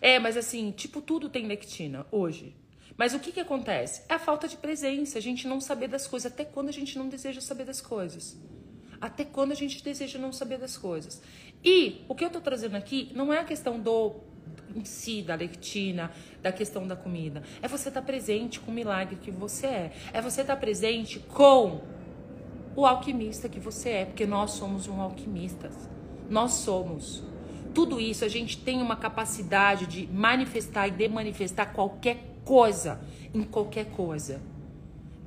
É, 0.00 0.18
mas 0.18 0.36
assim, 0.36 0.70
tipo, 0.70 1.00
tudo 1.00 1.28
tem 1.28 1.46
lectina 1.46 2.06
hoje. 2.10 2.54
Mas 2.96 3.14
o 3.14 3.20
que, 3.20 3.30
que 3.30 3.40
acontece? 3.40 4.02
É 4.08 4.14
a 4.14 4.18
falta 4.18 4.48
de 4.48 4.56
presença, 4.56 5.18
a 5.18 5.22
gente 5.22 5.46
não 5.46 5.60
saber 5.60 5.88
das 5.88 6.06
coisas. 6.06 6.32
Até 6.32 6.44
quando 6.44 6.68
a 6.68 6.72
gente 6.72 6.98
não 6.98 7.08
deseja 7.08 7.40
saber 7.40 7.64
das 7.64 7.80
coisas? 7.80 8.36
Até 9.00 9.24
quando 9.24 9.52
a 9.52 9.54
gente 9.54 9.82
deseja 9.82 10.18
não 10.18 10.32
saber 10.32 10.58
das 10.58 10.76
coisas? 10.76 11.22
E 11.64 12.04
o 12.08 12.14
que 12.14 12.24
eu 12.24 12.30
tô 12.30 12.40
trazendo 12.40 12.76
aqui 12.76 13.12
não 13.14 13.32
é 13.32 13.38
a 13.38 13.44
questão 13.44 13.78
do 13.78 14.16
em 14.74 14.84
si, 14.84 15.22
da 15.22 15.34
lectina, 15.34 16.10
da 16.42 16.52
questão 16.52 16.86
da 16.86 16.96
comida. 16.96 17.42
É 17.62 17.68
você 17.68 17.88
estar 17.88 18.00
tá 18.00 18.06
presente 18.06 18.60
com 18.60 18.70
o 18.70 18.74
milagre 18.74 19.16
que 19.16 19.30
você 19.30 19.66
é. 19.66 19.92
É 20.12 20.20
você 20.20 20.42
estar 20.42 20.54
tá 20.54 20.60
presente 20.60 21.18
com 21.20 21.80
o 22.76 22.86
alquimista 22.86 23.48
que 23.48 23.58
você 23.58 23.90
é, 23.90 24.04
porque 24.04 24.26
nós 24.26 24.52
somos 24.52 24.86
um 24.86 25.00
alquimistas. 25.00 25.74
Nós 26.28 26.52
somos. 26.52 27.22
Tudo 27.74 28.00
isso 28.00 28.24
a 28.24 28.28
gente 28.28 28.58
tem 28.58 28.80
uma 28.80 28.96
capacidade 28.96 29.86
de 29.86 30.06
manifestar 30.06 30.88
e 30.88 30.90
demanifestar 30.90 31.72
qualquer 31.72 32.40
coisa, 32.44 33.00
em 33.34 33.42
qualquer 33.42 33.86
coisa. 33.86 34.40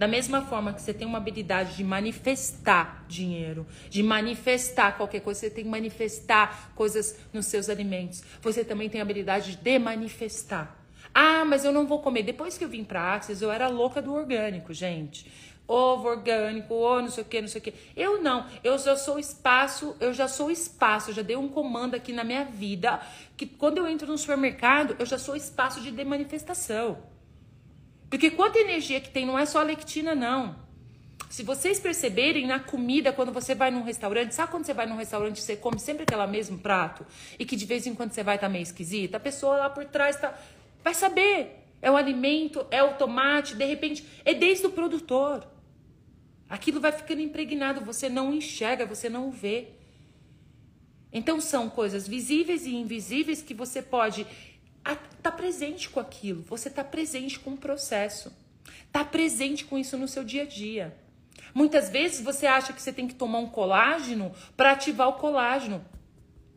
Da 0.01 0.07
mesma 0.07 0.41
forma 0.41 0.73
que 0.73 0.81
você 0.81 0.95
tem 0.95 1.07
uma 1.07 1.19
habilidade 1.19 1.77
de 1.77 1.83
manifestar 1.83 3.05
dinheiro, 3.07 3.67
de 3.87 4.01
manifestar 4.01 4.97
qualquer 4.97 5.19
coisa, 5.19 5.41
você 5.41 5.49
tem 5.51 5.63
que 5.63 5.69
manifestar 5.69 6.71
coisas 6.73 7.19
nos 7.31 7.45
seus 7.45 7.69
alimentos. 7.69 8.23
Você 8.41 8.63
também 8.63 8.89
tem 8.89 8.99
a 8.99 9.03
habilidade 9.03 9.57
de 9.57 9.77
manifestar. 9.77 10.75
Ah, 11.13 11.45
mas 11.45 11.65
eu 11.65 11.71
não 11.71 11.85
vou 11.85 11.99
comer. 11.99 12.23
Depois 12.23 12.57
que 12.57 12.63
eu 12.63 12.69
vim 12.69 12.83
para 12.83 13.13
Axis, 13.13 13.43
eu 13.43 13.51
era 13.51 13.67
louca 13.67 14.01
do 14.01 14.11
orgânico, 14.11 14.73
gente. 14.73 15.31
Ovo 15.71 16.09
orgânico, 16.09 16.73
ou 16.73 17.01
não 17.01 17.09
sei 17.09 17.23
o 17.23 17.27
que, 17.27 17.41
não 17.41 17.47
sei 17.47 17.59
o 17.59 17.63
que. 17.63 17.73
Eu 17.95 18.21
não, 18.21 18.45
eu 18.63 18.77
já 18.77 18.95
sou 18.95 19.17
espaço, 19.17 19.95
eu 19.99 20.13
já 20.13 20.27
sou 20.27 20.51
espaço, 20.51 21.13
já 21.13 21.21
dei 21.21 21.35
um 21.35 21.47
comando 21.47 21.95
aqui 21.95 22.11
na 22.11 22.23
minha 22.23 22.43
vida 22.43 22.99
que 23.37 23.45
quando 23.45 23.77
eu 23.77 23.87
entro 23.87 24.07
no 24.07 24.17
supermercado, 24.17 24.95
eu 24.99 25.05
já 25.05 25.17
sou 25.17 25.35
espaço 25.35 25.81
de 25.81 25.91
demanifestação. 25.91 26.97
Porque 28.09 28.29
quanta 28.29 28.59
energia 28.59 28.99
que 28.99 29.09
tem, 29.09 29.25
não 29.25 29.39
é 29.39 29.45
só 29.45 29.63
lectina, 29.63 30.13
não. 30.13 30.55
Se 31.29 31.43
vocês 31.43 31.79
perceberem 31.79 32.45
na 32.45 32.59
comida, 32.59 33.13
quando 33.13 33.31
você 33.31 33.55
vai 33.55 33.71
num 33.71 33.83
restaurante, 33.83 34.35
sabe 34.35 34.51
quando 34.51 34.65
você 34.65 34.73
vai 34.73 34.85
num 34.85 34.97
restaurante 34.97 35.39
você 35.39 35.55
come 35.55 35.79
sempre 35.79 36.03
aquele 36.03 36.27
mesmo 36.27 36.57
prato 36.57 37.05
e 37.39 37.45
que 37.45 37.55
de 37.55 37.65
vez 37.65 37.87
em 37.87 37.95
quando 37.95 38.11
você 38.11 38.21
vai 38.21 38.37
tá 38.37 38.49
meio 38.49 38.63
esquisita? 38.63 39.15
A 39.15 39.19
pessoa 39.19 39.55
lá 39.55 39.69
por 39.69 39.85
trás 39.85 40.17
tá, 40.17 40.37
vai 40.83 40.93
saber. 40.93 41.59
É 41.81 41.89
o 41.89 41.95
alimento, 41.95 42.65
é 42.69 42.83
o 42.83 42.95
tomate, 42.95 43.55
de 43.55 43.65
repente, 43.65 44.05
é 44.25 44.33
desde 44.33 44.65
o 44.67 44.71
produtor. 44.71 45.47
Aquilo 46.51 46.81
vai 46.81 46.91
ficando 46.91 47.21
impregnado, 47.21 47.79
você 47.79 48.09
não 48.09 48.33
enxerga, 48.33 48.85
você 48.85 49.07
não 49.07 49.31
vê. 49.31 49.69
Então 51.09 51.39
são 51.39 51.69
coisas 51.69 52.05
visíveis 52.05 52.65
e 52.65 52.75
invisíveis 52.75 53.41
que 53.41 53.53
você 53.53 53.81
pode 53.81 54.27
tá 55.21 55.31
presente 55.31 55.89
com 55.89 55.99
aquilo, 55.99 56.41
você 56.41 56.69
tá 56.69 56.83
presente 56.83 57.39
com 57.39 57.51
o 57.51 57.57
processo, 57.57 58.35
tá 58.91 59.05
presente 59.05 59.63
com 59.63 59.77
isso 59.77 59.97
no 59.97 60.09
seu 60.09 60.25
dia 60.25 60.41
a 60.41 60.45
dia. 60.45 60.93
Muitas 61.53 61.89
vezes 61.89 62.19
você 62.19 62.45
acha 62.45 62.73
que 62.73 62.81
você 62.81 62.91
tem 62.91 63.07
que 63.07 63.15
tomar 63.15 63.39
um 63.39 63.47
colágeno 63.47 64.33
para 64.57 64.71
ativar 64.71 65.07
o 65.07 65.13
colágeno. 65.13 65.85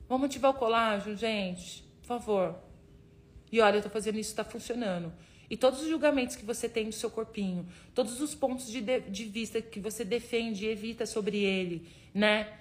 Vamos 0.09 0.27
ativar 0.27 0.51
o 0.51 0.55
colágeno, 0.55 1.17
gente, 1.17 1.85
por 2.01 2.09
favor. 2.09 2.59
E 3.53 3.61
olha, 3.61 3.77
eu 3.77 3.83
tô 3.83 3.91
fazendo 3.91 4.19
isso, 4.19 4.35
tá 4.35 4.43
funcionando. 4.43 5.13
E 5.55 5.57
todos 5.57 5.83
os 5.83 5.89
julgamentos 5.89 6.35
que 6.35 6.45
você 6.45 6.69
tem 6.69 6.87
no 6.87 6.93
seu 6.93 7.09
corpinho, 7.09 7.65
todos 7.95 8.21
os 8.21 8.35
pontos 8.35 8.67
de, 8.67 8.81
de, 8.81 9.01
de 9.03 9.25
vista 9.27 9.63
que 9.63 9.79
você 9.79 10.05
defende 10.05 10.65
e 10.67 10.69
evita 10.69 11.07
sobre 11.07 11.45
ele, 11.45 11.87
né? 12.13 12.53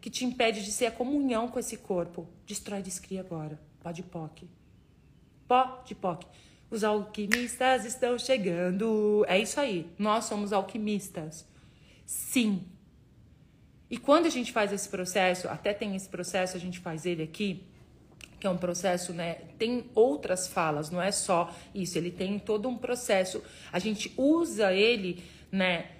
Que 0.00 0.08
te 0.08 0.24
impede 0.24 0.64
de 0.64 0.70
ser 0.70 0.86
a 0.86 0.92
comunhão 0.92 1.48
com 1.48 1.58
esse 1.58 1.76
corpo. 1.76 2.28
Destrói, 2.46 2.82
descria 2.82 3.18
agora. 3.18 3.58
Pode 3.80 4.04
poque. 4.04 4.46
Pó 5.48 5.82
de 5.84 5.96
POC. 5.96 6.24
Os 6.70 6.84
alquimistas 6.84 7.84
estão 7.84 8.16
chegando. 8.16 9.24
É 9.26 9.36
isso 9.36 9.58
aí. 9.58 9.90
Nós 9.98 10.26
somos 10.26 10.52
alquimistas. 10.52 11.44
Sim. 12.06 12.62
E 13.90 13.98
quando 13.98 14.26
a 14.26 14.30
gente 14.30 14.52
faz 14.52 14.72
esse 14.72 14.88
processo, 14.88 15.48
até 15.48 15.74
tem 15.74 15.96
esse 15.96 16.08
processo, 16.08 16.56
a 16.56 16.60
gente 16.60 16.78
faz 16.78 17.04
ele 17.04 17.24
aqui, 17.24 17.64
que 18.38 18.46
é 18.46 18.50
um 18.50 18.56
processo, 18.56 19.12
né? 19.12 19.38
Tem 19.58 19.90
outras 19.94 20.46
falas, 20.46 20.90
não 20.90 21.02
é 21.02 21.10
só 21.10 21.54
isso. 21.74 21.98
Ele 21.98 22.10
tem 22.10 22.38
todo 22.38 22.68
um 22.68 22.76
processo. 22.76 23.42
A 23.72 23.78
gente 23.78 24.12
usa 24.16 24.72
ele, 24.72 25.22
né? 25.50 25.90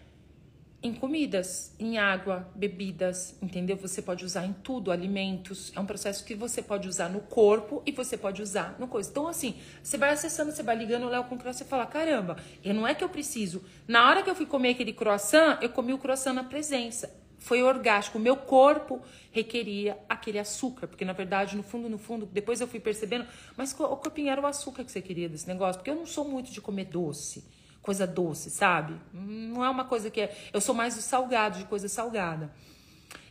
em 0.80 0.94
comidas, 0.94 1.74
em 1.78 1.98
água, 1.98 2.48
bebidas, 2.54 3.36
entendeu? 3.42 3.76
Você 3.78 4.00
pode 4.00 4.24
usar 4.24 4.46
em 4.46 4.52
tudo, 4.52 4.92
alimentos. 4.92 5.72
É 5.74 5.80
um 5.80 5.86
processo 5.86 6.24
que 6.24 6.36
você 6.36 6.62
pode 6.62 6.88
usar 6.88 7.08
no 7.08 7.20
corpo 7.20 7.82
e 7.84 7.90
você 7.90 8.16
pode 8.16 8.40
usar 8.40 8.76
no 8.78 8.86
coisa. 8.86 9.10
Então, 9.10 9.26
assim, 9.26 9.56
você 9.82 9.98
vai 9.98 10.10
acessando, 10.10 10.52
você 10.52 10.62
vai 10.62 10.76
ligando 10.76 11.06
o 11.06 11.08
Léo 11.08 11.24
com 11.24 11.34
o 11.34 11.38
croissant 11.38 11.66
e 11.66 11.68
fala: 11.68 11.84
caramba, 11.84 12.36
e 12.62 12.72
não 12.72 12.86
é 12.86 12.94
que 12.94 13.02
eu 13.02 13.08
preciso. 13.08 13.62
Na 13.88 14.08
hora 14.08 14.22
que 14.22 14.30
eu 14.30 14.36
fui 14.36 14.46
comer 14.46 14.70
aquele 14.70 14.92
croissant, 14.92 15.58
eu 15.60 15.70
comi 15.70 15.92
o 15.92 15.98
croissant 15.98 16.32
na 16.32 16.44
presença. 16.44 17.12
Foi 17.38 17.62
orgástico. 17.62 18.18
O 18.18 18.20
meu 18.20 18.36
corpo 18.36 19.00
requeria 19.30 19.98
aquele 20.08 20.38
açúcar, 20.38 20.86
porque 20.86 21.04
na 21.04 21.12
verdade, 21.12 21.56
no 21.56 21.62
fundo, 21.62 21.88
no 21.88 21.98
fundo, 21.98 22.26
depois 22.26 22.60
eu 22.60 22.66
fui 22.66 22.80
percebendo, 22.80 23.26
mas 23.56 23.72
o 23.72 23.96
corpinho 23.96 24.30
era 24.30 24.40
o 24.40 24.46
açúcar 24.46 24.84
que 24.84 24.90
você 24.90 25.00
queria 25.00 25.28
desse 25.28 25.46
negócio, 25.46 25.78
porque 25.78 25.90
eu 25.90 25.96
não 25.96 26.06
sou 26.06 26.24
muito 26.24 26.50
de 26.50 26.60
comer 26.60 26.86
doce 26.86 27.44
coisa 27.88 28.06
doce, 28.06 28.50
sabe? 28.50 28.94
Não 29.14 29.64
é 29.64 29.70
uma 29.70 29.84
coisa 29.84 30.10
que 30.10 30.20
é. 30.20 30.36
Eu 30.52 30.60
sou 30.60 30.74
mais 30.74 30.96
do 30.96 31.00
salgado, 31.00 31.58
de 31.58 31.64
coisa 31.64 31.88
salgada. 31.88 32.52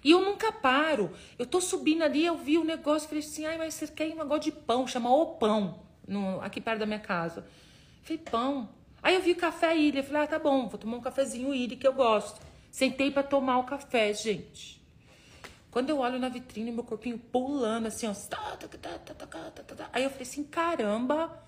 E 0.04 0.10
eu 0.12 0.22
nunca 0.22 0.52
paro. 0.52 1.12
Eu 1.38 1.46
tô 1.46 1.62
subindo 1.62 2.02
ali, 2.02 2.26
eu 2.26 2.36
vi 2.36 2.58
o 2.58 2.64
negócio, 2.64 3.08
falei 3.08 3.24
assim, 3.24 3.46
ai, 3.46 3.58
mas 3.58 3.76
você 3.76 3.88
quer 3.88 4.08
um 4.08 4.16
negócio 4.16 4.46
de 4.46 4.52
pão, 4.52 4.88
chama 4.88 5.14
O 5.14 5.36
Pão, 5.36 5.84
no, 6.08 6.42
aqui 6.42 6.60
perto 6.60 6.80
da 6.80 6.88
minha 6.88 7.00
casa. 7.00 7.46
Falei, 8.02 8.18
pão. 8.18 8.70
Aí 9.04 9.14
eu 9.14 9.22
vi 9.22 9.36
café 9.36 9.78
ilha, 9.78 10.04
falei, 10.04 10.24
ah, 10.24 10.28
tá 10.28 10.40
bom, 10.40 10.68
vou 10.68 10.80
tomar 10.80 10.98
um 10.98 11.02
cafezinho 11.02 11.54
ilha 11.54 11.78
que 11.78 11.88
eu 11.88 11.94
gosto. 11.94 12.42
Sentei 12.78 13.10
para 13.10 13.24
tomar 13.24 13.58
o 13.58 13.64
café, 13.64 14.14
gente. 14.14 14.80
Quando 15.72 15.90
eu 15.90 15.98
olho 15.98 16.20
na 16.20 16.30
vitrine, 16.30 16.72
meu 16.72 16.84
corpinho 16.84 17.18
pulando 17.18 17.88
assim, 17.88 18.06
ó. 18.06 18.14
Aí 19.92 20.04
eu 20.04 20.12
falei 20.12 20.22
assim, 20.22 20.44
caramba, 20.44 21.44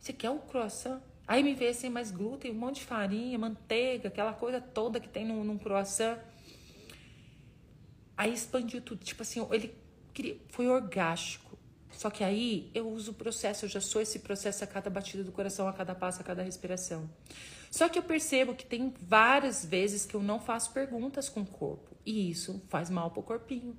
você 0.00 0.12
quer 0.12 0.30
o 0.30 0.40
croissant? 0.40 1.00
Aí 1.28 1.44
me 1.44 1.54
veio 1.54 1.70
assim, 1.70 1.88
mais 1.88 2.10
glúten, 2.10 2.50
um 2.50 2.54
monte 2.54 2.80
de 2.80 2.86
farinha, 2.86 3.38
manteiga, 3.38 4.08
aquela 4.08 4.32
coisa 4.32 4.60
toda 4.60 4.98
que 4.98 5.08
tem 5.08 5.24
num, 5.24 5.44
num 5.44 5.56
croissant. 5.56 6.18
Aí 8.16 8.34
expandiu 8.34 8.80
tudo. 8.80 9.04
Tipo 9.04 9.22
assim, 9.22 9.46
ele 9.52 9.72
queria, 10.12 10.36
foi 10.48 10.66
orgástico. 10.66 11.56
Só 11.92 12.10
que 12.10 12.24
aí 12.24 12.68
eu 12.74 12.90
uso 12.90 13.12
o 13.12 13.14
processo, 13.14 13.66
eu 13.66 13.68
já 13.68 13.80
sou 13.80 14.02
esse 14.02 14.18
processo 14.18 14.64
a 14.64 14.66
cada 14.66 14.90
batida 14.90 15.22
do 15.22 15.30
coração, 15.30 15.68
a 15.68 15.72
cada 15.72 15.94
passo, 15.94 16.20
a 16.20 16.24
cada 16.24 16.42
respiração. 16.42 17.08
Só 17.72 17.88
que 17.88 17.98
eu 17.98 18.02
percebo 18.02 18.54
que 18.54 18.66
tem 18.66 18.92
várias 19.00 19.64
vezes 19.64 20.04
que 20.04 20.14
eu 20.14 20.22
não 20.22 20.38
faço 20.38 20.72
perguntas 20.72 21.30
com 21.30 21.40
o 21.40 21.46
corpo. 21.46 21.96
E 22.04 22.30
isso 22.30 22.62
faz 22.68 22.90
mal 22.90 23.10
pro 23.10 23.22
corpinho. 23.22 23.74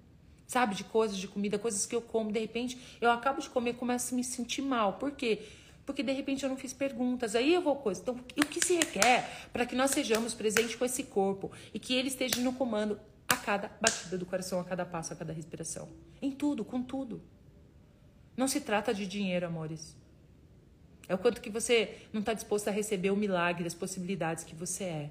Sabe, 0.47 0.73
de 0.73 0.83
coisas, 0.83 1.15
de 1.15 1.27
comida, 1.27 1.59
coisas 1.59 1.85
que 1.85 1.95
eu 1.95 2.01
como, 2.01 2.31
de 2.31 2.39
repente, 2.39 2.97
eu 2.99 3.11
acabo 3.11 3.39
de 3.39 3.51
comer 3.51 3.69
e 3.69 3.73
começo 3.75 4.11
a 4.11 4.17
me 4.17 4.23
sentir 4.23 4.63
mal. 4.63 4.93
Por 4.93 5.11
quê? 5.11 5.43
Porque 5.85 6.01
de 6.01 6.11
repente 6.11 6.41
eu 6.41 6.49
não 6.49 6.57
fiz 6.57 6.73
perguntas. 6.73 7.35
Aí 7.35 7.53
eu 7.53 7.61
vou 7.61 7.75
coisa. 7.75 8.01
Então, 8.01 8.15
o 8.15 8.45
que 8.47 8.65
se 8.65 8.73
requer 8.73 9.29
para 9.53 9.63
que 9.63 9.75
nós 9.75 9.91
sejamos 9.91 10.33
presentes 10.33 10.75
com 10.75 10.85
esse 10.85 11.03
corpo 11.03 11.51
e 11.71 11.77
que 11.77 11.93
ele 11.93 12.07
esteja 12.07 12.41
no 12.41 12.53
comando 12.53 12.99
a 13.27 13.35
cada 13.35 13.69
batida 13.79 14.17
do 14.17 14.25
coração, 14.25 14.59
a 14.59 14.63
cada 14.63 14.87
passo, 14.87 15.13
a 15.13 15.15
cada 15.15 15.31
respiração? 15.31 15.87
Em 16.19 16.31
tudo, 16.31 16.65
com 16.65 16.81
tudo. 16.81 17.21
Não 18.35 18.47
se 18.47 18.59
trata 18.59 18.91
de 18.91 19.05
dinheiro, 19.05 19.45
amores. 19.45 19.95
É 21.07 21.13
o 21.13 21.17
quanto 21.17 21.41
que 21.41 21.49
você 21.49 21.97
não 22.13 22.21
está 22.21 22.33
disposto 22.33 22.67
a 22.67 22.71
receber 22.71 23.11
o 23.11 23.15
milagre, 23.15 23.67
as 23.67 23.73
possibilidades 23.73 24.43
que 24.43 24.55
você 24.55 24.83
é. 24.83 25.09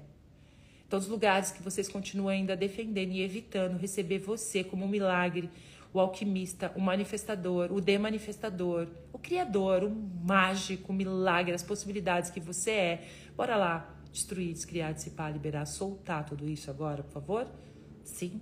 Todos 0.89 1.07
os 1.07 1.11
lugares 1.11 1.51
que 1.51 1.61
vocês 1.61 1.87
continuam 1.87 2.29
ainda 2.29 2.55
defendendo 2.55 3.11
e 3.11 3.21
evitando 3.21 3.77
receber 3.77 4.19
você 4.19 4.63
como 4.63 4.85
um 4.85 4.87
milagre, 4.87 5.49
o 5.93 5.99
alquimista, 5.99 6.71
o 6.75 6.81
manifestador, 6.81 7.71
o 7.71 7.79
demanifestador, 7.79 8.87
o 9.11 9.19
criador, 9.19 9.83
o 9.83 9.89
mágico, 9.89 10.91
o 10.91 10.95
milagre, 10.95 11.53
as 11.53 11.63
possibilidades 11.63 12.31
que 12.31 12.39
você 12.39 12.71
é. 12.71 13.07
Bora 13.35 13.55
lá, 13.55 13.95
destruir, 14.11 14.53
descriar, 14.53 14.93
dissipar, 14.93 15.31
liberar, 15.31 15.65
soltar 15.65 16.25
tudo 16.25 16.49
isso 16.49 16.69
agora, 16.69 17.03
por 17.03 17.11
favor? 17.11 17.47
Sim. 18.03 18.41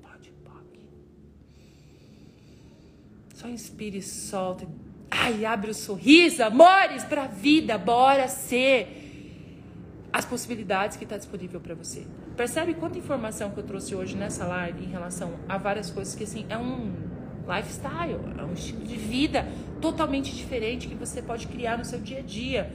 Pode, 0.00 0.30
pode. 0.44 0.80
Só 3.34 3.48
inspire 3.48 4.00
solta. 4.00 4.66
Ai, 5.14 5.44
abre 5.44 5.70
o 5.70 5.74
sorriso, 5.74 6.42
amores, 6.42 7.04
pra 7.04 7.26
vida. 7.26 7.76
Bora 7.76 8.28
ser 8.28 10.08
as 10.10 10.24
possibilidades 10.24 10.96
que 10.96 11.04
está 11.04 11.18
disponível 11.18 11.60
para 11.60 11.74
você. 11.74 12.06
Percebe 12.34 12.72
quanta 12.72 12.98
informação 12.98 13.50
que 13.50 13.58
eu 13.58 13.62
trouxe 13.62 13.94
hoje 13.94 14.16
nessa 14.16 14.46
live 14.46 14.82
em 14.82 14.88
relação 14.88 15.34
a 15.46 15.58
várias 15.58 15.90
coisas 15.90 16.14
que 16.14 16.24
assim 16.24 16.46
é 16.48 16.56
um 16.56 16.94
lifestyle, 17.46 18.18
é 18.38 18.42
um 18.42 18.54
estilo 18.54 18.86
de 18.86 18.96
vida 18.96 19.46
totalmente 19.82 20.34
diferente 20.34 20.88
que 20.88 20.94
você 20.94 21.20
pode 21.20 21.46
criar 21.46 21.76
no 21.76 21.84
seu 21.84 22.00
dia 22.00 22.20
a 22.20 22.22
dia. 22.22 22.72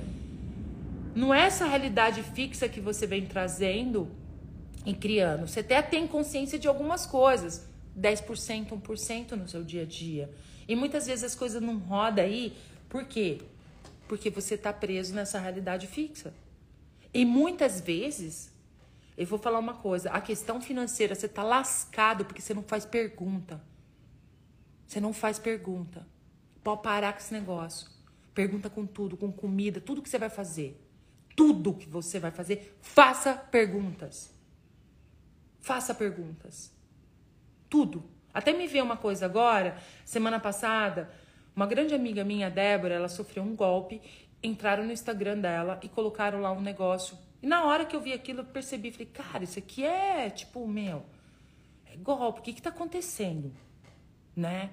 Não 1.15 1.33
é 1.33 1.41
essa 1.41 1.65
realidade 1.65 2.21
fixa 2.21 2.69
que 2.69 2.79
você 2.79 3.07
vem 3.07 3.25
trazendo 3.25 4.11
e 4.85 4.93
criando. 4.93 5.47
Você 5.47 5.61
até 5.61 5.81
tem 5.81 6.05
consciência 6.05 6.59
de 6.59 6.67
algumas 6.67 7.07
coisas, 7.07 7.67
10%, 7.99 8.67
1% 8.79 9.31
no 9.31 9.47
seu 9.47 9.63
dia 9.63 9.81
a 9.81 9.85
dia. 9.85 10.29
E 10.67 10.75
muitas 10.75 11.07
vezes 11.07 11.23
as 11.23 11.35
coisas 11.35 11.61
não 11.61 11.77
rodam 11.77 12.25
aí, 12.25 12.57
por 12.89 13.05
quê? 13.05 13.41
Porque 14.07 14.29
você 14.29 14.55
está 14.55 14.73
preso 14.73 15.13
nessa 15.13 15.39
realidade 15.39 15.87
fixa. 15.87 16.33
E 17.13 17.25
muitas 17.25 17.79
vezes, 17.79 18.51
eu 19.17 19.25
vou 19.25 19.39
falar 19.39 19.59
uma 19.59 19.75
coisa: 19.75 20.09
a 20.11 20.21
questão 20.21 20.61
financeira, 20.61 21.15
você 21.15 21.27
tá 21.27 21.43
lascado 21.43 22.25
porque 22.25 22.41
você 22.41 22.53
não 22.53 22.63
faz 22.63 22.85
pergunta. 22.85 23.61
Você 24.85 25.01
não 25.01 25.13
faz 25.13 25.37
pergunta. 25.37 26.07
Pode 26.63 26.81
parar 26.81 27.13
com 27.13 27.19
esse 27.19 27.33
negócio. 27.33 27.89
Pergunta 28.33 28.69
com 28.69 28.85
tudo, 28.85 29.17
com 29.17 29.31
comida, 29.31 29.81
tudo 29.81 30.01
que 30.01 30.09
você 30.09 30.17
vai 30.17 30.29
fazer. 30.29 30.81
Tudo 31.35 31.73
que 31.73 31.87
você 31.87 32.19
vai 32.19 32.31
fazer, 32.31 32.77
faça 32.81 33.33
perguntas. 33.33 34.31
Faça 35.59 35.93
perguntas. 35.93 36.71
Tudo. 37.69 38.03
Até 38.37 38.53
me 38.53 38.67
veio 38.67 38.85
uma 38.85 38.97
coisa 38.97 39.25
agora, 39.25 39.75
semana 40.05 40.39
passada, 40.39 41.09
uma 41.55 41.65
grande 41.65 41.95
amiga 41.95 42.23
minha, 42.23 42.49
Débora, 42.49 42.93
ela 42.93 43.09
sofreu 43.09 43.43
um 43.43 43.55
golpe 43.55 44.01
entraram 44.41 44.85
no 44.85 44.91
Instagram 44.91 45.39
dela 45.39 45.79
e 45.81 45.89
colocaram 45.89 46.41
lá 46.41 46.51
um 46.51 46.61
negócio. 46.61 47.17
E 47.41 47.47
na 47.47 47.65
hora 47.65 47.85
que 47.85 47.95
eu 47.95 48.01
vi 48.01 48.13
aquilo, 48.13 48.41
eu 48.41 48.45
percebi, 48.45 48.91
falei, 48.91 49.07
cara, 49.07 49.43
isso 49.43 49.59
aqui 49.59 49.83
é 49.83 50.29
tipo, 50.29 50.67
meu, 50.67 51.03
é 51.85 51.95
golpe, 51.97 52.39
o 52.39 52.43
que 52.43 52.53
que 52.53 52.61
tá 52.61 52.69
acontecendo? 52.69 53.53
Né? 54.35 54.71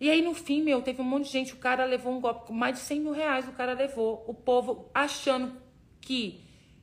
E 0.00 0.10
aí, 0.10 0.20
no 0.20 0.34
fim, 0.34 0.62
meu, 0.62 0.82
teve 0.82 1.00
um 1.00 1.04
monte 1.04 1.26
de 1.26 1.32
gente, 1.32 1.52
o 1.52 1.58
cara 1.58 1.84
levou 1.84 2.12
um 2.12 2.20
golpe, 2.20 2.52
mais 2.52 2.74
de 2.74 2.80
100 2.80 3.00
mil 3.00 3.12
reais 3.12 3.48
o 3.48 3.52
cara 3.52 3.72
levou. 3.72 4.24
O 4.26 4.34
povo 4.34 4.90
achando 4.92 5.56
que 6.00 6.42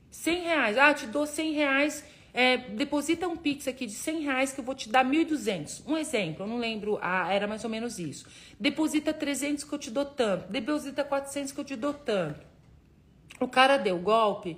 100 0.10 0.42
reais, 0.44 0.78
ah, 0.78 0.94
te 0.94 1.06
dou 1.06 1.26
100 1.26 1.52
reais 1.52 2.06
é, 2.40 2.56
deposita 2.56 3.28
um 3.28 3.36
Pix 3.36 3.68
aqui 3.68 3.86
de 3.86 3.92
100 3.92 4.22
reais 4.22 4.54
que 4.54 4.62
eu 4.62 4.64
vou 4.64 4.74
te 4.74 4.88
dar 4.88 5.04
1.200. 5.04 5.84
Um 5.86 5.98
exemplo, 5.98 6.46
eu 6.46 6.48
não 6.48 6.58
lembro, 6.58 6.98
ah, 7.02 7.30
era 7.30 7.46
mais 7.46 7.66
ou 7.66 7.70
menos 7.70 8.00
isso. 8.00 8.26
Deposita 8.58 9.14
300 9.14 9.66
que 9.66 9.74
eu 9.74 9.78
te 9.78 9.92
dou 9.92 10.06
tanto. 10.06 10.50
Deposita 10.50 11.04
400 11.04 11.52
que 11.52 11.60
eu 11.60 11.66
te 11.66 11.76
dou 11.76 11.94
tanto. 11.94 12.40
O 13.42 13.48
cara 13.50 13.76
deu 13.76 14.00
golpe. 14.00 14.56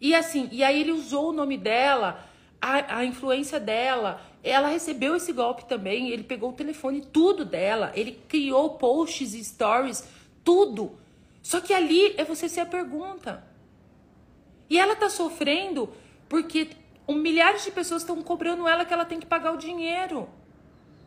E 0.00 0.16
assim, 0.16 0.48
e 0.50 0.64
aí 0.64 0.80
ele 0.80 0.90
usou 0.90 1.28
o 1.28 1.32
nome 1.32 1.56
dela, 1.56 2.28
a, 2.60 2.98
a 2.98 3.04
influência 3.04 3.60
dela. 3.60 4.20
Ela 4.42 4.66
recebeu 4.66 5.14
esse 5.14 5.32
golpe 5.32 5.64
também. 5.66 6.10
Ele 6.10 6.24
pegou 6.24 6.50
o 6.50 6.54
telefone, 6.54 7.02
tudo 7.02 7.44
dela. 7.44 7.92
Ele 7.94 8.18
criou 8.26 8.70
posts 8.70 9.32
e 9.34 9.44
stories, 9.44 10.08
tudo. 10.42 10.98
Só 11.40 11.60
que 11.60 11.72
ali 11.72 12.16
é 12.16 12.24
você 12.24 12.48
ser 12.48 12.62
a 12.62 12.66
pergunta. 12.66 13.44
E 14.68 14.76
ela 14.76 14.96
tá 14.96 15.08
sofrendo 15.08 15.88
porque 16.28 16.81
um, 17.06 17.14
milhares 17.14 17.64
de 17.64 17.70
pessoas 17.70 18.02
estão 18.02 18.20
cobrando 18.22 18.66
ela 18.68 18.84
que 18.84 18.92
ela 18.92 19.04
tem 19.04 19.18
que 19.18 19.26
pagar 19.26 19.52
o 19.52 19.56
dinheiro. 19.56 20.28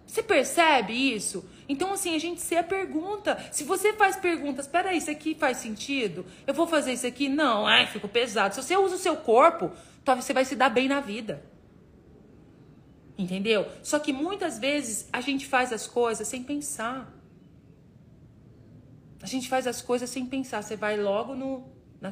Você 0.06 0.22
percebe 0.22 0.93
isso? 0.93 1.50
Então, 1.68 1.93
assim, 1.93 2.16
a 2.16 2.20
gente 2.20 2.39
se 2.39 2.62
pergunta. 2.64 3.38
Se 3.52 3.64
você 3.64 3.93
faz 3.93 4.16
perguntas, 4.16 4.68
peraí, 4.68 4.98
isso 4.98 5.10
aqui 5.10 5.34
faz 5.34 5.58
sentido? 5.58 6.26
Eu 6.46 6.54
vou 6.54 6.68
fazer 6.68 6.93
isso 6.93 7.08
aqui? 7.08 7.28
Não, 7.28 7.66
ai, 7.66 7.88
ficou 7.88 8.10
pesado. 8.10 8.54
Se 8.54 8.62
você 8.62 8.78
usa 8.78 8.96
o 8.96 9.00
seu 9.00 9.18
corpo, 9.18 9.72
talvez 10.04 10.26
você 10.26 10.34
vai 10.34 10.46
se 10.46 10.56
dar 10.56 10.70
bem 10.70 10.88
na 10.88 11.00
vida. 11.00 11.43
Entendeu? 13.18 13.66
Só 13.82 13.98
que 13.98 14.14
muitas 14.14 14.60
vezes 14.60 15.10
a 15.12 15.22
gente 15.22 15.48
faz 15.48 15.74
as 15.74 15.88
coisas 15.88 16.28
sem 16.28 16.43
pensar. 16.43 17.12
A 19.22 19.26
gente 19.26 19.50
faz 19.50 19.66
as 19.66 19.82
coisas 19.82 20.10
sem 20.10 20.26
pensar. 20.26 20.62
Você 20.62 20.76
vai 20.76 20.98
logo 20.98 21.34
no. 21.34 21.74
Na, 22.00 22.12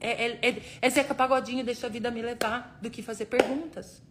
é, 0.00 0.26
é, 0.26 0.38
é, 0.42 0.62
é 0.80 0.90
Zeca 0.90 1.14
Pagodinho, 1.14 1.64
deixa 1.64 1.86
a 1.86 1.90
vida 1.90 2.10
me 2.10 2.22
levar, 2.22 2.78
do 2.80 2.90
que 2.90 3.02
fazer 3.02 3.26
perguntas. 3.26 4.02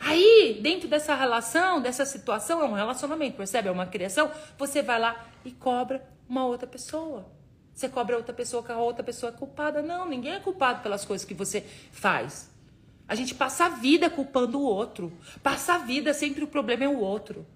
Aí, 0.00 0.58
dentro 0.62 0.88
dessa 0.88 1.14
relação, 1.14 1.80
dessa 1.80 2.04
situação, 2.04 2.62
é 2.62 2.64
um 2.64 2.72
relacionamento, 2.72 3.36
percebe? 3.36 3.68
É 3.68 3.70
uma 3.72 3.86
criação. 3.86 4.30
Você 4.58 4.82
vai 4.82 4.98
lá 4.98 5.26
e 5.44 5.50
cobra 5.50 6.06
uma 6.28 6.44
outra 6.44 6.66
pessoa. 6.66 7.30
Você 7.72 7.88
cobra 7.88 8.16
outra 8.16 8.32
pessoa 8.32 8.62
que 8.62 8.70
a 8.70 8.78
outra 8.78 9.02
pessoa 9.02 9.32
é 9.32 9.36
culpada. 9.36 9.82
Não, 9.82 10.08
ninguém 10.08 10.34
é 10.34 10.40
culpado 10.40 10.82
pelas 10.82 11.04
coisas 11.04 11.26
que 11.26 11.34
você 11.34 11.62
faz. 11.90 12.50
A 13.06 13.14
gente 13.14 13.34
passa 13.34 13.66
a 13.66 13.68
vida 13.68 14.08
culpando 14.08 14.58
o 14.58 14.62
outro. 14.62 15.12
Passa 15.42 15.74
a 15.74 15.78
vida, 15.78 16.14
sempre 16.14 16.44
o 16.44 16.48
problema 16.48 16.84
é 16.84 16.88
o 16.88 17.00
outro. 17.00 17.46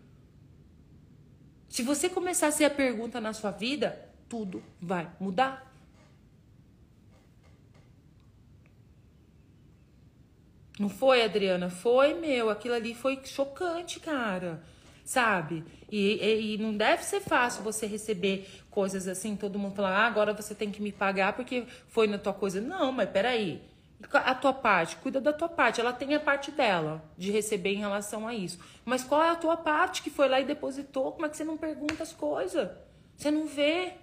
Se 1.68 1.82
você 1.82 2.08
começar 2.08 2.48
a 2.48 2.52
ser 2.52 2.64
a 2.64 2.70
pergunta 2.70 3.20
na 3.20 3.32
sua 3.32 3.50
vida, 3.50 4.10
tudo 4.28 4.62
vai 4.80 5.08
mudar. 5.20 5.67
Não 10.78 10.88
foi, 10.88 11.22
Adriana? 11.22 11.68
Foi, 11.68 12.14
meu. 12.14 12.50
Aquilo 12.50 12.74
ali 12.74 12.94
foi 12.94 13.20
chocante, 13.24 13.98
cara. 13.98 14.62
Sabe? 15.04 15.64
E, 15.90 16.14
e, 16.14 16.54
e, 16.54 16.58
não 16.58 16.76
deve 16.76 17.02
ser 17.02 17.20
fácil 17.20 17.62
você 17.62 17.86
receber 17.86 18.46
coisas 18.70 19.08
assim, 19.08 19.34
todo 19.34 19.58
mundo 19.58 19.74
falar, 19.74 19.96
ah, 19.96 20.06
agora 20.06 20.34
você 20.34 20.54
tem 20.54 20.70
que 20.70 20.82
me 20.82 20.92
pagar 20.92 21.32
porque 21.32 21.64
foi 21.88 22.06
na 22.06 22.18
tua 22.18 22.32
coisa. 22.32 22.60
Não, 22.60 22.92
mas 22.92 23.08
peraí. 23.08 23.62
A 24.12 24.34
tua 24.34 24.52
parte, 24.52 24.96
cuida 24.96 25.20
da 25.20 25.32
tua 25.32 25.48
parte. 25.48 25.80
Ela 25.80 25.92
tem 25.92 26.14
a 26.14 26.20
parte 26.20 26.52
dela 26.52 27.02
de 27.16 27.32
receber 27.32 27.72
em 27.72 27.78
relação 27.78 28.28
a 28.28 28.34
isso. 28.34 28.58
Mas 28.84 29.02
qual 29.02 29.22
é 29.22 29.30
a 29.30 29.34
tua 29.34 29.56
parte 29.56 30.02
que 30.02 30.10
foi 30.10 30.28
lá 30.28 30.40
e 30.40 30.44
depositou? 30.44 31.10
Como 31.12 31.26
é 31.26 31.28
que 31.28 31.36
você 31.36 31.42
não 31.42 31.56
pergunta 31.56 32.02
as 32.02 32.12
coisas? 32.12 32.68
Você 33.16 33.30
não 33.30 33.46
vê? 33.46 33.94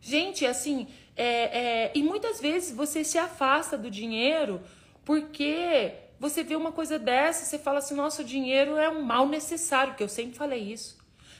Gente, 0.00 0.44
assim, 0.44 0.88
é, 1.16 1.84
é, 1.86 1.92
e 1.94 2.02
muitas 2.02 2.40
vezes 2.40 2.76
você 2.76 3.02
se 3.02 3.16
afasta 3.16 3.78
do 3.78 3.90
dinheiro 3.90 4.60
porque 5.06 5.94
você 6.18 6.42
vê 6.42 6.56
uma 6.56 6.72
coisa 6.72 6.98
dessa, 6.98 7.44
você 7.44 7.58
fala 7.58 7.78
assim: 7.78 7.94
nosso 7.94 8.24
dinheiro 8.24 8.76
é 8.76 8.90
um 8.90 9.02
mal 9.02 9.26
necessário, 9.28 9.94
que 9.94 10.02
eu 10.02 10.08
sempre 10.08 10.36
falei 10.36 10.60
isso. 10.72 10.98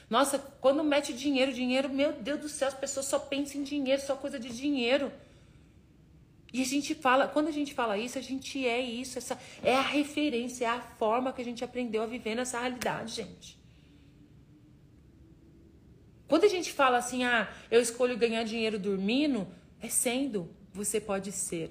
Nossa, 0.09 0.39
quando 0.61 0.85
mete 0.85 1.13
dinheiro, 1.13 1.51
dinheiro, 1.51 1.89
meu 1.89 2.13
Deus 2.13 2.39
do 2.39 2.49
céu, 2.49 2.69
as 2.69 2.73
pessoas 2.73 3.07
só 3.07 3.19
pensam 3.19 3.59
em 3.59 3.63
dinheiro, 3.65 4.01
só 4.01 4.15
coisa 4.15 4.39
de 4.39 4.47
dinheiro. 4.49 5.11
E 6.53 6.61
a 6.61 6.65
gente 6.65 6.95
fala, 6.95 7.27
quando 7.27 7.49
a 7.49 7.51
gente 7.51 7.73
fala 7.73 7.97
isso, 7.97 8.17
a 8.17 8.21
gente 8.21 8.65
é 8.65 8.79
isso, 8.79 9.17
essa 9.17 9.37
é 9.61 9.75
a 9.75 9.81
referência, 9.81 10.63
é 10.63 10.69
a 10.69 10.79
forma 10.79 11.33
que 11.33 11.41
a 11.41 11.45
gente 11.45 11.61
aprendeu 11.61 12.03
a 12.03 12.05
viver 12.05 12.35
nessa 12.35 12.57
realidade, 12.57 13.15
gente. 13.15 13.59
Quando 16.25 16.45
a 16.45 16.47
gente 16.47 16.71
fala 16.71 16.97
assim, 16.97 17.25
ah, 17.25 17.51
eu 17.69 17.81
escolho 17.81 18.17
ganhar 18.17 18.43
dinheiro 18.43 18.79
dormindo, 18.79 19.45
é 19.81 19.89
sendo, 19.89 20.49
você 20.73 21.01
pode 21.01 21.33
ser 21.33 21.69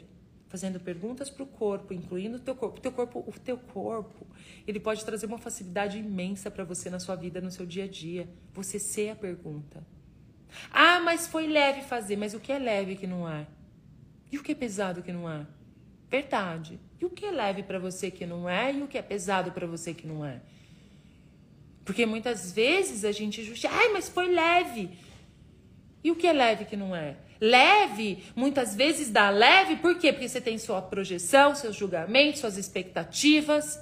fazendo 0.48 0.78
perguntas 0.78 1.28
para 1.28 1.42
o 1.42 1.46
corpo, 1.46 1.92
incluindo 1.92 2.36
o 2.36 2.40
teu 2.40 2.54
corpo. 2.54 2.78
O 2.78 2.80
teu 2.80 2.92
corpo, 2.92 3.24
o 3.26 3.32
teu 3.32 3.58
corpo, 3.58 4.26
ele 4.66 4.80
pode 4.80 5.04
trazer 5.04 5.26
uma 5.26 5.38
facilidade 5.38 5.98
imensa 5.98 6.50
para 6.50 6.64
você 6.64 6.88
na 6.88 6.98
sua 6.98 7.16
vida, 7.16 7.40
no 7.40 7.50
seu 7.50 7.66
dia 7.66 7.84
a 7.84 7.88
dia. 7.88 8.28
Você 8.54 8.78
ser 8.78 9.10
a 9.10 9.16
pergunta. 9.16 9.84
Ah, 10.70 11.00
mas 11.00 11.26
foi 11.26 11.46
leve 11.46 11.82
fazer, 11.82 12.16
mas 12.16 12.34
o 12.34 12.40
que 12.40 12.52
é 12.52 12.58
leve 12.58 12.96
que 12.96 13.06
não 13.06 13.28
é? 13.28 13.46
E 14.30 14.38
o 14.38 14.42
que 14.42 14.52
é 14.52 14.54
pesado 14.54 15.02
que 15.02 15.12
não 15.12 15.30
é? 15.30 15.46
Verdade. 16.08 16.78
E 17.00 17.04
o 17.04 17.10
que 17.10 17.26
é 17.26 17.30
leve 17.30 17.62
para 17.62 17.78
você 17.78 18.10
que 18.10 18.24
não 18.24 18.48
é 18.48 18.72
e 18.72 18.82
o 18.82 18.88
que 18.88 18.96
é 18.96 19.02
pesado 19.02 19.52
para 19.52 19.66
você 19.66 19.92
que 19.92 20.06
não 20.06 20.24
é? 20.24 20.40
Porque 21.84 22.06
muitas 22.06 22.52
vezes 22.52 23.04
a 23.04 23.12
gente 23.12 23.44
justifica, 23.44 23.74
ai, 23.74 23.92
mas 23.92 24.08
foi 24.08 24.28
leve. 24.28 24.90
E 26.02 26.10
o 26.10 26.16
que 26.16 26.26
é 26.26 26.32
leve 26.32 26.64
que 26.64 26.76
não 26.76 26.94
é? 26.94 27.16
Leve, 27.40 28.24
muitas 28.34 28.74
vezes 28.74 29.10
dá 29.10 29.30
leve, 29.30 29.76
por 29.76 29.98
quê? 29.98 30.12
Porque 30.12 30.28
você 30.28 30.40
tem 30.40 30.58
sua 30.58 30.80
projeção, 30.80 31.54
seus 31.54 31.76
julgamentos, 31.76 32.40
suas 32.40 32.56
expectativas. 32.56 33.80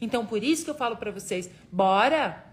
Então, 0.00 0.26
por 0.26 0.42
isso 0.42 0.64
que 0.64 0.70
eu 0.70 0.74
falo 0.74 0.96
para 0.96 1.10
vocês, 1.10 1.50
bora! 1.70 2.44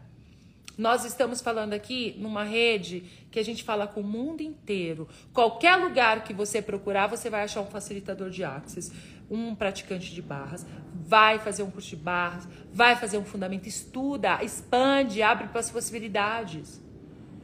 Nós 0.77 1.05
estamos 1.05 1.41
falando 1.41 1.73
aqui 1.73 2.15
numa 2.17 2.43
rede 2.43 3.03
que 3.29 3.37
a 3.37 3.43
gente 3.43 3.63
fala 3.63 3.85
com 3.85 4.01
o 4.01 4.03
mundo 4.03 4.41
inteiro. 4.41 5.07
Qualquer 5.33 5.75
lugar 5.75 6.23
que 6.23 6.33
você 6.33 6.61
procurar, 6.61 7.07
você 7.07 7.29
vai 7.29 7.43
achar 7.43 7.61
um 7.61 7.67
facilitador 7.67 8.29
de 8.29 8.43
access, 8.43 8.91
um 9.29 9.53
praticante 9.53 10.13
de 10.13 10.21
barras, 10.21 10.65
vai 10.93 11.39
fazer 11.39 11.63
um 11.63 11.71
curso 11.71 11.89
de 11.89 11.97
barras, 11.97 12.47
vai 12.73 12.95
fazer 12.95 13.17
um 13.17 13.25
fundamento, 13.25 13.67
estuda, 13.67 14.43
expande, 14.43 15.21
abre 15.21 15.47
para 15.49 15.59
as 15.59 15.69
possibilidades. 15.69 16.81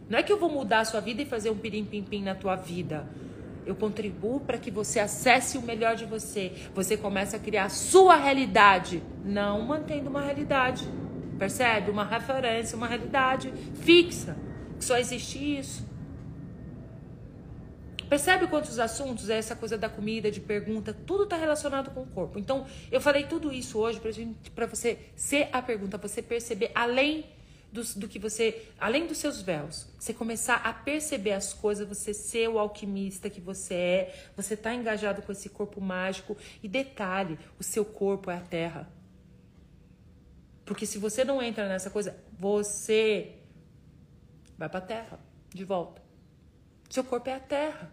Não 0.10 0.18
é 0.18 0.24
que 0.24 0.32
eu 0.32 0.38
vou 0.38 0.50
mudar 0.50 0.80
a 0.80 0.86
sua 0.86 1.00
vida 1.02 1.22
e 1.22 1.26
fazer 1.26 1.50
um 1.50 1.58
pirim-pim-pim 1.58 2.22
na 2.22 2.34
tua 2.34 2.56
vida. 2.56 3.08
Eu 3.66 3.76
contribuo 3.76 4.40
para 4.40 4.58
que 4.58 4.72
você 4.72 5.00
acesse 5.00 5.58
o 5.58 5.62
melhor 5.62 5.96
de 5.96 6.06
você. 6.06 6.54
Você 6.74 6.96
começa 6.96 7.36
a 7.36 7.40
criar 7.40 7.66
a 7.66 7.70
sua 7.70 8.16
realidade, 8.16 9.04
não 9.26 9.62
mantendo 9.62 10.10
uma 10.10 10.22
realidade. 10.22 10.88
Percebe? 11.38 11.92
Uma 11.92 12.06
referência, 12.06 12.78
uma 12.78 12.88
realidade 12.88 13.54
fixa. 13.82 14.38
Que 14.80 14.86
só 14.86 14.98
existe 14.98 15.60
isso. 15.60 15.86
Percebe 18.10 18.48
quantos 18.48 18.80
assuntos 18.80 19.30
é 19.30 19.38
essa 19.38 19.54
coisa 19.54 19.78
da 19.78 19.90
comida, 19.90 20.32
de 20.32 20.40
pergunta, 20.40 20.96
tudo 21.06 21.24
está 21.24 21.36
relacionado 21.36 21.92
com 21.92 22.04
o 22.04 22.08
corpo. 22.08 22.40
Então, 22.40 22.66
eu 22.90 23.02
falei 23.02 23.26
tudo 23.26 23.52
isso 23.52 23.78
hoje 23.78 24.00
para 24.56 24.66
você 24.66 24.98
ser 25.14 25.50
a 25.52 25.62
pergunta, 25.62 25.98
você 25.98 26.22
perceber 26.22 26.72
além 26.74 27.26
do, 27.78 28.00
do 28.00 28.08
que 28.08 28.18
você, 28.18 28.68
além 28.80 29.06
dos 29.06 29.20
seus 29.20 29.42
véus, 29.42 29.88
você 30.00 30.14
começar 30.14 30.56
a 30.56 30.74
perceber 30.74 31.34
as 31.34 31.54
coisas, 31.54 31.88
você 31.88 32.14
ser 32.14 32.50
o 32.50 32.58
alquimista 32.58 33.30
que 33.30 33.40
você 33.40 33.74
é, 33.74 34.30
você 34.36 34.58
tá 34.58 34.74
engajado 34.74 35.22
com 35.22 35.32
esse 35.32 35.50
corpo 35.50 35.80
mágico. 35.80 36.36
E 36.64 36.68
detalhe, 36.68 37.38
o 37.60 37.64
seu 37.64 37.86
corpo 37.86 38.32
é 38.32 38.38
a 38.38 38.42
terra. 38.42 38.92
Porque 40.66 40.86
se 40.86 40.98
você 40.98 41.24
não 41.24 41.42
entra 41.42 41.68
nessa 41.68 41.90
coisa, 41.90 42.18
você 42.38 43.36
vai 44.58 44.68
para 44.68 44.80
a 44.80 44.82
terra 44.82 45.20
de 45.54 45.64
volta. 45.64 46.02
Seu 46.90 47.04
corpo 47.04 47.30
é 47.30 47.36
a 47.36 47.40
terra. 47.40 47.92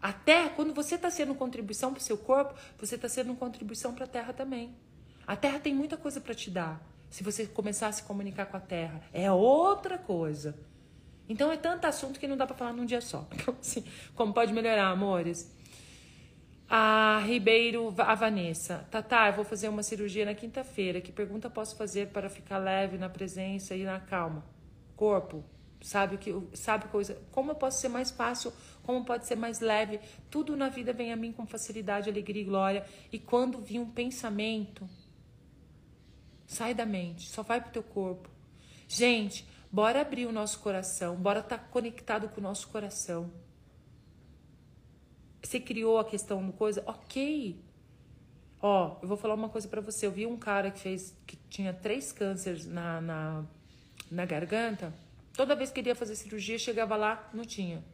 A 0.00 0.12
terra, 0.12 0.50
quando 0.50 0.72
você 0.72 0.94
está 0.94 1.10
sendo 1.10 1.34
contribuição 1.34 1.92
para 1.92 2.00
o 2.00 2.02
seu 2.02 2.16
corpo, 2.16 2.54
você 2.78 2.94
está 2.94 3.08
sendo 3.08 3.34
contribuição 3.34 3.94
para 3.94 4.04
a 4.04 4.08
terra 4.08 4.32
também. 4.32 4.76
A 5.26 5.34
terra 5.34 5.58
tem 5.58 5.74
muita 5.74 5.96
coisa 5.96 6.20
para 6.20 6.34
te 6.34 6.50
dar. 6.50 6.80
Se 7.10 7.22
você 7.22 7.46
começar 7.46 7.88
a 7.88 7.92
se 7.92 8.02
comunicar 8.02 8.46
com 8.46 8.56
a 8.56 8.60
terra, 8.60 9.00
é 9.12 9.30
outra 9.30 9.98
coisa. 9.98 10.54
Então 11.28 11.52
é 11.52 11.56
tanto 11.56 11.86
assunto 11.86 12.18
que 12.18 12.26
não 12.26 12.36
dá 12.36 12.46
para 12.46 12.56
falar 12.56 12.72
num 12.72 12.86
dia 12.86 13.00
só. 13.00 13.26
Assim, 13.60 13.84
como 14.14 14.32
pode 14.32 14.52
melhorar, 14.52 14.88
amores? 14.88 15.54
A 16.68 17.22
Ribeiro, 17.26 17.94
a 17.98 18.14
Vanessa. 18.14 18.86
Tatá, 18.90 19.28
eu 19.28 19.34
vou 19.34 19.44
fazer 19.44 19.68
uma 19.68 19.82
cirurgia 19.82 20.24
na 20.24 20.34
quinta-feira. 20.34 21.00
Que 21.00 21.12
pergunta 21.12 21.48
posso 21.48 21.76
fazer 21.76 22.08
para 22.08 22.28
ficar 22.28 22.58
leve 22.58 22.98
na 22.98 23.08
presença 23.08 23.74
e 23.74 23.84
na 23.84 24.00
calma? 24.00 24.44
Corpo, 24.96 25.44
sabe 25.80 26.16
o 26.16 26.18
que, 26.18 26.34
sabe 26.54 26.88
coisa? 26.88 27.18
Como 27.30 27.52
eu 27.52 27.54
posso 27.54 27.80
ser 27.80 27.88
mais 27.88 28.10
fácil? 28.10 28.52
Como 28.82 29.04
pode 29.04 29.26
ser 29.26 29.36
mais 29.36 29.60
leve? 29.60 30.00
Tudo 30.30 30.56
na 30.56 30.68
vida 30.68 30.92
vem 30.92 31.12
a 31.12 31.16
mim 31.16 31.32
com 31.32 31.46
facilidade, 31.46 32.08
alegria 32.08 32.42
e 32.42 32.44
glória. 32.44 32.84
E 33.12 33.18
quando 33.18 33.58
vir 33.58 33.78
um 33.78 33.90
pensamento, 33.90 34.88
Sai 36.48 36.72
da 36.72 36.86
mente, 36.86 37.28
só 37.28 37.42
vai 37.42 37.60
pro 37.60 37.70
teu 37.70 37.82
corpo. 37.82 38.30
Gente, 38.88 39.46
bora 39.70 40.00
abrir 40.00 40.24
o 40.24 40.32
nosso 40.32 40.60
coração, 40.60 41.14
bora 41.14 41.40
estar 41.40 41.58
tá 41.58 41.64
conectado 41.64 42.26
com 42.30 42.40
o 42.40 42.42
nosso 42.42 42.68
coração. 42.68 43.30
Você 45.42 45.60
criou 45.60 45.98
a 45.98 46.04
questão 46.06 46.44
do 46.44 46.54
coisa, 46.54 46.82
ok. 46.86 47.62
Ó, 48.60 48.98
eu 49.02 49.06
vou 49.06 49.16
falar 49.18 49.34
uma 49.34 49.50
coisa 49.50 49.68
para 49.68 49.82
você. 49.82 50.06
Eu 50.06 50.10
vi 50.10 50.26
um 50.26 50.38
cara 50.38 50.70
que 50.70 50.80
fez, 50.80 51.14
que 51.26 51.36
tinha 51.50 51.72
três 51.72 52.12
cânceres 52.12 52.64
na, 52.66 52.98
na, 53.02 53.44
na 54.10 54.24
garganta. 54.24 54.92
Toda 55.34 55.54
vez 55.54 55.68
que 55.68 55.76
queria 55.76 55.94
fazer 55.94 56.16
cirurgia, 56.16 56.58
chegava 56.58 56.96
lá, 56.96 57.28
não 57.34 57.44
tinha. 57.44 57.84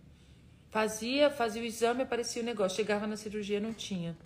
Fazia, 0.70 1.28
fazia 1.28 1.60
o 1.60 1.64
exame, 1.64 2.02
aparecia 2.02 2.40
o 2.40 2.44
negócio. 2.44 2.76
Chegava 2.76 3.04
na 3.04 3.16
cirurgia, 3.16 3.60
não 3.60 3.74
tinha. 3.74 4.16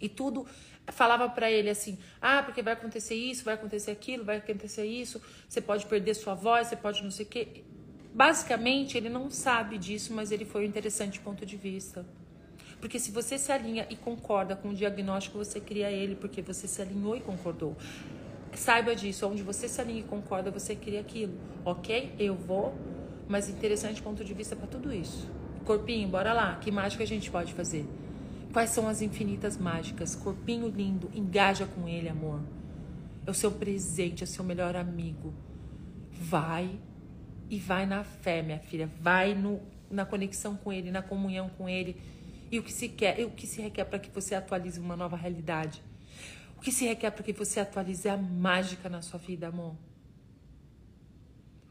E 0.00 0.08
tudo 0.08 0.46
falava 0.88 1.28
para 1.28 1.50
ele 1.50 1.70
assim: 1.70 1.98
ah, 2.20 2.42
porque 2.42 2.62
vai 2.62 2.72
acontecer 2.72 3.14
isso, 3.14 3.44
vai 3.44 3.54
acontecer 3.54 3.90
aquilo, 3.90 4.24
vai 4.24 4.38
acontecer 4.38 4.84
isso, 4.84 5.20
você 5.48 5.60
pode 5.60 5.86
perder 5.86 6.14
sua 6.14 6.34
voz, 6.34 6.68
você 6.68 6.76
pode 6.76 7.02
não 7.02 7.10
sei 7.10 7.26
o 7.26 7.28
quê. 7.28 7.64
Basicamente, 8.14 8.96
ele 8.96 9.10
não 9.10 9.30
sabe 9.30 9.76
disso, 9.76 10.14
mas 10.14 10.32
ele 10.32 10.44
foi 10.44 10.62
um 10.62 10.64
interessante 10.64 11.20
ponto 11.20 11.44
de 11.44 11.56
vista. 11.56 12.06
Porque 12.80 12.98
se 12.98 13.10
você 13.10 13.38
se 13.38 13.52
alinha 13.52 13.86
e 13.90 13.96
concorda 13.96 14.54
com 14.54 14.70
o 14.70 14.74
diagnóstico, 14.74 15.36
você 15.38 15.60
cria 15.60 15.90
ele, 15.90 16.14
porque 16.14 16.40
você 16.40 16.66
se 16.66 16.80
alinhou 16.80 17.16
e 17.16 17.20
concordou. 17.20 17.76
Saiba 18.54 18.94
disso, 18.96 19.26
onde 19.26 19.42
você 19.42 19.68
se 19.68 19.80
alinha 19.80 20.00
e 20.00 20.02
concorda, 20.02 20.50
você 20.50 20.74
cria 20.74 21.00
aquilo. 21.00 21.34
Ok? 21.64 22.14
Eu 22.18 22.34
vou, 22.34 22.74
mas 23.28 23.48
interessante 23.48 24.00
ponto 24.00 24.24
de 24.24 24.32
vista 24.32 24.56
para 24.56 24.66
tudo 24.66 24.92
isso. 24.92 25.28
Corpinho, 25.64 26.08
bora 26.08 26.32
lá. 26.32 26.56
Que 26.56 26.70
mágica 26.70 27.02
a 27.02 27.06
gente 27.06 27.30
pode 27.30 27.52
fazer? 27.52 27.86
Quais 28.56 28.70
são 28.70 28.88
as 28.88 29.02
infinitas 29.02 29.58
mágicas? 29.58 30.16
Corpinho 30.16 30.68
lindo, 30.68 31.10
engaja 31.12 31.66
com 31.66 31.86
ele, 31.86 32.08
amor. 32.08 32.40
É 33.26 33.30
o 33.30 33.34
seu 33.34 33.52
presente, 33.52 34.22
é 34.22 34.24
o 34.24 34.26
seu 34.26 34.42
melhor 34.42 34.74
amigo. 34.74 35.34
Vai 36.10 36.80
e 37.50 37.58
vai 37.58 37.84
na 37.84 38.02
fé, 38.02 38.40
minha 38.40 38.58
filha. 38.58 38.90
Vai 38.98 39.34
no, 39.34 39.60
na 39.90 40.06
conexão 40.06 40.56
com 40.56 40.72
ele, 40.72 40.90
na 40.90 41.02
comunhão 41.02 41.50
com 41.50 41.68
ele. 41.68 42.00
E 42.50 42.58
o 42.58 42.62
que 42.62 42.72
se 42.72 42.88
quer, 42.88 43.26
o 43.26 43.30
que 43.30 43.46
se 43.46 43.60
requer 43.60 43.84
para 43.84 43.98
que 43.98 44.08
você 44.08 44.34
atualize 44.34 44.80
uma 44.80 44.96
nova 44.96 45.18
realidade? 45.18 45.84
O 46.56 46.62
que 46.62 46.72
se 46.72 46.86
requer 46.86 47.10
para 47.10 47.22
que 47.22 47.34
você 47.34 47.60
atualize 47.60 48.08
a 48.08 48.16
mágica 48.16 48.88
na 48.88 49.02
sua 49.02 49.18
vida, 49.18 49.48
amor? 49.48 49.76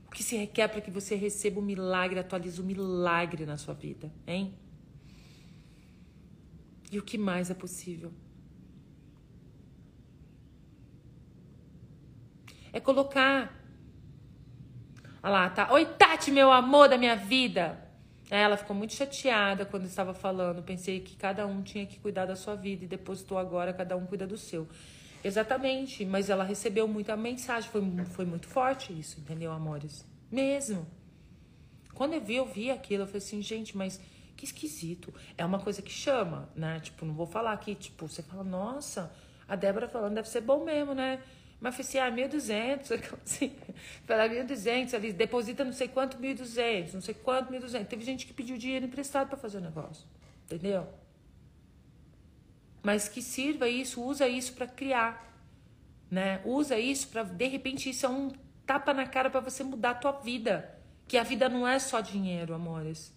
O 0.06 0.12
que 0.12 0.22
se 0.22 0.38
requer 0.38 0.68
para 0.68 0.82
que 0.82 0.92
você 0.92 1.16
receba 1.16 1.60
o 1.60 1.64
milagre, 1.64 2.20
atualize 2.20 2.62
o 2.62 2.64
milagre 2.64 3.44
na 3.44 3.58
sua 3.58 3.74
vida, 3.74 4.14
hein? 4.28 4.54
E 6.92 7.00
o 7.00 7.04
que 7.04 7.18
mais 7.18 7.50
é 7.50 7.54
possível? 7.54 8.12
É 12.72 12.80
colocar. 12.80 13.54
Olha 15.24 15.32
lá, 15.32 15.50
tá. 15.50 15.72
Oi, 15.72 15.86
Tati, 15.86 16.32
meu 16.32 16.52
amor 16.52 16.90
da 16.90 16.98
minha 16.98 17.16
vida. 17.16 17.82
Ela 18.30 18.58
ficou 18.58 18.76
muito 18.76 18.94
chateada 18.94 19.66
quando 19.66 19.86
estava 19.86 20.14
falando. 20.14 20.64
Pensei 20.64 21.00
que 21.00 21.16
cada 21.16 21.46
um 21.46 21.62
tinha 21.62 21.86
que 21.86 22.00
cuidar 22.00 22.26
da 22.26 22.36
sua 22.36 22.56
vida 22.56 22.84
e 22.84 22.88
depositou 22.88 23.38
agora, 23.38 23.72
cada 23.74 23.96
um 23.96 24.06
cuida 24.06 24.26
do 24.26 24.38
seu. 24.38 24.68
Exatamente, 25.24 26.06
mas 26.06 26.30
ela 26.30 26.44
recebeu 26.44 26.88
muita 26.88 27.16
mensagem. 27.16 27.70
Foi, 27.70 27.82
foi 28.12 28.26
muito 28.26 28.48
forte 28.48 28.98
isso, 28.98 29.20
entendeu, 29.20 29.52
amores? 29.52 30.06
Mesmo. 30.32 30.86
Quando 31.94 32.14
eu 32.14 32.22
vi, 32.22 32.36
eu 32.36 32.46
vi 32.46 32.70
aquilo. 32.70 33.04
Eu 33.04 33.08
falei 33.08 33.20
assim, 33.20 33.42
gente, 33.42 33.76
mas 33.78 34.00
que 34.36 34.46
esquisito. 34.46 35.14
É 35.38 35.46
uma 35.46 35.60
coisa 35.60 35.82
que 35.82 35.92
chama, 35.92 36.50
né? 36.56 36.80
Tipo, 36.80 37.06
não 37.06 37.14
vou 37.14 37.26
falar 37.26 37.54
aqui, 37.54 37.76
tipo, 37.76 38.08
você 38.08 38.22
fala, 38.22 38.44
nossa, 38.44 39.12
a 39.48 39.56
Débora 39.56 39.88
falando 39.88 40.16
deve 40.16 40.30
ser 40.30 40.42
bom 40.42 40.64
mesmo, 40.64 40.94
né? 40.94 41.22
Mas 41.60 41.76
falei 41.76 42.10
assim, 42.10 42.24
ah, 42.24 42.28
1.200, 42.28 43.18
assim, 43.24 43.56
pela 44.06 44.28
1.200, 44.28 44.94
ali, 44.94 45.14
deposita 45.14 45.64
não 45.64 45.74
sei 45.74 45.88
quanto 45.88 46.18
1.200, 46.18 46.94
não 46.94 47.02
sei 47.02 47.14
quanto 47.14 47.52
1.200. 47.52 47.86
Teve 47.88 48.04
gente 48.04 48.26
que 48.26 48.34
pediu 48.34 48.58
dinheiro 48.58 48.86
emprestado 48.86 49.30
para 49.30 49.38
fazer 49.38 49.58
o 49.58 49.62
negócio, 49.62 50.06
entendeu? 50.46 50.88
Mas 52.84 53.08
que 53.08 53.22
sirva 53.22 53.68
isso, 53.68 54.04
usa 54.04 54.28
isso 54.28 54.54
para 54.54 54.68
criar, 54.68 55.34
né? 56.12 56.42
Usa 56.46 56.78
isso 56.78 57.08
para, 57.08 57.24
de 57.24 57.48
repente, 57.48 57.90
isso 57.90 58.06
é 58.06 58.10
um 58.10 58.32
tapa 58.66 58.94
na 58.94 59.08
cara 59.08 59.30
para 59.30 59.40
você 59.40 59.64
mudar 59.64 59.92
a 59.92 59.96
tua 59.96 60.12
vida. 60.12 60.72
Que 61.08 61.18
a 61.18 61.24
vida 61.24 61.48
não 61.48 61.68
é 61.68 61.80
só 61.80 62.00
dinheiro, 62.00 62.54
amores. 62.54 63.14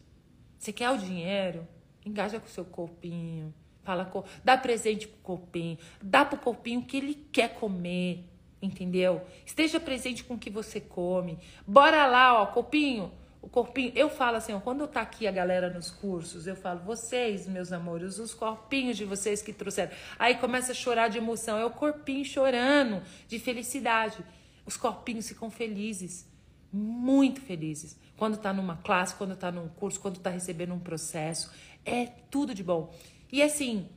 Você 0.59 0.72
quer 0.72 0.90
o 0.90 0.98
dinheiro? 0.98 1.66
Engaja 2.04 2.40
com 2.40 2.46
o 2.46 2.50
seu 2.50 2.64
corpinho. 2.64 3.54
Fala, 3.82 4.11
dá 4.44 4.56
presente 4.56 5.09
pro 5.09 5.18
corpinho. 5.22 5.78
Dá 6.02 6.24
pro 6.24 6.38
corpinho 6.38 6.80
o 6.80 6.84
que 6.84 6.96
ele 6.96 7.14
quer 7.32 7.54
comer. 7.54 8.24
Entendeu? 8.61 9.22
Esteja 9.46 9.78
presente 9.78 10.24
com 10.24 10.34
o 10.34 10.38
que 10.38 10.50
você 10.50 10.80
come. 10.80 11.38
Bora 11.66 12.06
lá, 12.06 12.42
ó, 12.42 12.46
corpinho. 12.46 13.12
O 13.40 13.48
corpinho, 13.48 13.92
eu 13.94 14.11
falo 14.11 14.36
assim, 14.36 14.52
ó, 14.52 14.59
quando 14.59 14.86
tá 14.88 15.00
aqui 15.00 15.26
a 15.26 15.30
galera 15.30 15.70
nos 15.70 15.90
cursos, 15.90 16.46
eu 16.46 16.56
falo, 16.56 16.80
vocês, 16.80 17.46
meus 17.46 17.72
amores, 17.72 18.18
os 18.18 18.34
corpinhos 18.34 18.96
de 18.96 19.04
vocês 19.04 19.40
que 19.40 19.52
trouxeram. 19.52 19.92
Aí 20.18 20.34
começa 20.34 20.72
a 20.72 20.74
chorar 20.74 21.09
de 21.09 21.18
emoção, 21.18 21.56
é 21.56 21.64
o 21.64 21.70
corpinho 21.70 22.24
chorando 22.24 23.00
de 23.28 23.38
felicidade. 23.38 24.18
Os 24.66 24.76
corpinhos 24.76 25.28
ficam 25.28 25.50
felizes, 25.50 26.26
muito 26.72 27.40
felizes. 27.40 27.96
Quando 28.16 28.36
tá 28.36 28.52
numa 28.52 28.76
classe, 28.76 29.14
quando 29.14 29.36
tá 29.36 29.50
num 29.50 29.68
curso, 29.68 30.00
quando 30.00 30.18
tá 30.18 30.30
recebendo 30.30 30.74
um 30.74 30.78
processo, 30.78 31.50
é 31.84 32.06
tudo 32.30 32.54
de 32.54 32.62
bom. 32.62 32.92
E 33.30 33.42
assim, 33.42 33.88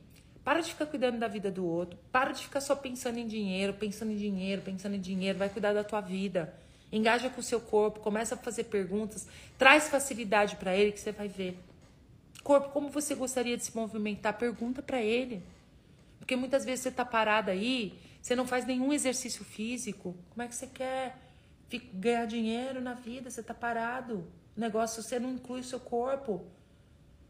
para 0.44 0.60
de 0.60 0.70
ficar 0.70 0.86
cuidando 0.86 1.18
da 1.18 1.28
vida 1.28 1.50
do 1.50 1.64
outro. 1.64 1.98
Para 2.10 2.32
de 2.32 2.42
ficar 2.42 2.60
só 2.60 2.74
pensando 2.74 3.18
em 3.18 3.26
dinheiro, 3.26 3.74
pensando 3.74 4.12
em 4.12 4.16
dinheiro, 4.16 4.62
pensando 4.62 4.96
em 4.96 5.00
dinheiro. 5.00 5.38
Vai 5.38 5.48
cuidar 5.48 5.72
da 5.72 5.84
tua 5.84 6.00
vida. 6.00 6.54
Engaja 6.90 7.30
com 7.30 7.40
o 7.40 7.44
seu 7.44 7.60
corpo, 7.60 8.00
começa 8.00 8.34
a 8.34 8.38
fazer 8.38 8.64
perguntas, 8.64 9.26
traz 9.56 9.88
facilidade 9.88 10.56
para 10.56 10.76
ele 10.76 10.92
que 10.92 11.00
você 11.00 11.10
vai 11.10 11.26
ver. 11.26 11.58
Corpo, 12.42 12.68
como 12.70 12.90
você 12.90 13.14
gostaria 13.14 13.56
de 13.56 13.64
se 13.64 13.74
movimentar? 13.74 14.36
Pergunta 14.36 14.82
para 14.82 15.00
ele. 15.00 15.42
Porque 16.18 16.36
muitas 16.36 16.64
vezes 16.64 16.80
você 16.82 16.90
tá 16.90 17.04
parada 17.04 17.52
aí, 17.52 17.98
você 18.20 18.36
não 18.36 18.46
faz 18.46 18.66
nenhum 18.66 18.92
exercício 18.92 19.44
físico. 19.44 20.14
Como 20.30 20.42
é 20.42 20.48
que 20.48 20.54
você 20.54 20.66
quer 20.66 21.16
ganhar 21.78 22.26
dinheiro 22.26 22.80
na 22.80 22.94
vida? 22.94 23.30
Você 23.30 23.42
tá 23.42 23.54
parado. 23.54 24.26
O 24.56 24.60
negócio, 24.60 25.02
você 25.02 25.18
não 25.18 25.32
inclui 25.32 25.60
o 25.60 25.64
seu 25.64 25.80
corpo. 25.80 26.44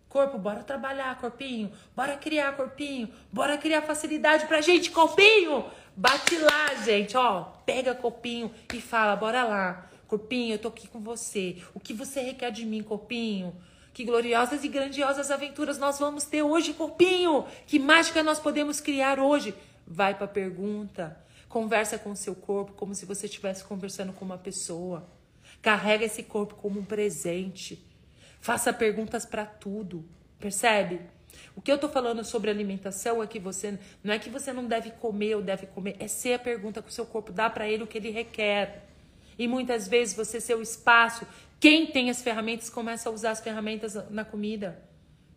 Corpo, 0.08 0.38
bora 0.38 0.62
trabalhar, 0.62 1.18
corpinho. 1.18 1.72
Bora 1.96 2.16
criar, 2.16 2.54
corpinho. 2.54 3.08
Bora 3.32 3.56
criar 3.56 3.82
facilidade 3.82 4.46
pra 4.46 4.60
gente, 4.60 4.90
corpinho. 4.90 5.64
Bate 5.96 6.36
lá, 6.38 6.74
gente, 6.84 7.16
ó. 7.16 7.44
Pega 7.64 7.94
corpinho 7.94 8.52
e 8.74 8.80
fala, 8.80 9.16
bora 9.16 9.42
lá. 9.44 9.88
Corpinho, 10.06 10.54
eu 10.54 10.58
tô 10.58 10.68
aqui 10.68 10.86
com 10.86 11.00
você. 11.00 11.62
O 11.72 11.80
que 11.80 11.94
você 11.94 12.20
requer 12.20 12.50
de 12.50 12.66
mim, 12.66 12.82
corpinho? 12.82 13.56
Que 13.94 14.04
gloriosas 14.04 14.64
e 14.64 14.68
grandiosas 14.68 15.30
aventuras 15.30 15.78
nós 15.78 15.98
vamos 15.98 16.24
ter 16.24 16.42
hoje, 16.42 16.74
corpinho. 16.74 17.46
Que 17.66 17.78
mágica 17.78 18.22
nós 18.22 18.38
podemos 18.38 18.80
criar 18.80 19.18
hoje? 19.18 19.54
Vai 19.86 20.14
pra 20.14 20.26
pergunta. 20.26 21.18
Conversa 21.52 21.98
com 21.98 22.12
o 22.12 22.16
seu 22.16 22.34
corpo 22.34 22.72
como 22.72 22.94
se 22.94 23.04
você 23.04 23.26
estivesse 23.26 23.62
conversando 23.62 24.10
com 24.14 24.24
uma 24.24 24.38
pessoa. 24.38 25.06
Carrega 25.60 26.06
esse 26.06 26.22
corpo 26.22 26.54
como 26.54 26.80
um 26.80 26.84
presente. 26.84 27.86
Faça 28.40 28.72
perguntas 28.72 29.26
para 29.26 29.44
tudo, 29.44 30.02
percebe? 30.40 31.02
O 31.54 31.60
que 31.60 31.70
eu 31.70 31.76
tô 31.76 31.90
falando 31.90 32.24
sobre 32.24 32.50
alimentação 32.50 33.22
é 33.22 33.26
que 33.26 33.38
você 33.38 33.78
não 34.02 34.14
é 34.14 34.18
que 34.18 34.30
você 34.30 34.50
não 34.50 34.66
deve 34.66 34.92
comer 34.92 35.34
ou 35.34 35.42
deve 35.42 35.66
comer, 35.66 35.94
é 35.98 36.08
ser 36.08 36.32
a 36.32 36.38
pergunta 36.38 36.80
que 36.80 36.88
o 36.88 36.92
seu 36.92 37.04
corpo 37.04 37.30
dá 37.30 37.50
para 37.50 37.68
ele 37.68 37.82
o 37.82 37.86
que 37.86 37.98
ele 37.98 38.08
requer. 38.08 38.86
E 39.38 39.46
muitas 39.46 39.86
vezes 39.86 40.16
você 40.16 40.40
ser 40.40 40.54
o 40.54 40.62
espaço, 40.62 41.26
quem 41.60 41.86
tem 41.86 42.08
as 42.08 42.22
ferramentas 42.22 42.70
começa 42.70 43.10
a 43.10 43.12
usar 43.12 43.32
as 43.32 43.40
ferramentas 43.40 43.92
na 44.08 44.24
comida. 44.24 44.82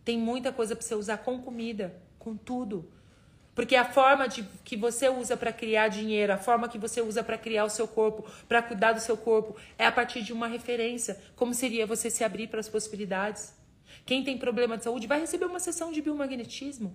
Tem 0.02 0.16
muita 0.16 0.50
coisa 0.50 0.74
para 0.74 0.82
você 0.82 0.94
usar 0.94 1.18
com 1.18 1.42
comida, 1.42 1.94
com 2.18 2.34
tudo. 2.34 2.90
Porque 3.56 3.74
a 3.74 3.86
forma 3.86 4.28
de, 4.28 4.42
que 4.62 4.76
você 4.76 5.08
usa 5.08 5.34
para 5.34 5.50
criar 5.50 5.88
dinheiro, 5.88 6.30
a 6.30 6.36
forma 6.36 6.68
que 6.68 6.76
você 6.76 7.00
usa 7.00 7.24
para 7.24 7.38
criar 7.38 7.64
o 7.64 7.70
seu 7.70 7.88
corpo, 7.88 8.30
para 8.46 8.60
cuidar 8.60 8.92
do 8.92 9.00
seu 9.00 9.16
corpo, 9.16 9.56
é 9.78 9.86
a 9.86 9.90
partir 9.90 10.20
de 10.20 10.30
uma 10.30 10.46
referência. 10.46 11.18
Como 11.34 11.54
seria 11.54 11.86
você 11.86 12.10
se 12.10 12.22
abrir 12.22 12.48
para 12.48 12.60
as 12.60 12.68
possibilidades? 12.68 13.54
Quem 14.04 14.22
tem 14.22 14.36
problema 14.36 14.76
de 14.76 14.84
saúde 14.84 15.06
vai 15.06 15.18
receber 15.20 15.46
uma 15.46 15.58
sessão 15.58 15.90
de 15.90 16.02
biomagnetismo. 16.02 16.94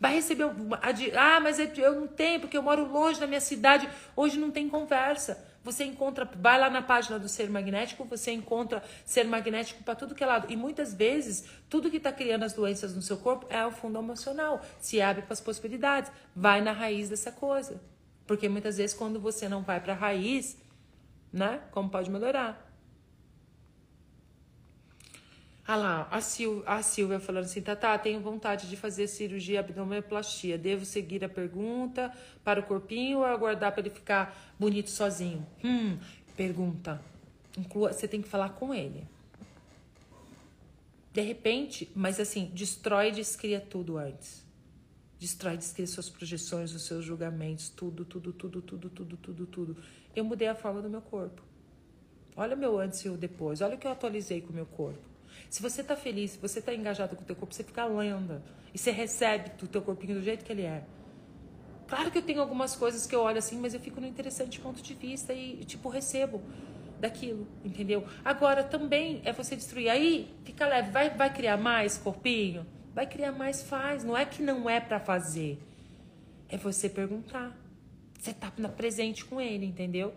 Vai 0.00 0.14
receber 0.14 0.42
uma. 0.42 0.80
Ah, 1.16 1.38
mas 1.38 1.60
eu 1.60 1.94
não 1.94 2.08
tenho, 2.08 2.40
porque 2.40 2.56
eu 2.56 2.62
moro 2.62 2.90
longe 2.90 3.20
da 3.20 3.26
minha 3.28 3.40
cidade. 3.40 3.88
Hoje 4.16 4.40
não 4.40 4.50
tem 4.50 4.68
conversa. 4.68 5.47
Você 5.68 5.84
encontra, 5.84 6.24
vai 6.24 6.58
lá 6.58 6.70
na 6.70 6.80
página 6.80 7.18
do 7.18 7.28
ser 7.28 7.50
magnético, 7.50 8.02
você 8.06 8.32
encontra 8.32 8.82
ser 9.04 9.24
magnético 9.24 9.84
para 9.84 9.94
tudo 9.94 10.14
que 10.14 10.24
é 10.24 10.26
lado. 10.26 10.50
E 10.50 10.56
muitas 10.56 10.94
vezes, 10.94 11.44
tudo 11.68 11.90
que 11.90 11.98
está 11.98 12.10
criando 12.10 12.44
as 12.44 12.54
doenças 12.54 12.96
no 12.96 13.02
seu 13.02 13.18
corpo 13.18 13.46
é 13.50 13.66
o 13.66 13.70
fundo 13.70 13.98
emocional. 13.98 14.64
Se 14.80 14.98
abre 15.02 15.20
para 15.20 15.34
as 15.34 15.42
possibilidades, 15.42 16.10
vai 16.34 16.62
na 16.62 16.72
raiz 16.72 17.10
dessa 17.10 17.30
coisa. 17.30 17.78
Porque 18.26 18.48
muitas 18.48 18.78
vezes, 18.78 18.96
quando 18.96 19.20
você 19.20 19.46
não 19.46 19.60
vai 19.60 19.78
para 19.78 19.92
a 19.92 19.96
raiz, 19.96 20.56
né? 21.30 21.60
Como 21.70 21.90
pode 21.90 22.10
melhorar? 22.10 22.67
Ah 25.70 25.76
lá, 25.76 26.08
a, 26.10 26.18
Sil, 26.24 26.64
a 26.64 26.82
Silvia 26.82 27.20
falando 27.20 27.44
assim, 27.44 27.60
Tatá, 27.60 27.98
tenho 27.98 28.18
vontade 28.22 28.70
de 28.70 28.74
fazer 28.74 29.06
cirurgia 29.06 29.60
abdominoplastia. 29.60 30.56
Devo 30.56 30.86
seguir 30.86 31.22
a 31.22 31.28
pergunta 31.28 32.10
para 32.42 32.58
o 32.58 32.62
corpinho 32.62 33.18
ou 33.18 33.26
aguardar 33.26 33.72
para 33.72 33.82
ele 33.82 33.90
ficar 33.90 34.34
bonito 34.58 34.88
sozinho? 34.88 35.46
Hum, 35.62 35.98
pergunta. 36.34 36.98
Inclua, 37.54 37.92
você 37.92 38.08
tem 38.08 38.22
que 38.22 38.28
falar 38.28 38.54
com 38.54 38.72
ele. 38.72 39.06
De 41.12 41.20
repente, 41.20 41.92
mas 41.94 42.18
assim, 42.18 42.50
destrói 42.54 43.08
e 43.08 43.12
descria 43.12 43.60
tudo 43.60 43.98
antes. 43.98 44.42
Destrói 45.18 45.58
descria 45.58 45.86
suas 45.86 46.08
projeções, 46.08 46.72
os 46.72 46.86
seus 46.86 47.04
julgamentos, 47.04 47.68
tudo, 47.68 48.06
tudo, 48.06 48.32
tudo, 48.32 48.62
tudo, 48.62 48.88
tudo, 48.88 49.16
tudo, 49.18 49.46
tudo. 49.46 49.76
Eu 50.16 50.24
mudei 50.24 50.48
a 50.48 50.54
forma 50.54 50.80
do 50.80 50.88
meu 50.88 51.02
corpo. 51.02 51.42
Olha 52.34 52.56
o 52.56 52.58
meu 52.58 52.78
antes 52.78 53.00
e 53.00 53.10
o 53.10 53.18
depois. 53.18 53.60
Olha 53.60 53.74
o 53.74 53.78
que 53.78 53.86
eu 53.86 53.92
atualizei 53.92 54.40
com 54.40 54.48
o 54.48 54.54
meu 54.54 54.64
corpo. 54.64 55.07
Se 55.48 55.62
você 55.62 55.82
tá 55.82 55.96
feliz, 55.96 56.32
se 56.32 56.38
você 56.38 56.60
tá 56.60 56.74
engajado 56.74 57.16
com 57.16 57.22
o 57.22 57.24
teu 57.24 57.34
corpo, 57.34 57.54
você 57.54 57.64
fica 57.64 57.84
lenda. 57.86 58.42
E 58.74 58.78
você 58.78 58.90
recebe 58.90 59.50
o 59.62 59.66
teu 59.66 59.80
corpinho 59.80 60.14
do 60.14 60.22
jeito 60.22 60.44
que 60.44 60.52
ele 60.52 60.62
é. 60.62 60.84
Claro 61.86 62.10
que 62.10 62.18
eu 62.18 62.22
tenho 62.22 62.40
algumas 62.40 62.76
coisas 62.76 63.06
que 63.06 63.14
eu 63.14 63.20
olho 63.20 63.38
assim, 63.38 63.58
mas 63.58 63.72
eu 63.72 63.80
fico 63.80 63.98
no 63.98 64.06
interessante 64.06 64.60
ponto 64.60 64.82
de 64.82 64.92
vista 64.92 65.32
e, 65.32 65.64
tipo, 65.64 65.88
recebo 65.88 66.42
daquilo, 67.00 67.46
entendeu? 67.64 68.06
Agora, 68.22 68.62
também 68.62 69.22
é 69.24 69.32
você 69.32 69.56
destruir. 69.56 69.88
Aí, 69.88 70.34
fica 70.44 70.66
leve. 70.66 70.90
Vai, 70.90 71.10
vai 71.10 71.32
criar 71.32 71.56
mais 71.56 71.96
corpinho? 71.96 72.66
Vai 72.94 73.06
criar 73.06 73.32
mais, 73.32 73.62
faz. 73.62 74.04
Não 74.04 74.16
é 74.16 74.26
que 74.26 74.42
não 74.42 74.68
é 74.68 74.80
para 74.80 75.00
fazer. 75.00 75.58
É 76.48 76.58
você 76.58 76.90
perguntar. 76.90 77.56
Você 78.18 78.34
tá 78.34 78.50
presente 78.50 79.24
com 79.24 79.40
ele, 79.40 79.64
entendeu? 79.64 80.12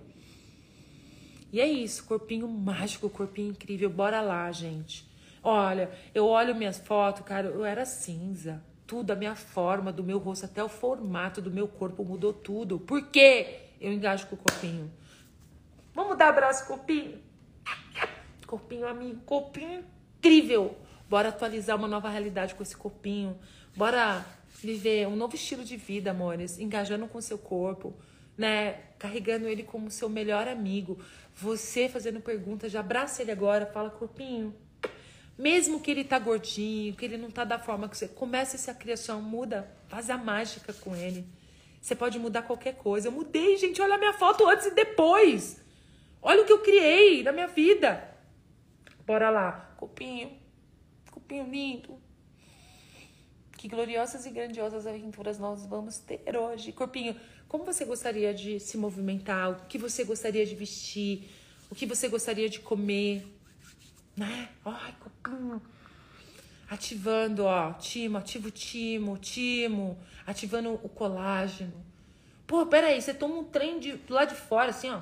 E 1.54 1.62
é 1.62 1.68
isso, 1.68 2.06
corpinho 2.06 2.48
mágico, 2.48 3.10
corpinho 3.10 3.52
incrível. 3.52 3.90
Bora 3.90 4.22
lá, 4.22 4.52
gente. 4.52 5.11
Olha, 5.44 5.90
eu 6.14 6.26
olho 6.28 6.56
minhas 6.56 6.78
fotos, 6.78 7.24
cara, 7.24 7.48
eu 7.48 7.66
era 7.66 7.86
cinza. 7.86 8.64
Tudo, 8.86 9.12
a 9.12 9.16
minha 9.16 9.36
forma, 9.36 9.92
do 9.92 10.04
meu 10.04 10.20
rosto, 10.20 10.46
até 10.46 10.64
o 10.64 10.70
formato 10.70 11.42
do 11.42 11.50
meu 11.50 11.68
corpo 11.68 12.04
mudou 12.04 12.34
tudo. 12.34 12.80
Por 12.80 13.08
quê? 13.08 13.62
Eu 13.80 13.92
engajo 13.92 14.28
com 14.28 14.36
o 14.36 14.38
corpinho. 14.38 14.92
Vamos 15.94 16.18
dar 16.18 16.30
abraço, 16.30 16.68
corpinho? 16.68 17.20
Corpinho, 18.46 18.86
amigo, 18.86 19.22
corpinho 19.22 19.86
incrível. 20.22 20.78
Bora 21.10 21.30
atualizar 21.30 21.76
uma 21.76 21.88
nova 21.88 22.08
realidade 22.08 22.54
com 22.54 22.62
esse 22.62 22.78
corpinho. 22.78 23.38
Bora 23.76 24.24
viver 24.62 25.08
um 25.08 25.16
novo 25.16 25.36
estilo 25.36 25.64
de 25.64 25.76
vida, 25.76 26.12
amores. 26.12 26.60
Engajando 26.60 27.08
com 27.08 27.18
o 27.18 27.22
seu 27.22 27.38
corpo, 27.38 27.94
né? 28.38 28.74
Carregando 29.00 29.48
ele 29.48 29.64
como 29.64 29.90
seu 29.90 30.08
melhor 30.08 30.48
amigo. 30.48 31.00
Você 31.36 31.90
fazendo 31.90 32.22
perguntas, 32.22 32.72
já 32.72 32.82
abraça 32.82 33.22
ele 33.22 33.32
agora, 33.32 33.66
fala, 33.66 33.90
corpinho, 33.90 34.54
mesmo 35.38 35.80
que 35.80 35.90
ele 35.90 36.04
tá 36.04 36.20
gordinho, 36.20 36.96
que 36.96 37.06
ele 37.06 37.18
não 37.18 37.32
tá 37.32 37.44
da 37.44 37.58
forma 37.58 37.90
que 37.90 37.98
você. 37.98 38.08
Comece 38.08 38.56
essa 38.56 38.74
criação, 38.74 39.22
muda, 39.22 39.72
faz 39.88 40.10
a 40.10 40.18
mágica 40.18 40.74
com 40.74 40.96
ele. 40.96 41.26
Você 41.82 41.96
pode 41.96 42.20
mudar 42.20 42.44
qualquer 42.44 42.76
coisa. 42.76 43.08
Eu 43.08 43.12
mudei, 43.12 43.58
gente. 43.58 43.82
Olha 43.82 43.96
a 43.96 43.98
minha 43.98 44.14
foto 44.14 44.48
antes 44.48 44.68
e 44.68 44.72
depois. 44.72 45.60
Olha 46.22 46.44
o 46.44 46.46
que 46.46 46.54
eu 46.54 46.60
criei 46.60 47.24
na 47.24 47.32
minha 47.32 47.48
vida. 47.48 48.08
Bora 49.06 49.32
lá. 49.32 49.74
Copinho. 49.78 50.32
Copinho 51.10 51.50
lindo. 51.50 52.00
Que 53.58 53.68
gloriosas 53.68 54.26
e 54.26 54.30
grandiosas 54.30 54.88
aventuras 54.88 55.40
nós 55.40 55.66
vamos 55.66 55.98
ter 55.98 56.24
hoje. 56.36 56.72
Corpinho, 56.72 57.16
como 57.48 57.64
você 57.64 57.86
gostaria 57.86 58.34
de 58.34 58.60
se 58.60 58.78
movimentar? 58.78 59.52
O 59.52 59.66
que 59.68 59.78
você 59.78 60.04
gostaria 60.04 60.46
de 60.46 60.56
vestir? 60.56 61.30
O 61.70 61.76
que 61.76 61.86
você 61.86 62.08
gostaria 62.08 62.50
de 62.50 62.60
comer? 62.60 63.24
Né? 64.16 64.50
Ai, 64.66 64.94
copinho. 65.00 65.62
Ativando, 66.70 67.44
ó, 67.46 67.74
timo, 67.74 68.18
ativo 68.18 68.48
o 68.48 68.52
timo, 68.52 69.18
timo, 69.18 69.98
ativando 70.26 70.74
o 70.74 70.90
colágeno. 70.90 71.74
Pô, 72.48 72.66
peraí, 72.66 73.02
você 73.02 73.14
toma 73.14 73.36
um 73.36 73.44
trem 73.44 73.80
de, 73.80 74.00
lá 74.10 74.26
de 74.26 74.36
fora, 74.36 74.70
assim, 74.70 74.90
ó, 74.90 75.02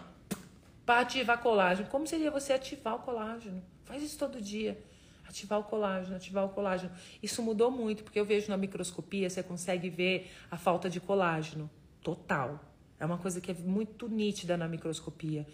para 0.85 1.01
ativar 1.01 1.39
colágeno. 1.41 1.87
Como 1.89 2.07
seria 2.07 2.31
você 2.31 2.53
ativar 2.53 2.95
o 2.95 2.99
colágeno? 2.99 3.61
Faz 3.85 4.01
isso 4.01 4.17
todo 4.17 4.41
dia. 4.41 4.79
Ativar 5.27 5.59
o 5.59 5.63
colágeno, 5.63 6.15
ativar 6.15 6.43
o 6.45 6.49
colágeno. 6.49 6.91
Isso 7.21 7.43
mudou 7.43 7.69
muito, 7.69 8.03
porque 8.03 8.19
eu 8.19 8.25
vejo 8.25 8.49
na 8.49 8.57
microscopia, 8.57 9.29
você 9.29 9.43
consegue 9.43 9.89
ver 9.89 10.31
a 10.49 10.57
falta 10.57 10.89
de 10.89 10.99
colágeno. 10.99 11.69
Total. 12.01 12.59
É 12.99 13.05
uma 13.05 13.19
coisa 13.19 13.39
que 13.39 13.51
é 13.51 13.53
muito 13.53 14.07
nítida 14.07 14.57
na 14.57 14.67
microscopia. 14.67 15.45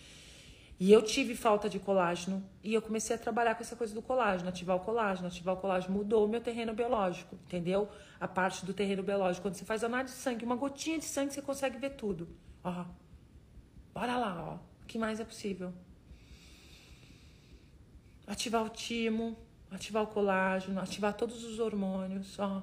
E 0.78 0.91
eu 0.91 1.01
tive 1.01 1.36
falta 1.36 1.69
de 1.69 1.80
colágeno 1.80 2.43
e 2.61 2.73
eu 2.73 2.82
comecei 2.82 3.15
a 3.15 3.19
trabalhar 3.19 3.55
com 3.55 3.61
essa 3.61 3.78
coisa 3.78 3.93
do 3.93 4.01
colágeno, 4.01 4.49
ativar 4.49 4.76
o 4.76 4.82
colágeno, 4.82 5.28
ativar 5.28 5.55
o 5.55 5.57
colágeno 5.57 5.95
mudou 5.95 6.26
o 6.26 6.28
meu 6.28 6.41
terreno 6.41 6.73
biológico, 6.73 7.36
entendeu? 7.45 7.89
A 8.19 8.28
parte 8.28 8.65
do 8.65 8.73
terreno 8.73 9.01
biológico. 9.01 9.47
Quando 9.47 9.55
você 9.55 9.63
faz 9.63 9.86
análise 9.86 10.13
de 10.13 10.19
sangue, 10.19 10.43
uma 10.43 10.57
gotinha 10.57 10.99
de 10.99 11.05
sangue, 11.05 11.34
você 11.34 11.41
consegue 11.41 11.78
ver 11.78 11.91
tudo. 11.91 12.28
Ó, 12.61 12.86
bora 13.93 14.17
lá, 14.17 14.43
ó. 14.43 14.55
O 14.84 14.86
que 14.86 14.97
mais 14.97 15.19
é 15.21 15.23
possível? 15.23 15.73
Ativar 18.28 18.65
o 18.65 18.69
timo, 18.69 19.38
ativar 19.71 20.03
o 20.03 20.07
colágeno, 20.07 20.82
ativar 20.82 21.13
todos 21.13 21.45
os 21.45 21.57
hormônios, 21.59 22.38
ó. 22.38 22.61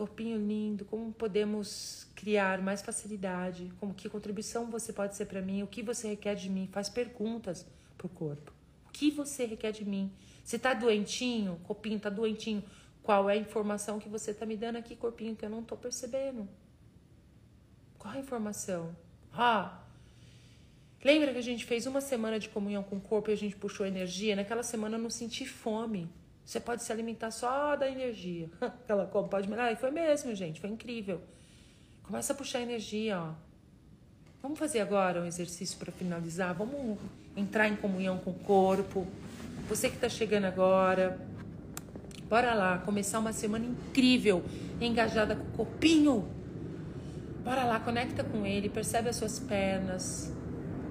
Corpinho 0.00 0.38
lindo, 0.38 0.86
como 0.86 1.12
podemos 1.12 2.06
criar 2.14 2.62
mais 2.62 2.80
facilidade, 2.80 3.70
como 3.78 3.92
que 3.92 4.08
contribuição 4.08 4.70
você 4.70 4.94
pode 4.94 5.14
ser 5.14 5.26
para 5.26 5.42
mim, 5.42 5.62
o 5.62 5.66
que 5.66 5.82
você 5.82 6.08
requer 6.08 6.34
de 6.36 6.48
mim, 6.48 6.66
faz 6.72 6.88
perguntas 6.88 7.66
pro 7.98 8.08
corpo. 8.08 8.50
O 8.88 8.92
que 8.92 9.10
você 9.10 9.44
requer 9.44 9.72
de 9.72 9.84
mim? 9.84 10.10
Você 10.42 10.58
tá 10.58 10.72
doentinho? 10.72 11.60
Corpinho 11.64 12.00
tá 12.00 12.08
doentinho? 12.08 12.64
Qual 13.02 13.28
é 13.28 13.34
a 13.34 13.36
informação 13.36 13.98
que 13.98 14.08
você 14.08 14.32
tá 14.32 14.46
me 14.46 14.56
dando 14.56 14.76
aqui, 14.76 14.96
corpinho, 14.96 15.36
que 15.36 15.44
eu 15.44 15.50
não 15.50 15.62
tô 15.62 15.76
percebendo? 15.76 16.48
Qual 17.98 18.14
a 18.14 18.18
informação? 18.18 18.96
Ah, 19.34 19.82
lembra 21.04 21.30
que 21.30 21.38
a 21.38 21.42
gente 21.42 21.66
fez 21.66 21.84
uma 21.84 22.00
semana 22.00 22.38
de 22.38 22.48
comunhão 22.48 22.82
com 22.82 22.96
o 22.96 23.00
corpo 23.02 23.28
e 23.28 23.34
a 23.34 23.36
gente 23.36 23.54
puxou 23.54 23.84
energia? 23.84 24.34
Naquela 24.34 24.62
semana 24.62 24.96
eu 24.96 25.02
não 25.02 25.10
senti 25.10 25.44
fome. 25.44 26.08
Você 26.50 26.58
pode 26.58 26.82
se 26.82 26.90
alimentar 26.90 27.30
só 27.30 27.76
da 27.76 27.88
energia. 27.88 28.50
Ela 28.88 29.06
pode 29.06 29.48
melhorar. 29.48 29.70
E 29.70 29.76
foi 29.76 29.92
mesmo, 29.92 30.34
gente. 30.34 30.60
Foi 30.60 30.68
incrível. 30.68 31.20
Começa 32.02 32.32
a 32.32 32.36
puxar 32.36 32.60
energia, 32.60 33.20
ó. 33.20 33.34
Vamos 34.42 34.58
fazer 34.58 34.80
agora 34.80 35.20
um 35.20 35.26
exercício 35.26 35.78
para 35.78 35.92
finalizar. 35.92 36.52
Vamos 36.52 36.98
entrar 37.36 37.68
em 37.68 37.76
comunhão 37.76 38.18
com 38.18 38.32
o 38.32 38.34
corpo. 38.34 39.06
Você 39.68 39.88
que 39.88 39.94
está 39.94 40.08
chegando 40.08 40.46
agora, 40.46 41.20
bora 42.28 42.52
lá, 42.52 42.78
começar 42.78 43.20
uma 43.20 43.32
semana 43.32 43.64
incrível, 43.64 44.42
engajada 44.80 45.36
com 45.36 45.44
o 45.44 45.52
corpinho. 45.52 46.28
Bora 47.44 47.62
lá, 47.62 47.78
conecta 47.78 48.24
com 48.24 48.44
ele, 48.44 48.68
percebe 48.68 49.08
as 49.08 49.14
suas 49.14 49.38
pernas, 49.38 50.32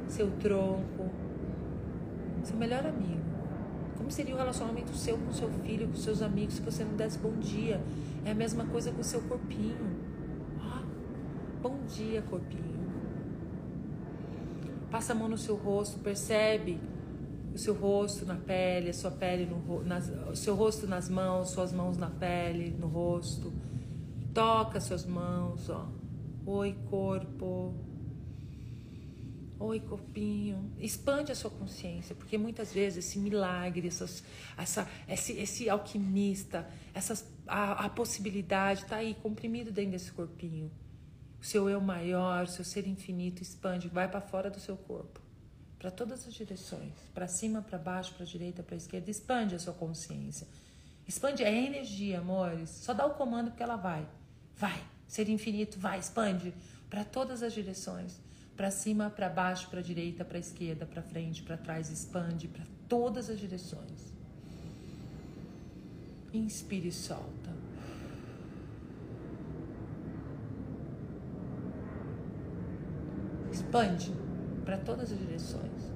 seu 0.08 0.32
tronco, 0.40 1.12
seu 2.46 2.56
melhor 2.56 2.86
amigo. 2.86 3.19
Como 4.10 4.16
seria 4.16 4.34
o 4.34 4.38
relacionamento 4.40 4.92
seu 4.96 5.20
com 5.20 5.32
seu 5.32 5.48
filho, 5.64 5.88
com 5.88 5.96
seus 5.96 6.24
amigos, 6.24 6.56
se 6.56 6.62
você 6.64 6.84
não 6.84 6.96
desse 6.96 7.20
bom 7.20 7.32
dia? 7.34 7.80
É 8.26 8.32
a 8.32 8.34
mesma 8.34 8.66
coisa 8.66 8.92
com 8.92 9.02
o 9.02 9.04
seu 9.04 9.22
corpinho. 9.22 10.00
Oh, 10.58 11.62
bom 11.62 11.78
dia, 11.86 12.20
corpinho. 12.24 12.90
Passa 14.90 15.14
a 15.14 15.16
mão 15.16 15.30
no 15.30 15.38
seu 15.38 15.56
rosto, 15.56 16.00
percebe 16.00 16.82
o 17.54 17.58
seu 17.60 17.76
rosto 17.76 18.26
na 18.26 18.34
pele, 18.34 18.90
a 18.90 18.94
sua 18.96 19.12
pele 19.12 19.46
no 19.46 19.84
nas, 19.84 20.12
o 20.28 20.36
seu 20.36 20.56
rosto 20.56 20.88
nas 20.88 21.08
mãos, 21.08 21.52
suas 21.52 21.72
mãos 21.72 21.96
na 21.96 22.10
pele, 22.10 22.76
no 22.80 22.88
rosto. 22.88 23.54
Toca 24.34 24.82
suas 24.82 25.06
mãos, 25.06 25.70
ó. 25.70 25.88
Oi, 26.48 26.76
corpo. 26.90 27.76
Oi, 29.62 29.82
corpinho. 29.82 30.72
Expande 30.80 31.34
a 31.34 31.36
sua 31.36 31.52
consciência, 31.52 32.16
porque 32.16 32.38
muitas 32.38 32.72
vezes 32.72 33.06
esse 33.06 33.20
milagre, 33.20 33.90
essas, 33.90 34.24
essa, 34.58 34.90
esse, 35.06 35.34
esse 35.34 35.70
alquimista, 35.70 36.66
essas, 36.94 37.30
a, 37.46 37.86
a 37.86 37.90
possibilidade 37.90 38.84
está 38.84 38.96
aí 38.96 39.14
comprimido 39.16 39.70
dentro 39.70 39.92
desse 39.92 40.14
corpinho. 40.14 40.72
O 41.42 41.44
seu 41.44 41.70
eu 41.70 41.82
maior, 41.82 42.46
o 42.46 42.48
seu 42.48 42.64
ser 42.64 42.88
infinito 42.88 43.42
expande, 43.42 43.90
vai 43.90 44.08
para 44.08 44.22
fora 44.22 44.50
do 44.50 44.62
seu 44.62 44.78
corpo, 44.78 45.20
para 45.78 45.92
todas 45.92 46.26
as 46.26 46.34
direções, 46.34 46.94
para 47.14 47.28
cima, 47.28 47.62
para 47.62 47.78
baixo, 47.78 48.14
para 48.14 48.26
direita, 48.26 48.64
para 48.64 48.78
esquerda. 48.78 49.12
Expande 49.12 49.56
a 49.56 49.60
sua 49.60 49.74
consciência. 49.74 50.48
Expande 51.06 51.44
é 51.44 51.54
energia, 51.54 52.20
amores. 52.20 52.70
Só 52.70 52.94
dá 52.94 53.06
o 53.06 53.16
comando 53.16 53.50
porque 53.52 53.64
ela 53.64 53.76
vai. 53.76 54.08
Vai. 54.56 54.82
Ser 55.06 55.28
infinito, 55.28 55.78
vai, 55.80 56.00
expande 56.00 56.54
para 56.90 57.04
todas 57.04 57.44
as 57.44 57.52
direções 57.52 58.22
para 58.60 58.72
cima, 58.72 59.10
para 59.10 59.30
baixo, 59.30 59.70
para 59.70 59.82
direita, 59.82 60.26
para 60.26 60.38
esquerda, 60.38 60.86
para 60.86 61.02
frente, 61.02 61.42
para 61.42 61.56
trás, 61.56 61.90
expande 61.90 62.46
para 62.46 62.66
todas 62.90 63.30
as 63.30 63.40
direções. 63.40 64.14
Inspire 66.34 66.90
e 66.90 66.92
solta. 66.92 67.52
Expande 73.50 74.12
para 74.66 74.78
todas 74.78 75.10
as 75.14 75.18
direções. 75.18 75.94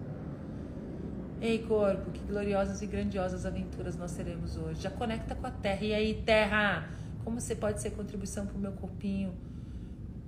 Ei, 1.41 1.59
corpo, 1.63 2.11
que 2.11 2.21
gloriosas 2.21 2.81
e 2.81 2.87
grandiosas 2.87 3.45
aventuras 3.45 3.97
nós 3.97 4.13
teremos 4.13 4.55
hoje. 4.55 4.79
Já 4.83 4.89
conecta 4.89 5.35
com 5.35 5.45
a 5.45 5.51
terra. 5.51 5.83
E 5.83 5.93
aí, 5.93 6.23
terra, 6.25 6.89
como 7.25 7.41
você 7.41 7.57
pode 7.57 7.81
ser 7.81 7.91
contribuição 7.91 8.47
para 8.47 8.55
o 8.55 8.59
meu 8.61 8.71
corpinho, 8.71 9.35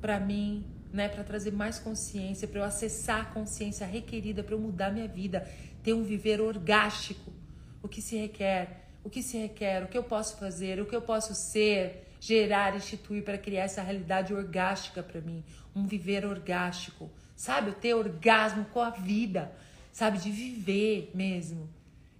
para 0.01 0.19
mim, 0.19 0.74
né, 0.95 1.09
para 1.09 1.23
trazer 1.23 1.51
mais 1.51 1.77
consciência, 1.77 2.47
para 2.47 2.61
eu 2.61 2.63
acessar 2.63 3.21
a 3.21 3.25
consciência 3.25 3.85
requerida 3.85 4.41
para 4.41 4.55
eu 4.55 4.59
mudar 4.59 4.91
minha 4.91 5.07
vida, 5.07 5.45
ter 5.83 5.93
um 5.93 6.03
viver 6.03 6.39
orgástico. 6.39 7.33
O 7.83 7.87
que 7.87 8.01
se 8.01 8.15
requer? 8.15 8.87
O 9.03 9.09
que 9.09 9.21
se 9.21 9.37
requer? 9.37 9.83
O 9.83 9.87
que 9.87 9.97
eu 9.97 10.03
posso 10.03 10.37
fazer? 10.37 10.79
O 10.79 10.85
que 10.85 10.95
eu 10.95 11.01
posso 11.01 11.35
ser, 11.35 12.07
gerar, 12.19 12.75
instituir 12.75 13.23
para 13.23 13.37
criar 13.37 13.63
essa 13.63 13.81
realidade 13.81 14.33
orgástica 14.33 15.03
para 15.03 15.19
mim, 15.19 15.43
um 15.75 15.85
viver 15.85 16.25
orgástico, 16.25 17.11
sabe? 17.35 17.71
Eu 17.71 17.73
ter 17.73 17.93
orgasmo 17.93 18.63
com 18.65 18.79
a 18.79 18.89
vida, 18.89 19.51
sabe? 19.91 20.17
De 20.17 20.31
viver 20.31 21.11
mesmo, 21.13 21.69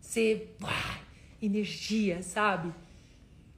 ser 0.01 0.53
uah, 0.61 0.99
energia, 1.41 2.21
sabe? 2.21 2.67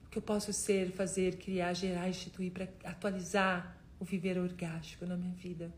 O 0.06 0.10
que 0.10 0.18
eu 0.18 0.22
posso 0.22 0.52
ser, 0.52 0.92
fazer, 0.92 1.36
criar, 1.38 1.74
gerar, 1.74 2.08
instituir 2.08 2.52
para 2.52 2.68
atualizar 2.84 3.77
o 3.98 4.04
viver 4.04 4.38
orgástico 4.38 5.06
na 5.06 5.16
minha 5.16 5.34
vida. 5.34 5.72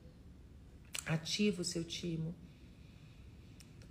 Ativa 1.06 1.62
o 1.62 1.64
seu 1.64 1.84
timo. 1.84 2.34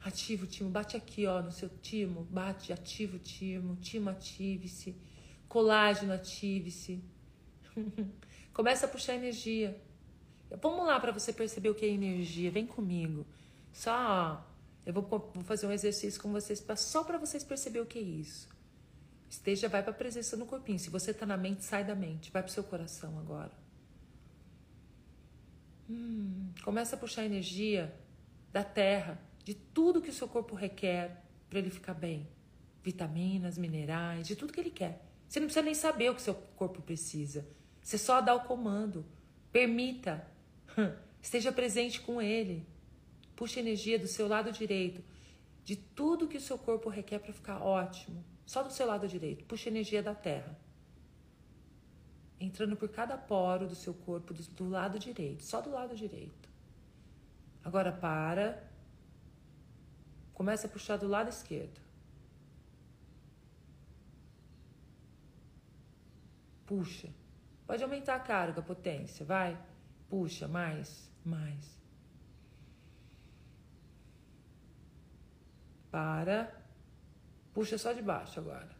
Ativa 0.01 0.45
o 0.45 0.47
timo. 0.47 0.69
Bate 0.69 0.95
aqui, 0.95 1.25
ó, 1.25 1.41
no 1.41 1.51
seu 1.51 1.69
timo. 1.69 2.23
Bate, 2.25 2.71
ativa 2.71 3.17
o 3.17 3.19
timo. 3.19 3.75
Timo, 3.77 4.09
ative-se. 4.09 4.95
Colágeno, 5.47 6.13
ative-se. 6.13 7.03
Começa 8.53 8.85
a 8.85 8.89
puxar 8.89 9.15
energia. 9.15 9.81
Vamos 10.61 10.85
lá 10.85 10.99
para 10.99 11.11
você 11.11 11.31
perceber 11.33 11.69
o 11.69 11.75
que 11.75 11.85
é 11.85 11.89
energia. 11.89 12.49
Vem 12.51 12.65
comigo. 12.65 13.25
Só, 13.71 14.45
eu 14.85 14.93
vou, 14.93 15.03
vou 15.03 15.43
fazer 15.43 15.67
um 15.67 15.71
exercício 15.71 16.21
com 16.21 16.31
vocês 16.31 16.63
só 16.77 17.03
para 17.03 17.17
vocês 17.17 17.43
perceber 17.43 17.79
o 17.81 17.85
que 17.85 17.99
é 17.99 18.01
isso. 18.01 18.47
Esteja, 19.29 19.69
vai 19.69 19.83
para 19.83 19.91
a 19.91 19.95
presença 19.95 20.35
no 20.35 20.45
corpinho. 20.45 20.79
Se 20.79 20.89
você 20.89 21.11
está 21.11 21.25
na 21.25 21.37
mente, 21.37 21.63
sai 21.63 21.83
da 21.83 21.93
mente. 21.93 22.31
Vai 22.31 22.41
para 22.41 22.49
o 22.49 22.53
seu 22.53 22.63
coração 22.63 23.19
agora. 23.19 23.51
Hum, 25.89 26.51
começa 26.63 26.95
a 26.95 26.99
puxar 26.99 27.25
energia 27.25 27.93
da 28.51 28.63
terra, 28.63 29.19
de 29.43 29.55
tudo 29.55 30.01
que 30.01 30.09
o 30.09 30.13
seu 30.13 30.27
corpo 30.27 30.53
requer 30.55 31.23
para 31.49 31.57
ele 31.57 31.71
ficar 31.71 31.95
bem. 31.95 32.27
Vitaminas, 32.83 33.57
minerais, 33.57 34.27
de 34.27 34.35
tudo 34.35 34.53
que 34.53 34.59
ele 34.59 34.69
quer. 34.69 35.03
Você 35.27 35.39
não 35.39 35.47
precisa 35.47 35.65
nem 35.65 35.73
saber 35.73 36.11
o 36.11 36.15
que 36.15 36.21
seu 36.21 36.35
corpo 36.35 36.81
precisa. 36.81 37.47
Você 37.81 37.97
só 37.97 38.21
dá 38.21 38.35
o 38.35 38.41
comando. 38.41 39.05
Permita. 39.51 40.25
Esteja 41.21 41.51
presente 41.51 41.99
com 42.01 42.21
ele. 42.21 42.65
Puxa 43.35 43.59
energia 43.59 43.97
do 43.97 44.07
seu 44.07 44.27
lado 44.27 44.51
direito. 44.51 45.03
De 45.65 45.75
tudo 45.75 46.27
que 46.27 46.37
o 46.37 46.41
seu 46.41 46.57
corpo 46.57 46.89
requer 46.89 47.19
para 47.19 47.33
ficar 47.33 47.61
ótimo. 47.61 48.23
Só 48.45 48.63
do 48.63 48.71
seu 48.71 48.85
lado 48.85 49.07
direito. 49.07 49.43
Puxa 49.45 49.69
energia 49.69 50.01
da 50.01 50.13
terra 50.15 50.57
entrando 52.39 52.75
por 52.75 52.89
cada 52.89 53.17
poro 53.17 53.67
do 53.67 53.75
seu 53.75 53.93
corpo 53.93 54.33
do, 54.33 54.43
do 54.43 54.69
lado 54.69 54.97
direito, 54.97 55.43
só 55.43 55.59
do 55.61 55.69
lado 55.69 55.95
direito. 55.95 56.49
Agora 57.63 57.91
para. 57.91 58.67
Começa 60.33 60.67
a 60.67 60.69
puxar 60.69 60.97
do 60.97 61.07
lado 61.07 61.29
esquerdo. 61.29 61.81
Puxa. 66.65 67.09
Pode 67.67 67.83
aumentar 67.83 68.15
a 68.15 68.19
carga, 68.19 68.61
a 68.61 68.63
potência, 68.63 69.25
vai. 69.25 69.59
Puxa, 70.09 70.47
mais, 70.47 71.11
mais. 71.25 71.77
Para. 75.91 76.55
Puxa 77.53 77.77
só 77.77 77.91
de 77.91 78.01
baixo 78.01 78.39
agora. 78.39 78.78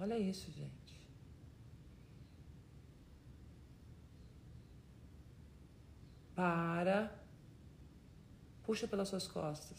Olha 0.00 0.18
isso, 0.18 0.50
gente. 0.50 0.94
Para. 6.34 7.12
Puxa 8.64 8.88
pelas 8.88 9.08
suas 9.08 9.26
costas. 9.26 9.78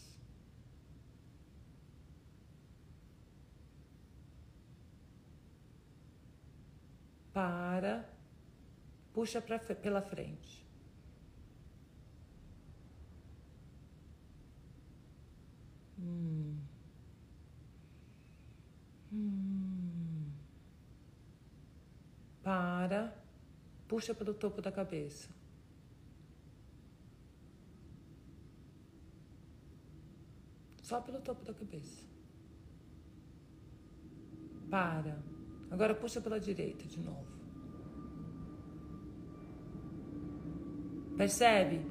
Para. 7.32 8.08
Puxa 9.12 9.40
pra, 9.42 9.58
pela 9.58 10.02
frente. 10.02 10.64
Hum. 15.98 16.60
Hum. 19.12 19.61
Para. 22.42 23.14
Puxa 23.86 24.14
pelo 24.14 24.34
topo 24.34 24.60
da 24.62 24.72
cabeça. 24.72 25.28
Só 30.82 31.00
pelo 31.00 31.20
topo 31.20 31.44
da 31.44 31.54
cabeça. 31.54 32.02
Para. 34.70 35.22
Agora 35.70 35.94
puxa 35.94 36.20
pela 36.20 36.40
direita 36.40 36.84
de 36.84 37.00
novo. 37.00 37.32
Percebe? 41.16 41.86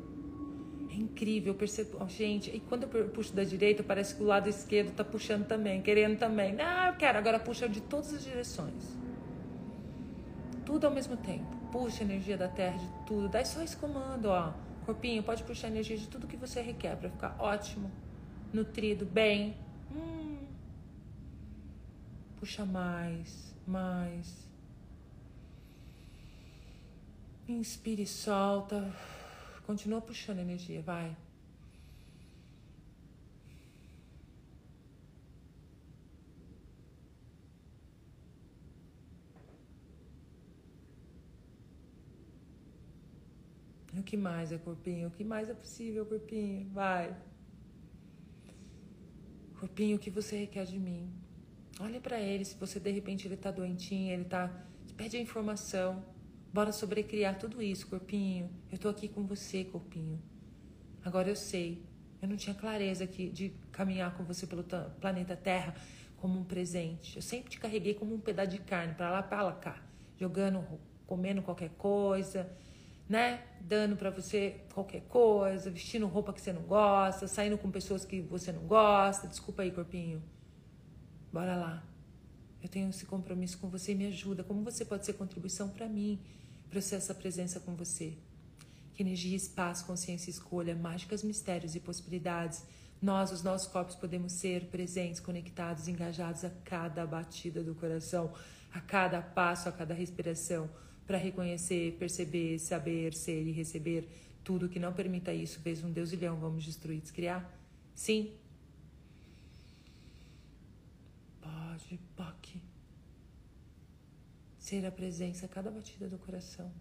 É 0.89 0.95
incrível, 0.95 1.55
percebo. 1.55 1.97
Oh, 2.01 2.07
gente, 2.07 2.53
e 2.53 2.59
quando 2.59 2.83
eu 2.83 3.09
puxo 3.09 3.33
da 3.33 3.43
direita, 3.43 3.81
parece 3.81 4.15
que 4.15 4.21
o 4.21 4.25
lado 4.25 4.49
esquerdo 4.49 4.93
tá 4.93 5.03
puxando 5.03 5.47
também, 5.47 5.81
querendo 5.81 6.19
também. 6.19 6.53
Não, 6.53 6.87
eu 6.87 6.95
quero. 6.95 7.17
Agora 7.17 7.39
puxa 7.39 7.69
de 7.69 7.81
todas 7.81 8.13
as 8.13 8.23
direções. 8.23 9.00
Tudo 10.65 10.87
ao 10.87 10.93
mesmo 10.93 11.17
tempo. 11.17 11.55
Puxa 11.71 12.03
a 12.03 12.05
energia 12.05 12.37
da 12.37 12.47
terra 12.47 12.77
de 12.77 12.87
tudo. 13.05 13.29
Dá 13.29 13.43
só 13.43 13.61
esse 13.61 13.75
comando, 13.77 14.25
ó. 14.25 14.53
Corpinho, 14.85 15.23
pode 15.23 15.43
puxar 15.43 15.67
a 15.67 15.69
energia 15.69 15.97
de 15.97 16.07
tudo 16.07 16.27
que 16.27 16.37
você 16.37 16.61
requer 16.61 16.95
para 16.97 17.09
ficar 17.09 17.35
ótimo, 17.39 17.91
nutrido, 18.51 19.05
bem. 19.05 19.55
Hum. 19.91 20.39
Puxa 22.39 22.65
mais, 22.65 23.55
mais. 23.67 24.49
Inspire 27.47 28.03
e 28.03 28.07
solta. 28.07 28.93
Continua 29.65 30.01
puxando 30.01 30.39
energia, 30.39 30.81
vai. 30.81 31.15
O 44.01 44.03
que 44.03 44.17
mais 44.17 44.51
é 44.51 44.57
corpinho? 44.57 45.09
O 45.09 45.11
que 45.11 45.23
mais 45.23 45.47
é 45.47 45.53
possível, 45.53 46.03
corpinho? 46.03 46.67
Vai. 46.73 47.15
Corpinho, 49.59 49.97
o 49.97 49.99
que 49.99 50.09
você 50.09 50.39
requer 50.39 50.65
de 50.65 50.79
mim? 50.79 51.07
Olha 51.79 52.01
para 52.01 52.19
ele, 52.19 52.43
se 52.43 52.55
você 52.55 52.79
de 52.79 52.89
repente 52.89 53.27
ele 53.27 53.37
tá 53.37 53.51
doentinho, 53.51 54.11
ele 54.11 54.25
tá. 54.25 54.51
Pede 54.97 55.17
a 55.17 55.21
informação. 55.21 56.03
Bora 56.51 56.71
sobrecriar 56.71 57.37
tudo 57.37 57.61
isso, 57.61 57.87
corpinho. 57.87 58.49
Eu 58.71 58.79
tô 58.79 58.89
aqui 58.89 59.07
com 59.07 59.23
você, 59.23 59.65
corpinho. 59.65 60.19
Agora 61.05 61.29
eu 61.29 61.35
sei. 61.35 61.85
Eu 62.23 62.27
não 62.27 62.35
tinha 62.35 62.55
clareza 62.55 63.03
aqui 63.03 63.29
de 63.29 63.53
caminhar 63.71 64.17
com 64.17 64.23
você 64.23 64.47
pelo 64.47 64.63
planeta 64.99 65.35
Terra 65.35 65.75
como 66.17 66.39
um 66.39 66.43
presente. 66.43 67.17
Eu 67.17 67.21
sempre 67.21 67.51
te 67.51 67.59
carreguei 67.59 67.93
como 67.93 68.15
um 68.15 68.19
pedaço 68.19 68.49
de 68.49 68.57
carne 68.57 68.95
para 68.95 69.11
lá, 69.11 69.21
para 69.21 69.43
lá, 69.43 69.53
cá, 69.53 69.79
jogando, 70.17 70.65
comendo 71.05 71.43
qualquer 71.43 71.69
coisa, 71.77 72.49
né? 73.11 73.43
Dando 73.59 73.97
para 73.97 74.09
você 74.09 74.61
qualquer 74.73 75.01
coisa, 75.01 75.69
vestindo 75.69 76.07
roupa 76.07 76.31
que 76.31 76.39
você 76.39 76.53
não 76.53 76.61
gosta, 76.61 77.27
saindo 77.27 77.57
com 77.57 77.69
pessoas 77.69 78.05
que 78.05 78.21
você 78.21 78.53
não 78.53 78.61
gosta. 78.61 79.27
Desculpa 79.27 79.63
aí, 79.63 79.71
corpinho. 79.71 80.23
Bora 81.31 81.57
lá. 81.57 81.83
Eu 82.63 82.69
tenho 82.69 82.89
esse 82.89 83.05
compromisso 83.05 83.57
com 83.57 83.67
você 83.67 83.91
e 83.91 83.95
me 83.95 84.05
ajuda. 84.07 84.45
Como 84.45 84.63
você 84.63 84.85
pode 84.85 85.05
ser 85.05 85.13
contribuição 85.13 85.67
para 85.67 85.89
mim? 85.89 86.21
Processa 86.69 87.11
a 87.11 87.15
presença 87.15 87.59
com 87.59 87.75
você. 87.75 88.17
Que 88.93 89.03
energia, 89.03 89.35
espaço, 89.35 89.85
consciência, 89.85 90.29
escolha, 90.29 90.73
mágicas, 90.73 91.21
mistérios 91.21 91.75
e 91.75 91.81
possibilidades. 91.81 92.63
Nós, 93.01 93.29
os 93.33 93.43
nossos 93.43 93.67
corpos, 93.67 93.95
podemos 93.95 94.31
ser 94.31 94.67
presentes, 94.67 95.19
conectados, 95.19 95.89
engajados 95.89 96.45
a 96.45 96.49
cada 96.63 97.05
batida 97.05 97.61
do 97.61 97.75
coração, 97.75 98.31
a 98.71 98.79
cada 98.79 99.21
passo, 99.21 99.67
a 99.67 99.71
cada 99.71 99.93
respiração, 99.93 100.69
para 101.05 101.17
reconhecer, 101.17 101.97
perceber, 101.97 102.59
saber, 102.59 103.13
ser 103.13 103.45
e 103.45 103.51
receber 103.51 104.07
tudo 104.43 104.69
que 104.69 104.79
não 104.79 104.93
permita 104.93 105.33
isso. 105.33 105.59
Vez 105.59 105.83
um 105.83 105.91
Deus 105.91 106.11
leão, 106.11 106.37
vamos 106.37 106.63
destruir, 106.63 107.01
descriar? 107.01 107.49
Sim. 107.93 108.33
Pode, 111.41 111.99
pode 112.15 112.61
ser 114.57 114.85
a 114.85 114.91
presença 114.91 115.45
a 115.45 115.49
cada 115.49 115.69
batida 115.69 116.07
do 116.07 116.17
coração. 116.17 116.71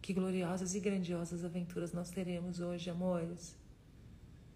Que 0.00 0.12
gloriosas 0.12 0.74
e 0.74 0.80
grandiosas 0.80 1.44
aventuras 1.44 1.92
nós 1.92 2.10
teremos 2.10 2.60
hoje, 2.60 2.88
amores. 2.88 3.56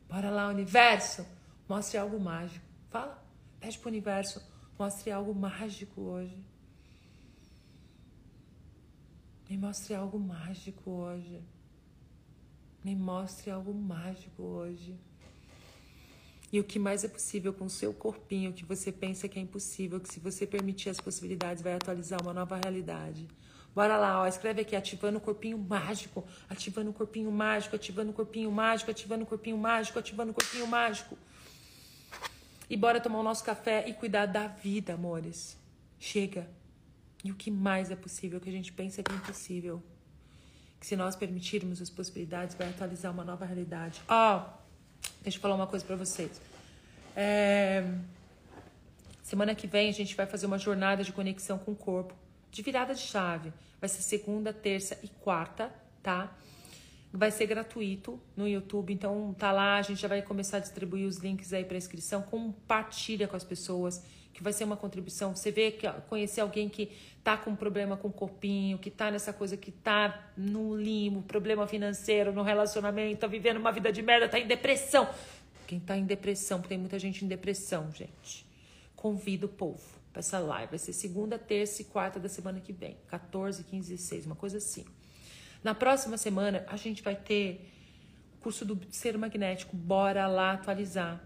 Bora 0.09 0.31
lá, 0.31 0.49
universo, 0.49 1.27
mostre 1.69 1.99
algo 1.99 2.21
mágico. 2.21 2.65
Fala, 2.91 3.23
pede 3.59 3.79
pro 3.79 3.89
universo, 3.89 4.43
mostre 4.79 5.11
algo 5.11 5.35
mágico 5.35 6.01
hoje. 6.01 6.52
Me 9.49 9.57
mostre 9.57 9.95
algo 9.95 10.19
mágico 10.19 10.91
hoje. 10.91 11.43
Me 12.85 12.95
mostre 12.95 13.51
algo 13.51 13.73
mágico 13.73 14.43
hoje. 14.43 14.99
E 16.53 16.61
o 16.61 16.65
que 16.65 16.79
mais 16.79 17.03
é 17.03 17.09
possível 17.09 17.53
com 17.53 17.65
o 17.65 17.71
seu 17.71 17.95
corpinho, 17.95 18.53
que 18.53 18.65
você 18.65 18.93
pensa 18.93 19.27
que 19.27 19.39
é 19.39 19.43
impossível, 19.43 19.99
que 19.99 20.13
se 20.13 20.21
você 20.21 20.47
permitir 20.47 20.91
as 20.91 21.01
possibilidades, 21.01 21.63
vai 21.63 21.73
atualizar 21.75 22.21
uma 22.23 22.35
nova 22.35 22.61
realidade. 22.63 23.27
Bora 23.75 23.97
lá, 23.97 24.21
ó, 24.21 24.27
escreve 24.27 24.61
aqui, 24.61 24.77
ativando 24.77 25.17
o 25.17 25.21
corpinho 25.21 25.57
mágico, 25.57 26.23
ativando 26.51 26.91
o 26.91 26.93
corpinho 26.93 27.33
mágico, 27.33 27.75
ativando 27.75 28.11
o 28.11 28.15
corpinho 28.15 28.53
mágico, 28.53 28.91
ativando 28.91 29.23
o 29.23 29.27
corpinho 29.27 29.57
mágico, 29.57 29.99
ativando 29.99 30.31
o 30.33 30.35
corpinho 30.35 30.67
mágico. 30.67 31.17
E 32.69 32.77
bora 32.77 33.01
tomar 33.01 33.21
o 33.21 33.23
nosso 33.23 33.43
café 33.43 33.89
e 33.89 33.95
cuidar 33.95 34.27
da 34.27 34.47
vida, 34.47 34.93
amores. 34.93 35.57
Chega. 35.99 36.47
E 37.25 37.31
o 37.31 37.35
que 37.35 37.51
mais 37.51 37.91
é 37.91 37.97
possível, 37.97 38.41
que 38.41 38.49
a 38.49 38.53
gente 38.53 38.73
pensa 38.73 39.03
que 39.03 39.13
é 39.13 39.15
impossível. 39.15 39.83
Que 40.81 40.87
se 40.87 40.97
nós 40.97 41.15
permitirmos 41.15 41.81
as 41.81 41.89
possibilidades, 41.89 42.55
vai 42.57 42.69
atualizar 42.69 43.13
uma 43.13 43.25
nova 43.25 43.45
realidade. 43.45 44.03
Ó, 44.09 44.45
Deixa 45.23 45.39
eu 45.39 45.43
falar 45.43 45.55
uma 45.55 45.67
coisa 45.67 45.85
para 45.85 45.97
vocês. 45.97 46.41
É... 47.17 47.85
Semana 49.23 49.55
que 49.55 49.67
vem 49.67 49.89
a 49.89 49.93
gente 49.93 50.15
vai 50.15 50.27
fazer 50.27 50.47
uma 50.47 50.59
jornada 50.59 51.03
de 51.05 51.13
conexão 51.13 51.59
com 51.59 51.73
o 51.73 51.77
corpo, 51.77 52.15
de 52.51 52.63
virada 52.63 52.95
de 52.95 53.01
chave. 53.01 53.53
Vai 53.81 53.89
ser 53.89 54.03
segunda, 54.03 54.53
terça 54.53 54.99
e 55.03 55.09
quarta, 55.09 55.73
tá? 56.03 56.35
Vai 57.13 57.31
ser 57.31 57.47
gratuito 57.47 58.19
no 58.35 58.49
YouTube, 58.49 58.93
então 58.93 59.35
tá 59.39 59.53
lá, 59.53 59.77
a 59.77 59.83
gente 59.83 60.01
já 60.01 60.09
vai 60.09 60.23
começar 60.23 60.57
a 60.57 60.61
distribuir 60.61 61.07
os 61.07 61.19
links 61.19 61.53
aí 61.53 61.65
para 61.65 61.77
inscrição. 61.77 62.23
Compartilha 62.23 63.29
com 63.29 63.37
as 63.37 63.45
pessoas, 63.45 64.03
que 64.33 64.43
vai 64.43 64.53
ser 64.53 64.65
uma 64.65 64.77
contribuição. 64.77 65.37
Você 65.37 65.51
vê 65.51 65.71
que 65.71 65.87
conhecer 66.09 66.41
alguém 66.41 66.69
que 66.71 66.91
tá 67.23 67.37
com 67.37 67.55
problema 67.55 67.99
com 67.99 68.09
o 68.09 68.13
corpinho, 68.13 68.79
que 68.79 68.91
tá 68.91 69.11
nessa 69.11 69.33
coisa 69.33 69.59
que 69.59 69.71
tá 69.71 70.33
no 70.37 70.75
limbo, 70.75 71.23
problema 71.23 71.67
financeiro, 71.67 72.33
no 72.33 72.43
relacionamento, 72.43 73.21
tá 73.21 73.27
vivendo 73.27 73.59
uma 73.59 73.71
vida 73.71 73.93
de 73.93 74.01
merda, 74.01 74.29
tá 74.29 74.39
em 74.39 74.47
depressão. 74.47 75.09
Quem 75.67 75.79
tá 75.79 75.97
em 75.97 76.05
depressão, 76.05 76.59
porque 76.61 76.71
tem 76.71 76.79
muita 76.79 76.99
gente 76.99 77.25
em 77.25 77.29
depressão, 77.29 77.93
gente. 77.93 78.47
Convido 78.97 79.47
o 79.47 79.51
povo 79.51 79.83
para 80.13 80.21
essa 80.21 80.39
live. 80.39 80.71
Vai 80.71 80.79
ser 80.79 80.93
segunda, 80.93 81.39
terça 81.39 81.83
e 81.83 81.85
quarta 81.85 82.19
da 82.19 82.29
semana 82.29 82.61
que 82.61 82.73
vem. 82.73 82.97
14, 83.09 83.65
15, 83.65 83.91
16, 83.91 84.27
uma 84.27 84.37
coisa 84.37 84.59
assim. 84.59 84.85
Na 85.63 85.75
próxima 85.75 86.17
semana, 86.17 86.65
a 86.69 86.77
gente 86.77 87.03
vai 87.03 87.15
ter 87.15 87.71
curso 88.41 88.65
do 88.65 88.79
ser 88.91 89.17
magnético. 89.17 89.77
Bora 89.77 90.27
lá 90.27 90.53
atualizar. 90.53 91.21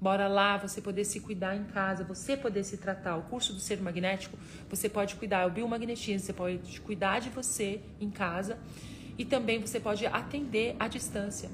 Bora 0.00 0.28
lá, 0.28 0.56
você 0.56 0.80
poder 0.80 1.04
se 1.04 1.20
cuidar 1.20 1.54
em 1.54 1.64
casa, 1.64 2.04
você 2.04 2.36
poder 2.36 2.64
se 2.64 2.78
tratar. 2.78 3.16
O 3.16 3.22
curso 3.24 3.52
do 3.52 3.60
ser 3.60 3.80
magnético, 3.82 4.38
você 4.68 4.88
pode 4.88 5.16
cuidar. 5.16 5.46
O 5.46 5.50
biomagnetismo, 5.50 6.24
você 6.24 6.32
pode 6.32 6.80
cuidar 6.80 7.18
de 7.18 7.28
você 7.30 7.80
em 8.00 8.10
casa. 8.10 8.58
E 9.18 9.24
também 9.24 9.58
você 9.60 9.78
pode 9.78 10.06
atender 10.06 10.76
à 10.78 10.88
distância. 10.88 11.50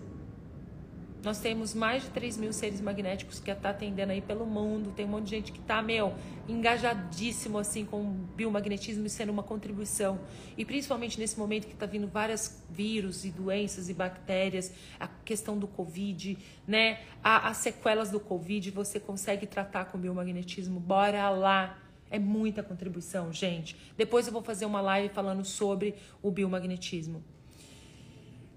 Nós 1.26 1.40
temos 1.40 1.74
mais 1.74 2.04
de 2.04 2.10
3 2.10 2.36
mil 2.36 2.52
seres 2.52 2.80
magnéticos 2.80 3.40
que 3.40 3.50
está 3.50 3.70
atendendo 3.70 4.12
aí 4.12 4.20
pelo 4.20 4.46
mundo. 4.46 4.92
Tem 4.92 5.04
um 5.04 5.08
monte 5.08 5.24
de 5.24 5.30
gente 5.30 5.50
que 5.50 5.58
está, 5.58 5.82
meu, 5.82 6.14
engajadíssimo 6.46 7.58
assim 7.58 7.84
com 7.84 8.00
o 8.02 8.10
biomagnetismo 8.36 9.04
e 9.04 9.10
sendo 9.10 9.32
uma 9.32 9.42
contribuição. 9.42 10.20
E 10.56 10.64
principalmente 10.64 11.18
nesse 11.18 11.36
momento 11.36 11.66
que 11.66 11.72
está 11.72 11.84
vindo 11.84 12.06
vários 12.06 12.62
vírus 12.70 13.24
e 13.24 13.32
doenças 13.32 13.88
e 13.88 13.92
bactérias, 13.92 14.72
a 15.00 15.08
questão 15.08 15.58
do 15.58 15.66
Covid, 15.66 16.38
né? 16.64 17.00
as 17.24 17.56
sequelas 17.56 18.08
do 18.08 18.20
Covid, 18.20 18.70
você 18.70 19.00
consegue 19.00 19.48
tratar 19.48 19.86
com 19.86 19.98
o 19.98 20.00
biomagnetismo. 20.00 20.78
Bora 20.78 21.28
lá! 21.30 21.76
É 22.08 22.20
muita 22.20 22.62
contribuição, 22.62 23.32
gente. 23.32 23.76
Depois 23.96 24.28
eu 24.28 24.32
vou 24.32 24.42
fazer 24.42 24.64
uma 24.64 24.80
live 24.80 25.12
falando 25.12 25.44
sobre 25.44 25.96
o 26.22 26.30
biomagnetismo. 26.30 27.20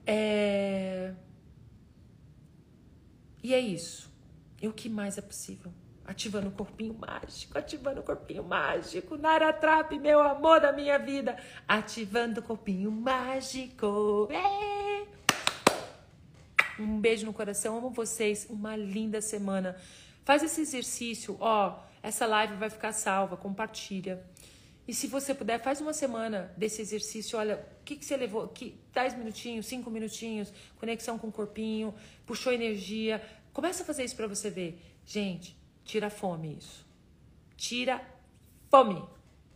É... 0.05 1.15
E 3.41 3.53
é 3.53 3.59
isso. 3.59 4.09
E 4.61 4.67
o 4.67 4.73
que 4.73 4.89
mais 4.89 5.17
é 5.17 5.21
possível? 5.21 5.71
Ativando 6.05 6.49
o 6.49 6.51
corpinho 6.51 6.93
mágico, 6.93 7.57
ativando 7.57 8.01
o 8.01 8.03
corpinho 8.03 8.43
mágico. 8.43 9.15
Nara 9.15 9.53
Trap, 9.53 9.97
meu 9.99 10.21
amor 10.21 10.59
da 10.59 10.71
minha 10.71 10.97
vida. 10.97 11.37
Ativando 11.67 12.39
o 12.39 12.43
corpinho 12.43 12.91
mágico. 12.91 14.27
É. 14.31 15.05
Um 16.79 16.99
beijo 16.99 17.25
no 17.25 17.33
coração. 17.33 17.77
Amo 17.77 17.91
vocês. 17.91 18.47
Uma 18.49 18.75
linda 18.75 19.21
semana. 19.21 19.75
Faz 20.25 20.41
esse 20.41 20.61
exercício. 20.61 21.37
Ó, 21.39 21.79
essa 22.01 22.25
live 22.25 22.55
vai 22.55 22.69
ficar 22.69 22.91
salva. 22.91 23.37
Compartilha. 23.37 24.23
E 24.89 24.93
se 24.95 25.05
você 25.05 25.35
puder, 25.35 25.61
faz 25.61 25.79
uma 25.79 25.93
semana 25.93 26.51
desse 26.57 26.81
exercício. 26.81 27.37
Olha, 27.37 27.63
o 27.79 27.83
que, 27.83 27.95
que 27.95 28.03
você 28.03 28.17
levou? 28.17 28.47
Que, 28.47 28.75
10 28.91 29.19
minutinhos, 29.19 29.67
5 29.67 29.87
minutinhos, 29.91 30.51
conexão 30.79 31.15
com 31.19 31.27
o 31.27 31.31
corpinho, 31.31 31.93
puxou 32.25 32.51
energia. 32.51 33.23
Começa 33.53 33.83
a 33.83 33.85
fazer 33.85 34.03
isso 34.03 34.15
para 34.15 34.25
você 34.25 34.49
ver. 34.49 34.81
Gente, 35.05 35.55
tira 35.85 36.09
fome 36.09 36.57
isso. 36.57 36.83
Tira 37.55 38.03
fome. 38.67 39.07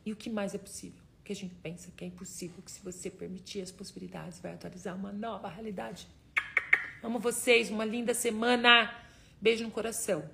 E 0.05 0.13
o 0.13 0.15
que 0.15 0.29
mais 0.29 0.53
é 0.53 0.59
possível? 0.59 1.01
Que 1.23 1.33
a 1.33 1.35
gente 1.35 1.55
pensa 1.63 1.89
que 1.97 2.05
é 2.05 2.07
impossível, 2.09 2.61
que 2.61 2.71
se 2.71 2.81
você 2.81 3.09
permitir 3.09 3.61
as 3.61 3.71
possibilidades, 3.71 4.37
vai 4.37 4.53
atualizar 4.53 4.95
uma 4.95 5.11
nova 5.11 5.47
realidade. 5.47 6.07
Amo 7.01 7.17
vocês, 7.17 7.71
uma 7.71 7.85
linda 7.85 8.13
semana. 8.13 9.03
Beijo 9.41 9.63
no 9.63 9.71
coração. 9.71 10.29